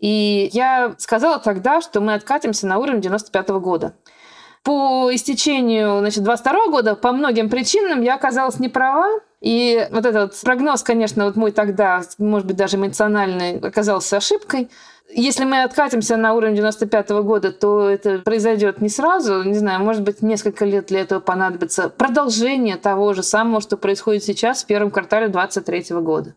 И 0.00 0.50
я 0.52 0.94
сказала 0.98 1.38
тогда, 1.38 1.80
что 1.80 2.00
мы 2.00 2.14
откатимся 2.14 2.66
на 2.66 2.78
уровень 2.78 3.00
95 3.00 3.48
года 3.50 3.94
по 4.62 5.10
истечению 5.12 6.00
значит, 6.00 6.22
22 6.22 6.66
года 6.68 6.94
по 6.94 7.12
многим 7.12 7.48
причинам 7.48 8.02
я 8.02 8.14
оказалась 8.14 8.58
не 8.58 8.68
права. 8.68 9.20
И 9.40 9.86
вот 9.92 10.04
этот 10.04 10.38
прогноз, 10.40 10.82
конечно, 10.82 11.24
вот 11.24 11.36
мой 11.36 11.52
тогда, 11.52 12.02
может 12.18 12.46
быть, 12.46 12.56
даже 12.56 12.76
эмоциональный, 12.76 13.58
оказался 13.58 14.16
ошибкой. 14.16 14.68
Если 15.10 15.44
мы 15.44 15.62
откатимся 15.62 16.16
на 16.16 16.34
уровень 16.34 16.56
95 16.56 17.10
-го 17.10 17.22
года, 17.22 17.52
то 17.52 17.88
это 17.88 18.18
произойдет 18.18 18.82
не 18.82 18.88
сразу, 18.88 19.42
не 19.42 19.54
знаю, 19.54 19.80
может 19.80 20.02
быть, 20.02 20.22
несколько 20.22 20.66
лет 20.66 20.86
для 20.86 21.00
этого 21.00 21.20
понадобится. 21.20 21.88
Продолжение 21.88 22.76
того 22.76 23.14
же 23.14 23.22
самого, 23.22 23.60
что 23.60 23.76
происходит 23.76 24.24
сейчас 24.24 24.64
в 24.64 24.66
первом 24.66 24.90
квартале 24.90 25.28
23 25.28 26.00
года. 26.00 26.34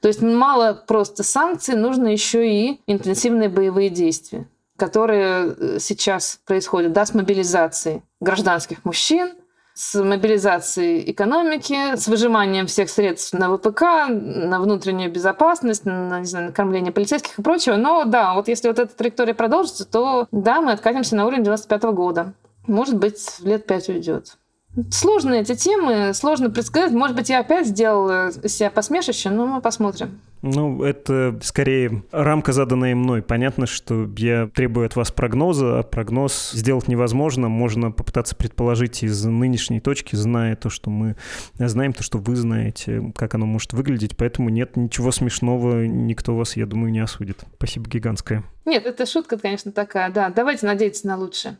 То 0.00 0.08
есть 0.08 0.22
мало 0.22 0.74
просто 0.86 1.24
санкций, 1.24 1.74
нужно 1.76 2.08
еще 2.08 2.46
и 2.46 2.80
интенсивные 2.86 3.48
боевые 3.48 3.88
действия 3.88 4.46
которые 4.76 5.54
э, 5.56 5.78
сейчас 5.80 6.40
происходят, 6.46 6.92
да, 6.92 7.06
с 7.06 7.14
мобилизацией 7.14 8.02
гражданских 8.20 8.84
мужчин, 8.84 9.34
с 9.74 10.00
мобилизацией 10.00 11.10
экономики, 11.10 11.96
с 11.96 12.06
выжиманием 12.06 12.66
всех 12.66 12.88
средств 12.88 13.32
на 13.32 13.54
ВПК, 13.54 13.82
на 14.08 14.60
внутреннюю 14.60 15.10
безопасность, 15.10 15.84
на, 15.84 16.20
не 16.20 16.26
знаю, 16.26 16.46
на 16.46 16.52
кормление 16.52 16.92
полицейских 16.92 17.38
и 17.38 17.42
прочего. 17.42 17.74
Но 17.76 18.04
да, 18.04 18.34
вот 18.34 18.46
если 18.46 18.68
вот 18.68 18.78
эта 18.78 18.94
траектория 18.94 19.34
продолжится, 19.34 19.84
то 19.84 20.28
да, 20.30 20.60
мы 20.60 20.72
откатимся 20.72 21.16
на 21.16 21.26
уровень 21.26 21.42
95 21.42 21.82
-го 21.82 21.92
года. 21.92 22.34
Может 22.68 22.96
быть, 22.96 23.40
лет 23.40 23.66
пять 23.66 23.88
уйдет. 23.88 24.36
Сложные 24.90 25.42
эти 25.42 25.54
темы, 25.54 26.14
сложно 26.14 26.50
предсказать. 26.50 26.92
Может 26.92 27.16
быть, 27.16 27.28
я 27.28 27.40
опять 27.40 27.66
сделала 27.66 28.32
себя 28.32 28.70
посмешище, 28.70 29.30
но 29.30 29.46
мы 29.46 29.60
посмотрим. 29.60 30.20
Ну, 30.46 30.82
это 30.82 31.38
скорее 31.42 32.04
рамка, 32.12 32.52
заданная 32.52 32.94
мной. 32.94 33.22
Понятно, 33.22 33.66
что 33.66 34.06
я 34.18 34.46
требую 34.46 34.84
от 34.84 34.94
вас 34.94 35.10
прогноза, 35.10 35.78
а 35.78 35.82
прогноз 35.82 36.50
сделать 36.52 36.86
невозможно. 36.86 37.48
Можно 37.48 37.90
попытаться 37.90 38.36
предположить 38.36 39.02
из 39.02 39.24
нынешней 39.24 39.80
точки, 39.80 40.16
зная 40.16 40.54
то, 40.54 40.68
что 40.68 40.90
мы 40.90 41.16
знаем, 41.58 41.94
то, 41.94 42.02
что 42.02 42.18
вы 42.18 42.36
знаете, 42.36 43.10
как 43.16 43.34
оно 43.34 43.46
может 43.46 43.72
выглядеть. 43.72 44.18
Поэтому 44.18 44.50
нет 44.50 44.76
ничего 44.76 45.12
смешного, 45.12 45.86
никто 45.86 46.36
вас, 46.36 46.58
я 46.58 46.66
думаю, 46.66 46.92
не 46.92 47.00
осудит. 47.00 47.42
Спасибо 47.56 47.88
гигантское. 47.88 48.44
Нет, 48.66 48.84
это 48.84 49.06
шутка, 49.06 49.38
конечно, 49.38 49.72
такая, 49.72 50.10
да. 50.10 50.28
Давайте 50.28 50.66
надеяться 50.66 51.06
на 51.06 51.16
лучшее. 51.16 51.56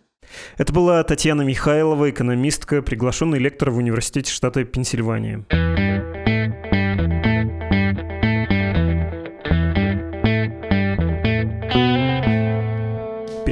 Это 0.58 0.74
была 0.74 1.02
Татьяна 1.04 1.40
Михайлова, 1.40 2.10
экономистка, 2.10 2.82
приглашенный 2.82 3.38
лектор 3.38 3.70
в 3.70 3.78
Университете 3.78 4.30
штата 4.30 4.62
Пенсильвания. 4.64 5.46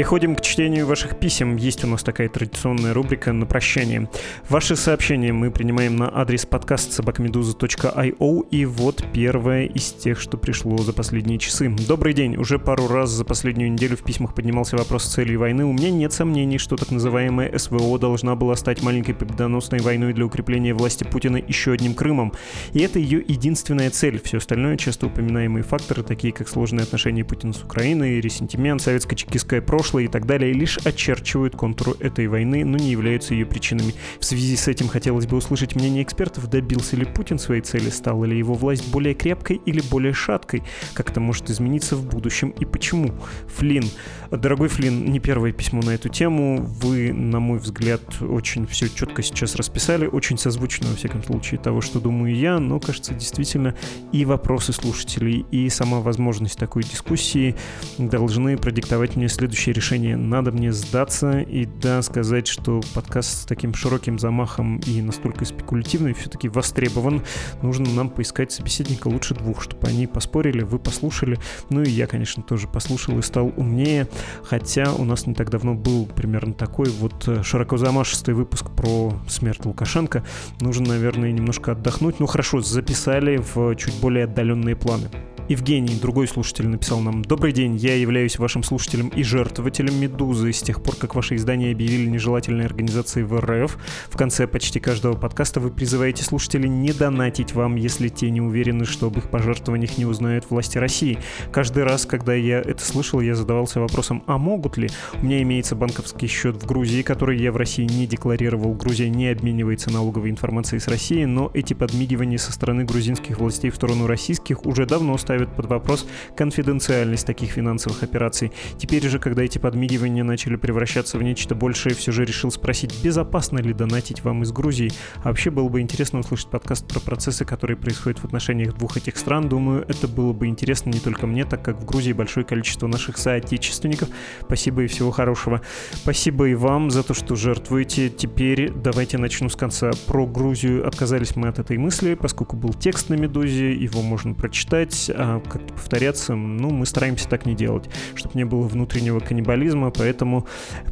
Переходим 0.03 0.35
к 0.35 0.41
чтению 0.41 0.89
ваших 0.89 1.17
писем. 1.21 1.55
Есть 1.55 1.85
у 1.85 1.87
нас 1.87 2.03
такая 2.03 2.29
традиционная 2.29 2.93
рубрика 2.93 3.33
на 3.33 3.47
прощание. 3.47 4.09
Ваши 4.49 4.75
сообщения 4.75 5.33
мы 5.33 5.53
принимаем 5.53 5.95
на 5.95 6.11
адрес 6.13 6.45
подкаст 6.45 6.93
собакамедуза.io 6.93 8.47
и 8.51 8.65
вот 8.65 9.05
первое 9.13 9.67
из 9.67 9.93
тех, 9.93 10.21
что 10.21 10.37
пришло 10.39 10.77
за 10.79 10.93
последние 10.93 11.39
часы. 11.39 11.73
Добрый 11.87 12.15
день. 12.15 12.37
Уже 12.37 12.59
пару 12.59 12.89
раз 12.89 13.11
за 13.11 13.25
последнюю 13.25 13.71
неделю 13.71 13.97
в 13.97 14.03
письмах 14.03 14.35
поднимался 14.35 14.77
вопрос 14.77 15.05
цели 15.05 15.37
войны. 15.37 15.65
У 15.65 15.73
меня 15.73 15.93
нет 15.93 16.13
сомнений, 16.13 16.59
что 16.59 16.77
так 16.77 16.91
называемая 16.91 17.57
СВО 17.57 17.97
должна 17.97 18.35
была 18.35 18.57
стать 18.57 18.83
маленькой 18.83 19.15
победоносной 19.15 19.79
войной 19.83 20.15
для 20.15 20.27
укрепления 20.27 20.75
власти 20.75 21.05
Путина 21.05 21.37
еще 21.37 21.71
одним 21.71 21.95
Крымом. 21.95 22.33
И 22.73 22.81
это 22.81 22.99
ее 22.99 23.25
единственная 23.25 23.91
цель. 23.91 24.21
Все 24.21 24.39
остальное 24.39 24.77
часто 24.79 25.07
упоминаемые 25.07 25.63
факторы, 25.63 26.03
такие 26.03 26.33
как 26.33 26.49
сложные 26.49 26.83
отношения 26.83 27.25
Путина 27.25 27.53
с 27.53 27.63
Украиной, 27.63 28.21
ресентимент, 28.21 28.81
советско-чекистское 28.83 29.61
прошлое 29.61 29.92
и 30.01 30.09
так 30.09 30.27
далее, 30.27 30.53
лишь 30.53 30.79
очерчивают 30.79 31.57
контуру 31.57 31.97
этой 32.01 32.27
войны, 32.27 32.65
но 32.65 32.77
не 32.77 32.91
являются 32.91 33.35
ее 33.35 33.47
причинами. 33.47 33.95
В 34.19 34.25
связи 34.25 34.57
с 34.57 34.69
этим 34.69 34.89
хотелось 34.89 35.27
бы 35.27 35.37
услышать 35.37 35.75
мнение 35.75 36.03
экспертов, 36.03 36.49
добился 36.49 36.97
ли 36.97 37.05
Путин 37.05 37.39
своей 37.39 37.63
цели, 37.63 37.91
стала 37.91 38.25
ли 38.25 38.37
его 38.37 38.55
власть 38.55 38.91
более 38.91 39.15
крепкой 39.15 39.61
или 39.65 39.81
более 39.81 40.13
шаткой, 40.13 40.63
как 40.95 41.11
это 41.11 41.21
может 41.21 41.51
измениться 41.51 41.97
в 41.97 42.07
будущем 42.07 42.51
и 42.51 42.65
почему. 42.65 43.13
Флин. 43.57 43.85
Дорогой 44.31 44.69
Флин, 44.69 45.11
не 45.11 45.21
первое 45.21 45.53
письмо 45.53 45.83
на 45.83 45.91
эту 45.91 46.09
тему. 46.09 46.63
Вы, 46.63 47.13
на 47.13 47.41
мой 47.41 47.59
взгляд, 47.59 48.03
очень 48.21 48.67
все 48.67 48.89
четко 48.89 49.23
сейчас 49.23 49.57
расписали, 49.57 50.07
очень 50.07 50.39
созвучно, 50.39 50.89
во 50.89 50.97
всяком 50.97 51.23
случае, 51.23 51.61
того, 51.61 51.81
что 51.81 52.01
думаю 52.01 52.35
я, 52.35 52.59
но, 52.59 52.81
кажется, 52.81 53.15
действительно 53.15 53.75
и 54.13 54.25
вопросы 54.25 54.73
слушателей, 54.73 55.45
и 55.51 55.69
сама 55.69 56.01
возможность 56.01 56.59
такой 56.59 56.83
дискуссии 56.83 57.55
должны 57.99 58.57
продиктовать 58.57 59.17
мне 59.17 59.29
следующее 59.29 59.53
следующее 59.53 59.75
решение. 59.83 60.17
Надо 60.17 60.53
мне 60.53 60.73
сдаться 60.73 61.41
и 61.41 61.65
да, 61.65 62.03
сказать, 62.03 62.47
что 62.47 62.81
подкаст 62.95 63.43
с 63.43 63.45
таким 63.45 63.75
широким 63.75 64.17
замахом 64.17 64.79
и 64.87 65.03
настолько 65.03 65.45
спекулятивный 65.45 66.15
все-таки 66.15 66.49
востребован. 66.49 67.23
Нужно 67.63 67.91
нам 67.91 68.09
поискать 68.09 68.53
собеседника 68.53 69.09
лучше 69.09 69.35
двух, 69.35 69.61
чтобы 69.61 69.89
они 69.89 70.07
поспорили, 70.07 70.63
вы 70.63 70.79
послушали. 70.79 71.37
Ну 71.71 71.83
и 71.83 71.91
я, 71.91 72.07
конечно, 72.07 72.45
тоже 72.45 72.69
послушал 72.69 73.19
и 73.19 73.23
стал 73.23 73.53
умнее. 73.57 74.07
Хотя 74.45 74.93
у 74.93 75.05
нас 75.05 75.27
не 75.27 75.35
так 75.35 75.51
давно 75.51 75.75
был 75.75 76.07
примерно 76.07 76.55
такой 76.55 76.89
вот 76.89 77.27
э, 77.27 77.43
широко 77.43 77.77
замашистый 77.77 78.35
выпуск 78.35 78.71
про 78.71 79.13
смерть 79.29 79.65
Лукашенко. 79.65 80.23
Нужно, 80.61 80.91
наверное, 80.91 81.33
немножко 81.33 81.73
отдохнуть. 81.73 82.21
Ну 82.21 82.27
хорошо, 82.27 82.61
записали 82.61 83.39
в 83.39 83.75
чуть 83.75 84.01
более 84.01 84.27
отдаленные 84.27 84.77
планы. 84.77 85.09
Евгений, 85.49 85.99
другой 86.01 86.29
слушатель, 86.29 86.69
написал 86.69 87.01
нам 87.01 87.23
«Добрый 87.23 87.53
день, 87.53 87.75
я 87.75 87.97
являюсь 87.97 88.39
вашим 88.39 88.63
слушателем 88.63 89.09
и 89.09 89.25
жертвователем 89.25 90.01
«Медузы». 90.01 90.53
С 90.53 90.63
тех 90.63 90.81
пор, 90.81 90.95
как 90.95 91.17
ваши 91.17 91.35
издания 91.35 91.73
объявили 91.73 92.09
нежелательной 92.09 92.65
организацией 92.65 93.25
в 93.25 93.39
РФ, 93.39 93.77
в 94.09 94.17
конце 94.17 94.47
почти 94.47 94.79
каждого 94.79 95.15
подкаста 95.15 95.59
вы 95.59 95.73
призываете 95.73 96.23
слушателей 96.23 96.69
не 96.69 96.93
донатить 96.93 97.55
вам, 97.55 97.75
если 97.75 98.09
те 98.09 98.31
не 98.31 98.41
уверены, 98.41 98.85
что 98.85 99.09
об 99.09 99.19
их 99.19 99.31
пожертвованиях 99.31 99.99
не 99.99 100.07
узнают 100.07 100.49
власти 100.49 100.79
России. 100.79 101.19
Каждый 101.51 101.83
раз, 101.83 102.07
когда 102.07 102.35
я 102.35 102.61
это 102.61 102.85
слышал, 102.85 103.21
я 103.21 103.35
задавался 103.35 103.81
вопросом, 103.81 104.23
а 104.29 104.39
могут 104.39 104.77
ли? 104.77 104.91
У 105.21 105.27
меня 105.27 105.43
имеется 105.43 105.75
банковский 105.75 106.29
счет 106.29 106.55
в 106.55 106.67
Грузии, 106.67 107.03
который 107.03 107.39
я 107.39 107.51
в 107.51 107.57
России 107.57 107.85
не 107.85 108.07
декларировал. 108.07 108.75
Грузия 108.75 109.11
не 109.11 109.29
обменивается 109.29 109.91
налоговой 109.93 110.31
информацией 110.31 110.79
с 110.81 110.87
Россией, 110.87 111.27
но 111.27 111.51
эти 111.53 111.75
подмигивания 111.75 112.39
со 112.39 112.53
стороны 112.53 112.85
грузинских 112.85 113.39
властей 113.39 113.71
в 113.71 113.75
сторону 113.75 114.07
российских 114.07 114.65
уже 114.65 114.87
давно 114.87 115.19
стали 115.19 115.32
ставят 115.33 115.57
под 115.57 115.65
вопрос 115.65 116.07
конфиденциальность 116.37 117.27
таких 117.27 117.53
финансовых 117.53 118.03
операций. 118.03 118.53
Теперь 118.77 119.09
же, 119.09 119.19
когда 119.19 119.43
эти 119.43 119.57
подмигивания 119.57 120.25
начали 120.25 120.57
превращаться 120.57 121.17
в 121.17 121.23
нечто 121.23 121.55
большее, 121.55 121.95
все 121.95 122.13
же 122.13 122.27
решил 122.27 122.51
спросить, 122.51 123.03
безопасно 123.03 123.59
ли 123.59 123.73
донатить 123.73 124.23
вам 124.25 124.43
из 124.43 124.53
Грузии. 124.53 124.91
А 125.23 125.29
вообще 125.29 125.49
было 125.51 125.71
бы 125.71 125.81
интересно 125.81 126.19
услышать 126.19 126.51
подкаст 126.51 126.87
про 126.87 127.01
процессы, 127.01 127.47
которые 127.47 127.79
происходят 127.79 128.19
в 128.19 128.27
отношениях 128.27 128.77
двух 128.77 128.99
этих 128.99 129.17
стран. 129.17 129.49
Думаю, 129.49 129.87
это 129.89 130.07
было 130.07 130.35
бы 130.35 130.49
интересно 130.49 130.91
не 130.91 131.01
только 131.01 131.27
мне, 131.27 131.47
так 131.47 131.65
как 131.65 131.81
в 131.81 131.87
Грузии 131.87 132.13
большое 132.13 132.45
количество 132.45 132.87
наших 132.87 133.17
соотечественников. 133.17 134.11
Спасибо 134.45 134.83
и 134.83 134.87
всего 134.87 135.13
хорошего. 135.13 135.63
Спасибо 135.93 136.47
и 136.51 136.55
вам 136.55 136.91
за 136.91 137.03
то, 137.03 137.15
что 137.15 137.37
жертвуете. 137.37 138.11
Теперь 138.11 138.71
давайте 138.71 139.17
начну 139.17 139.49
с 139.49 139.57
конца. 139.57 139.93
Про 140.07 140.27
Грузию 140.27 140.87
отказались 140.87 141.37
мы 141.37 141.49
от 141.49 141.59
этой 141.59 141.79
мысли, 141.79 142.17
поскольку 142.17 142.57
был 142.57 142.75
текст 142.75 143.09
на 143.09 143.15
Медузе, 143.15 143.73
его 143.73 144.03
можно 144.03 144.35
прочитать. 144.35 145.11
А 145.25 145.39
как-то 145.39 145.73
повторяться, 145.75 146.35
ну, 146.35 146.71
мы 146.71 146.85
стараемся 146.85 147.29
так 147.29 147.47
не 147.47 147.55
делать, 147.55 147.89
чтобы 148.17 148.33
не 148.35 148.45
было 148.45 148.67
внутреннего 148.67 149.21
каннибализма, 149.21 149.93
поэтому 149.93 150.49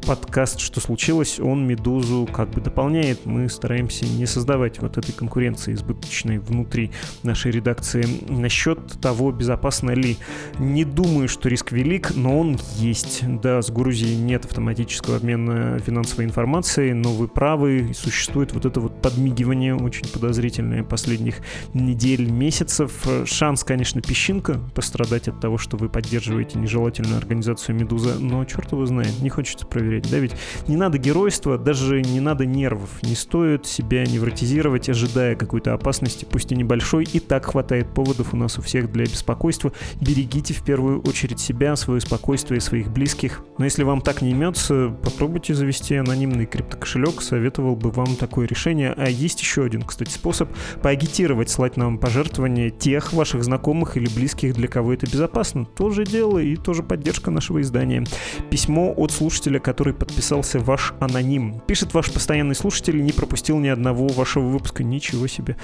подкаст 0.06 0.60
«Что 0.60 0.78
случилось?» 0.78 1.40
он 1.40 1.66
«Медузу» 1.66 2.28
как 2.32 2.48
бы 2.50 2.60
дополняет. 2.60 3.26
Мы 3.26 3.48
стараемся 3.48 4.06
не 4.06 4.26
создавать 4.26 4.80
вот 4.80 4.98
этой 4.98 5.10
конкуренции 5.10 5.74
избыточной 5.74 6.38
внутри 6.38 6.92
нашей 7.24 7.50
редакции. 7.50 8.06
Насчет 8.28 9.00
того, 9.00 9.32
безопасно 9.32 9.90
ли, 9.90 10.16
не 10.60 10.84
думаю, 10.84 11.28
что 11.28 11.48
риск 11.48 11.72
велик, 11.72 12.14
но 12.14 12.38
он 12.38 12.56
есть. 12.76 13.24
Да, 13.40 13.60
с 13.60 13.70
Грузией 13.72 14.16
нет 14.16 14.44
автоматического 14.44 15.16
обмена 15.16 15.80
финансовой 15.80 16.24
информацией, 16.24 16.92
но 16.92 17.12
вы 17.12 17.26
правы, 17.26 17.90
существует 17.96 18.52
вот 18.52 18.64
это 18.64 18.78
вот 18.78 19.02
подмигивание 19.02 19.74
очень 19.74 20.08
подозрительное 20.08 20.84
последних 20.84 21.38
недель, 21.74 22.30
месяцев. 22.30 22.92
Шанс, 23.24 23.64
конечно, 23.64 24.00
пищевой 24.00 24.19
песчинка 24.20 24.60
пострадать 24.74 25.28
от 25.28 25.40
того, 25.40 25.56
что 25.56 25.78
вы 25.78 25.88
поддерживаете 25.88 26.58
нежелательную 26.58 27.16
организацию 27.16 27.74
«Медуза», 27.74 28.18
но 28.18 28.44
черт 28.44 28.70
его 28.70 28.84
знает, 28.84 29.18
не 29.22 29.30
хочется 29.30 29.66
проверять, 29.66 30.10
да, 30.10 30.18
ведь 30.18 30.32
не 30.68 30.76
надо 30.76 30.98
геройства, 30.98 31.56
даже 31.56 32.02
не 32.02 32.20
надо 32.20 32.44
нервов, 32.44 33.02
не 33.02 33.14
стоит 33.14 33.64
себя 33.64 34.04
невротизировать, 34.04 34.90
ожидая 34.90 35.36
какой-то 35.36 35.72
опасности, 35.72 36.26
пусть 36.30 36.52
и 36.52 36.54
небольшой, 36.54 37.04
и 37.04 37.18
так 37.18 37.46
хватает 37.46 37.94
поводов 37.94 38.34
у 38.34 38.36
нас 38.36 38.58
у 38.58 38.62
всех 38.62 38.92
для 38.92 39.04
беспокойства. 39.04 39.72
Берегите 40.02 40.52
в 40.52 40.62
первую 40.64 41.00
очередь 41.00 41.40
себя, 41.40 41.74
свое 41.74 42.02
спокойствие 42.02 42.58
и 42.58 42.60
своих 42.60 42.90
близких. 42.90 43.42
Но 43.56 43.64
если 43.64 43.84
вам 43.84 44.02
так 44.02 44.20
не 44.20 44.32
имется, 44.32 44.94
попробуйте 45.02 45.54
завести 45.54 45.94
анонимный 45.94 46.44
криптокошелек, 46.44 47.22
советовал 47.22 47.74
бы 47.74 47.90
вам 47.90 48.16
такое 48.16 48.46
решение. 48.46 48.92
А 48.98 49.08
есть 49.08 49.40
еще 49.40 49.64
один, 49.64 49.80
кстати, 49.80 50.10
способ 50.10 50.50
поагитировать, 50.82 51.48
слать 51.48 51.78
нам 51.78 51.96
пожертвования 51.96 52.68
тех 52.68 53.14
ваших 53.14 53.44
знакомых 53.44 53.96
или 53.96 54.09
близких, 54.14 54.54
для 54.54 54.68
кого 54.68 54.92
это 54.92 55.06
безопасно. 55.06 55.64
Тоже 55.64 56.04
дело 56.04 56.38
и 56.38 56.56
тоже 56.56 56.82
поддержка 56.82 57.30
нашего 57.30 57.60
издания. 57.60 58.04
Письмо 58.50 58.92
от 58.96 59.12
слушателя, 59.12 59.58
который 59.58 59.94
подписался 59.94 60.58
ваш 60.58 60.94
аноним. 61.00 61.60
Пишет 61.66 61.94
ваш 61.94 62.10
постоянный 62.10 62.54
слушатель, 62.54 63.02
не 63.02 63.12
пропустил 63.12 63.58
ни 63.58 63.68
одного 63.68 64.08
вашего 64.08 64.48
выпуска. 64.48 64.82
Ничего 64.82 65.26
себе. 65.26 65.56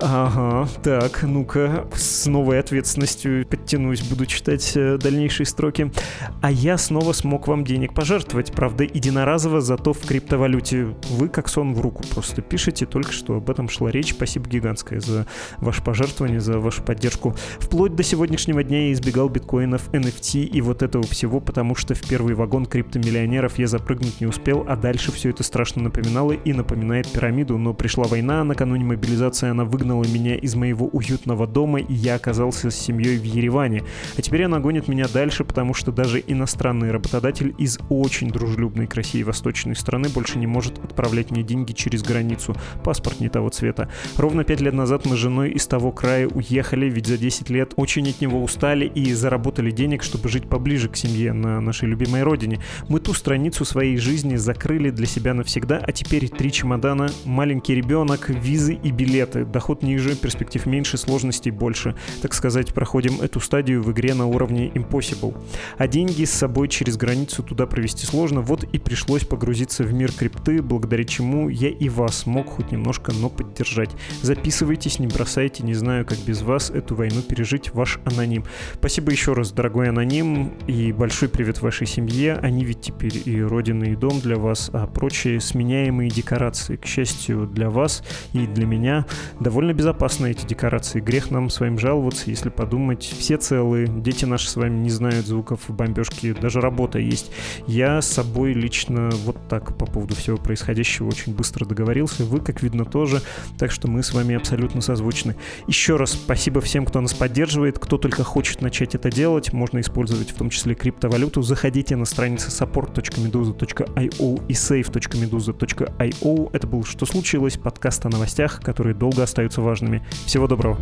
Ага, 0.00 0.68
так, 0.82 1.22
ну-ка, 1.22 1.86
с 1.94 2.26
новой 2.26 2.58
ответственностью 2.58 3.46
подтянусь, 3.46 4.02
буду 4.02 4.26
читать 4.26 4.72
э, 4.74 4.98
дальнейшие 4.98 5.46
строки. 5.46 5.92
А 6.40 6.50
я 6.50 6.78
снова 6.78 7.12
смог 7.12 7.48
вам 7.48 7.64
денег 7.64 7.94
пожертвовать, 7.94 8.52
правда, 8.52 8.84
единоразово, 8.84 9.60
зато 9.60 9.92
в 9.92 10.00
криптовалюте. 10.00 10.94
Вы 11.10 11.28
как 11.28 11.48
сон 11.48 11.74
в 11.74 11.80
руку 11.80 12.02
просто 12.10 12.42
пишете, 12.42 12.86
только 12.86 13.12
что 13.12 13.36
об 13.36 13.50
этом 13.50 13.68
шла 13.68 13.90
речь. 13.90 14.12
Спасибо 14.12 14.48
гигантское 14.48 15.00
за 15.00 15.26
ваше 15.58 15.82
пожертвование, 15.82 16.40
за 16.40 16.58
вашу 16.58 16.82
поддержку. 16.82 17.36
Вплоть 17.58 17.91
Вплоть 17.92 18.06
до 18.06 18.08
сегодняшнего 18.08 18.64
дня 18.64 18.86
я 18.86 18.92
избегал 18.94 19.28
биткоинов, 19.28 19.90
NFT 19.90 20.44
и 20.44 20.62
вот 20.62 20.82
этого 20.82 21.04
всего, 21.06 21.40
потому 21.40 21.74
что 21.74 21.94
в 21.94 22.00
первый 22.00 22.34
вагон 22.34 22.64
криптомиллионеров 22.64 23.58
я 23.58 23.66
запрыгнуть 23.66 24.18
не 24.18 24.26
успел, 24.26 24.64
а 24.66 24.76
дальше 24.76 25.12
все 25.12 25.28
это 25.28 25.42
страшно 25.42 25.82
напоминало 25.82 26.32
и 26.32 26.54
напоминает 26.54 27.06
пирамиду. 27.06 27.58
Но 27.58 27.74
пришла 27.74 28.04
война, 28.04 28.44
накануне 28.44 28.82
мобилизации 28.86 29.50
она 29.50 29.66
выгнала 29.66 30.04
меня 30.04 30.36
из 30.36 30.54
моего 30.54 30.86
уютного 30.86 31.46
дома, 31.46 31.80
и 31.80 31.92
я 31.92 32.14
оказался 32.14 32.70
с 32.70 32.74
семьей 32.76 33.18
в 33.18 33.24
Ереване. 33.24 33.82
А 34.16 34.22
теперь 34.22 34.44
она 34.44 34.58
гонит 34.58 34.88
меня 34.88 35.06
дальше, 35.06 35.44
потому 35.44 35.74
что 35.74 35.92
даже 35.92 36.24
иностранный 36.26 36.92
работодатель 36.92 37.54
из 37.58 37.78
очень 37.90 38.30
дружелюбной 38.30 38.86
к 38.86 38.94
России 38.94 39.22
восточной 39.22 39.76
страны 39.76 40.08
больше 40.08 40.38
не 40.38 40.46
может 40.46 40.82
отправлять 40.82 41.30
мне 41.30 41.42
деньги 41.42 41.72
через 41.72 42.02
границу. 42.02 42.56
Паспорт 42.82 43.20
не 43.20 43.28
того 43.28 43.50
цвета. 43.50 43.90
Ровно 44.16 44.44
пять 44.44 44.62
лет 44.62 44.72
назад 44.72 45.04
мы 45.04 45.14
с 45.14 45.18
женой 45.18 45.50
из 45.50 45.66
того 45.66 45.92
края 45.92 46.26
уехали, 46.26 46.88
ведь 46.88 47.06
за 47.06 47.18
10 47.18 47.50
лет 47.50 47.74
очень 47.82 48.08
от 48.08 48.20
него 48.20 48.40
устали 48.40 48.86
и 48.86 49.12
заработали 49.12 49.72
денег, 49.72 50.04
чтобы 50.04 50.28
жить 50.28 50.48
поближе 50.48 50.88
к 50.88 50.96
семье 50.96 51.32
на 51.32 51.60
нашей 51.60 51.88
любимой 51.88 52.22
родине. 52.22 52.60
Мы 52.88 53.00
ту 53.00 53.12
страницу 53.12 53.64
своей 53.64 53.96
жизни 53.96 54.36
закрыли 54.36 54.90
для 54.90 55.06
себя 55.06 55.34
навсегда, 55.34 55.82
а 55.84 55.90
теперь 55.90 56.28
три 56.28 56.52
чемодана, 56.52 57.10
маленький 57.24 57.74
ребенок, 57.74 58.28
визы 58.28 58.74
и 58.74 58.92
билеты. 58.92 59.44
Доход 59.44 59.82
ниже, 59.82 60.14
перспектив 60.14 60.64
меньше, 60.64 60.96
сложностей 60.96 61.50
больше. 61.50 61.96
Так 62.20 62.34
сказать, 62.34 62.72
проходим 62.72 63.20
эту 63.20 63.40
стадию 63.40 63.82
в 63.82 63.90
игре 63.90 64.14
на 64.14 64.26
уровне 64.26 64.68
Impossible. 64.68 65.36
А 65.76 65.88
деньги 65.88 66.24
с 66.24 66.30
собой 66.30 66.68
через 66.68 66.96
границу 66.96 67.42
туда 67.42 67.66
провести 67.66 68.06
сложно, 68.06 68.42
вот 68.42 68.62
и 68.62 68.78
пришлось 68.78 69.24
погрузиться 69.24 69.82
в 69.82 69.92
мир 69.92 70.12
крипты, 70.12 70.62
благодаря 70.62 71.02
чему 71.02 71.48
я 71.48 71.68
и 71.68 71.88
вас 71.88 72.26
мог 72.26 72.46
хоть 72.46 72.70
немножко, 72.70 73.12
но 73.12 73.28
поддержать. 73.28 73.90
Записывайтесь, 74.22 75.00
не 75.00 75.08
бросайте, 75.08 75.64
не 75.64 75.74
знаю, 75.74 76.06
как 76.06 76.18
без 76.18 76.42
вас 76.42 76.70
эту 76.70 76.94
войну 76.94 77.22
пережить, 77.22 77.71
ваш 77.74 77.98
аноним. 78.04 78.44
Спасибо 78.74 79.10
еще 79.10 79.32
раз, 79.32 79.52
дорогой 79.52 79.88
аноним, 79.88 80.52
и 80.66 80.92
большой 80.92 81.28
привет 81.28 81.60
вашей 81.62 81.86
семье. 81.86 82.34
Они 82.42 82.64
ведь 82.64 82.80
теперь 82.80 83.22
и 83.24 83.42
родина, 83.42 83.84
и 83.84 83.96
дом 83.96 84.20
для 84.20 84.36
вас, 84.36 84.70
а 84.72 84.86
прочие 84.86 85.40
сменяемые 85.40 86.10
декорации, 86.10 86.76
к 86.76 86.86
счастью, 86.86 87.46
для 87.46 87.70
вас 87.70 88.02
и 88.32 88.46
для 88.46 88.66
меня, 88.66 89.06
довольно 89.40 89.72
безопасны 89.72 90.30
эти 90.30 90.46
декорации. 90.46 91.00
Грех 91.00 91.30
нам 91.30 91.50
своим 91.50 91.78
жаловаться, 91.78 92.30
если 92.30 92.48
подумать. 92.48 93.02
Все 93.02 93.36
целые, 93.36 93.86
дети 93.86 94.24
наши 94.24 94.48
с 94.48 94.56
вами 94.56 94.78
не 94.78 94.90
знают 94.90 95.26
звуков 95.26 95.60
бомбежки, 95.68 96.32
даже 96.32 96.60
работа 96.60 96.98
есть. 96.98 97.32
Я 97.66 98.00
с 98.00 98.08
собой 98.08 98.52
лично 98.52 99.10
вот 99.24 99.36
так 99.48 99.76
по 99.76 99.86
поводу 99.86 100.14
всего 100.14 100.36
происходящего 100.36 101.08
очень 101.08 101.34
быстро 101.34 101.64
договорился. 101.64 102.24
Вы, 102.24 102.40
как 102.40 102.62
видно, 102.62 102.84
тоже. 102.84 103.22
Так 103.58 103.70
что 103.70 103.88
мы 103.88 104.02
с 104.02 104.12
вами 104.12 104.34
абсолютно 104.34 104.80
созвучны. 104.80 105.36
Еще 105.66 105.96
раз 105.96 106.12
спасибо 106.12 106.60
всем, 106.60 106.84
кто 106.84 107.00
нас 107.00 107.14
поддерживает. 107.62 107.78
Кто 107.78 107.98
только 107.98 108.24
хочет 108.24 108.60
начать 108.62 108.94
это 108.94 109.10
делать, 109.10 109.52
можно 109.52 109.80
использовать 109.80 110.30
в 110.30 110.34
том 110.34 110.50
числе 110.50 110.74
криптовалюту. 110.74 111.42
Заходите 111.42 111.96
на 111.96 112.04
страницы 112.04 112.48
support.meduza.io 112.48 114.46
и 114.48 114.52
save.meduza.io. 114.52 116.50
Это 116.52 116.66
был 116.66 116.84
«Что 116.84 117.06
случилось?» 117.06 117.56
подкаст 117.56 118.06
о 118.06 118.08
новостях, 118.08 118.60
которые 118.60 118.94
долго 118.94 119.22
остаются 119.22 119.60
важными. 119.60 120.02
Всего 120.26 120.46
доброго. 120.46 120.78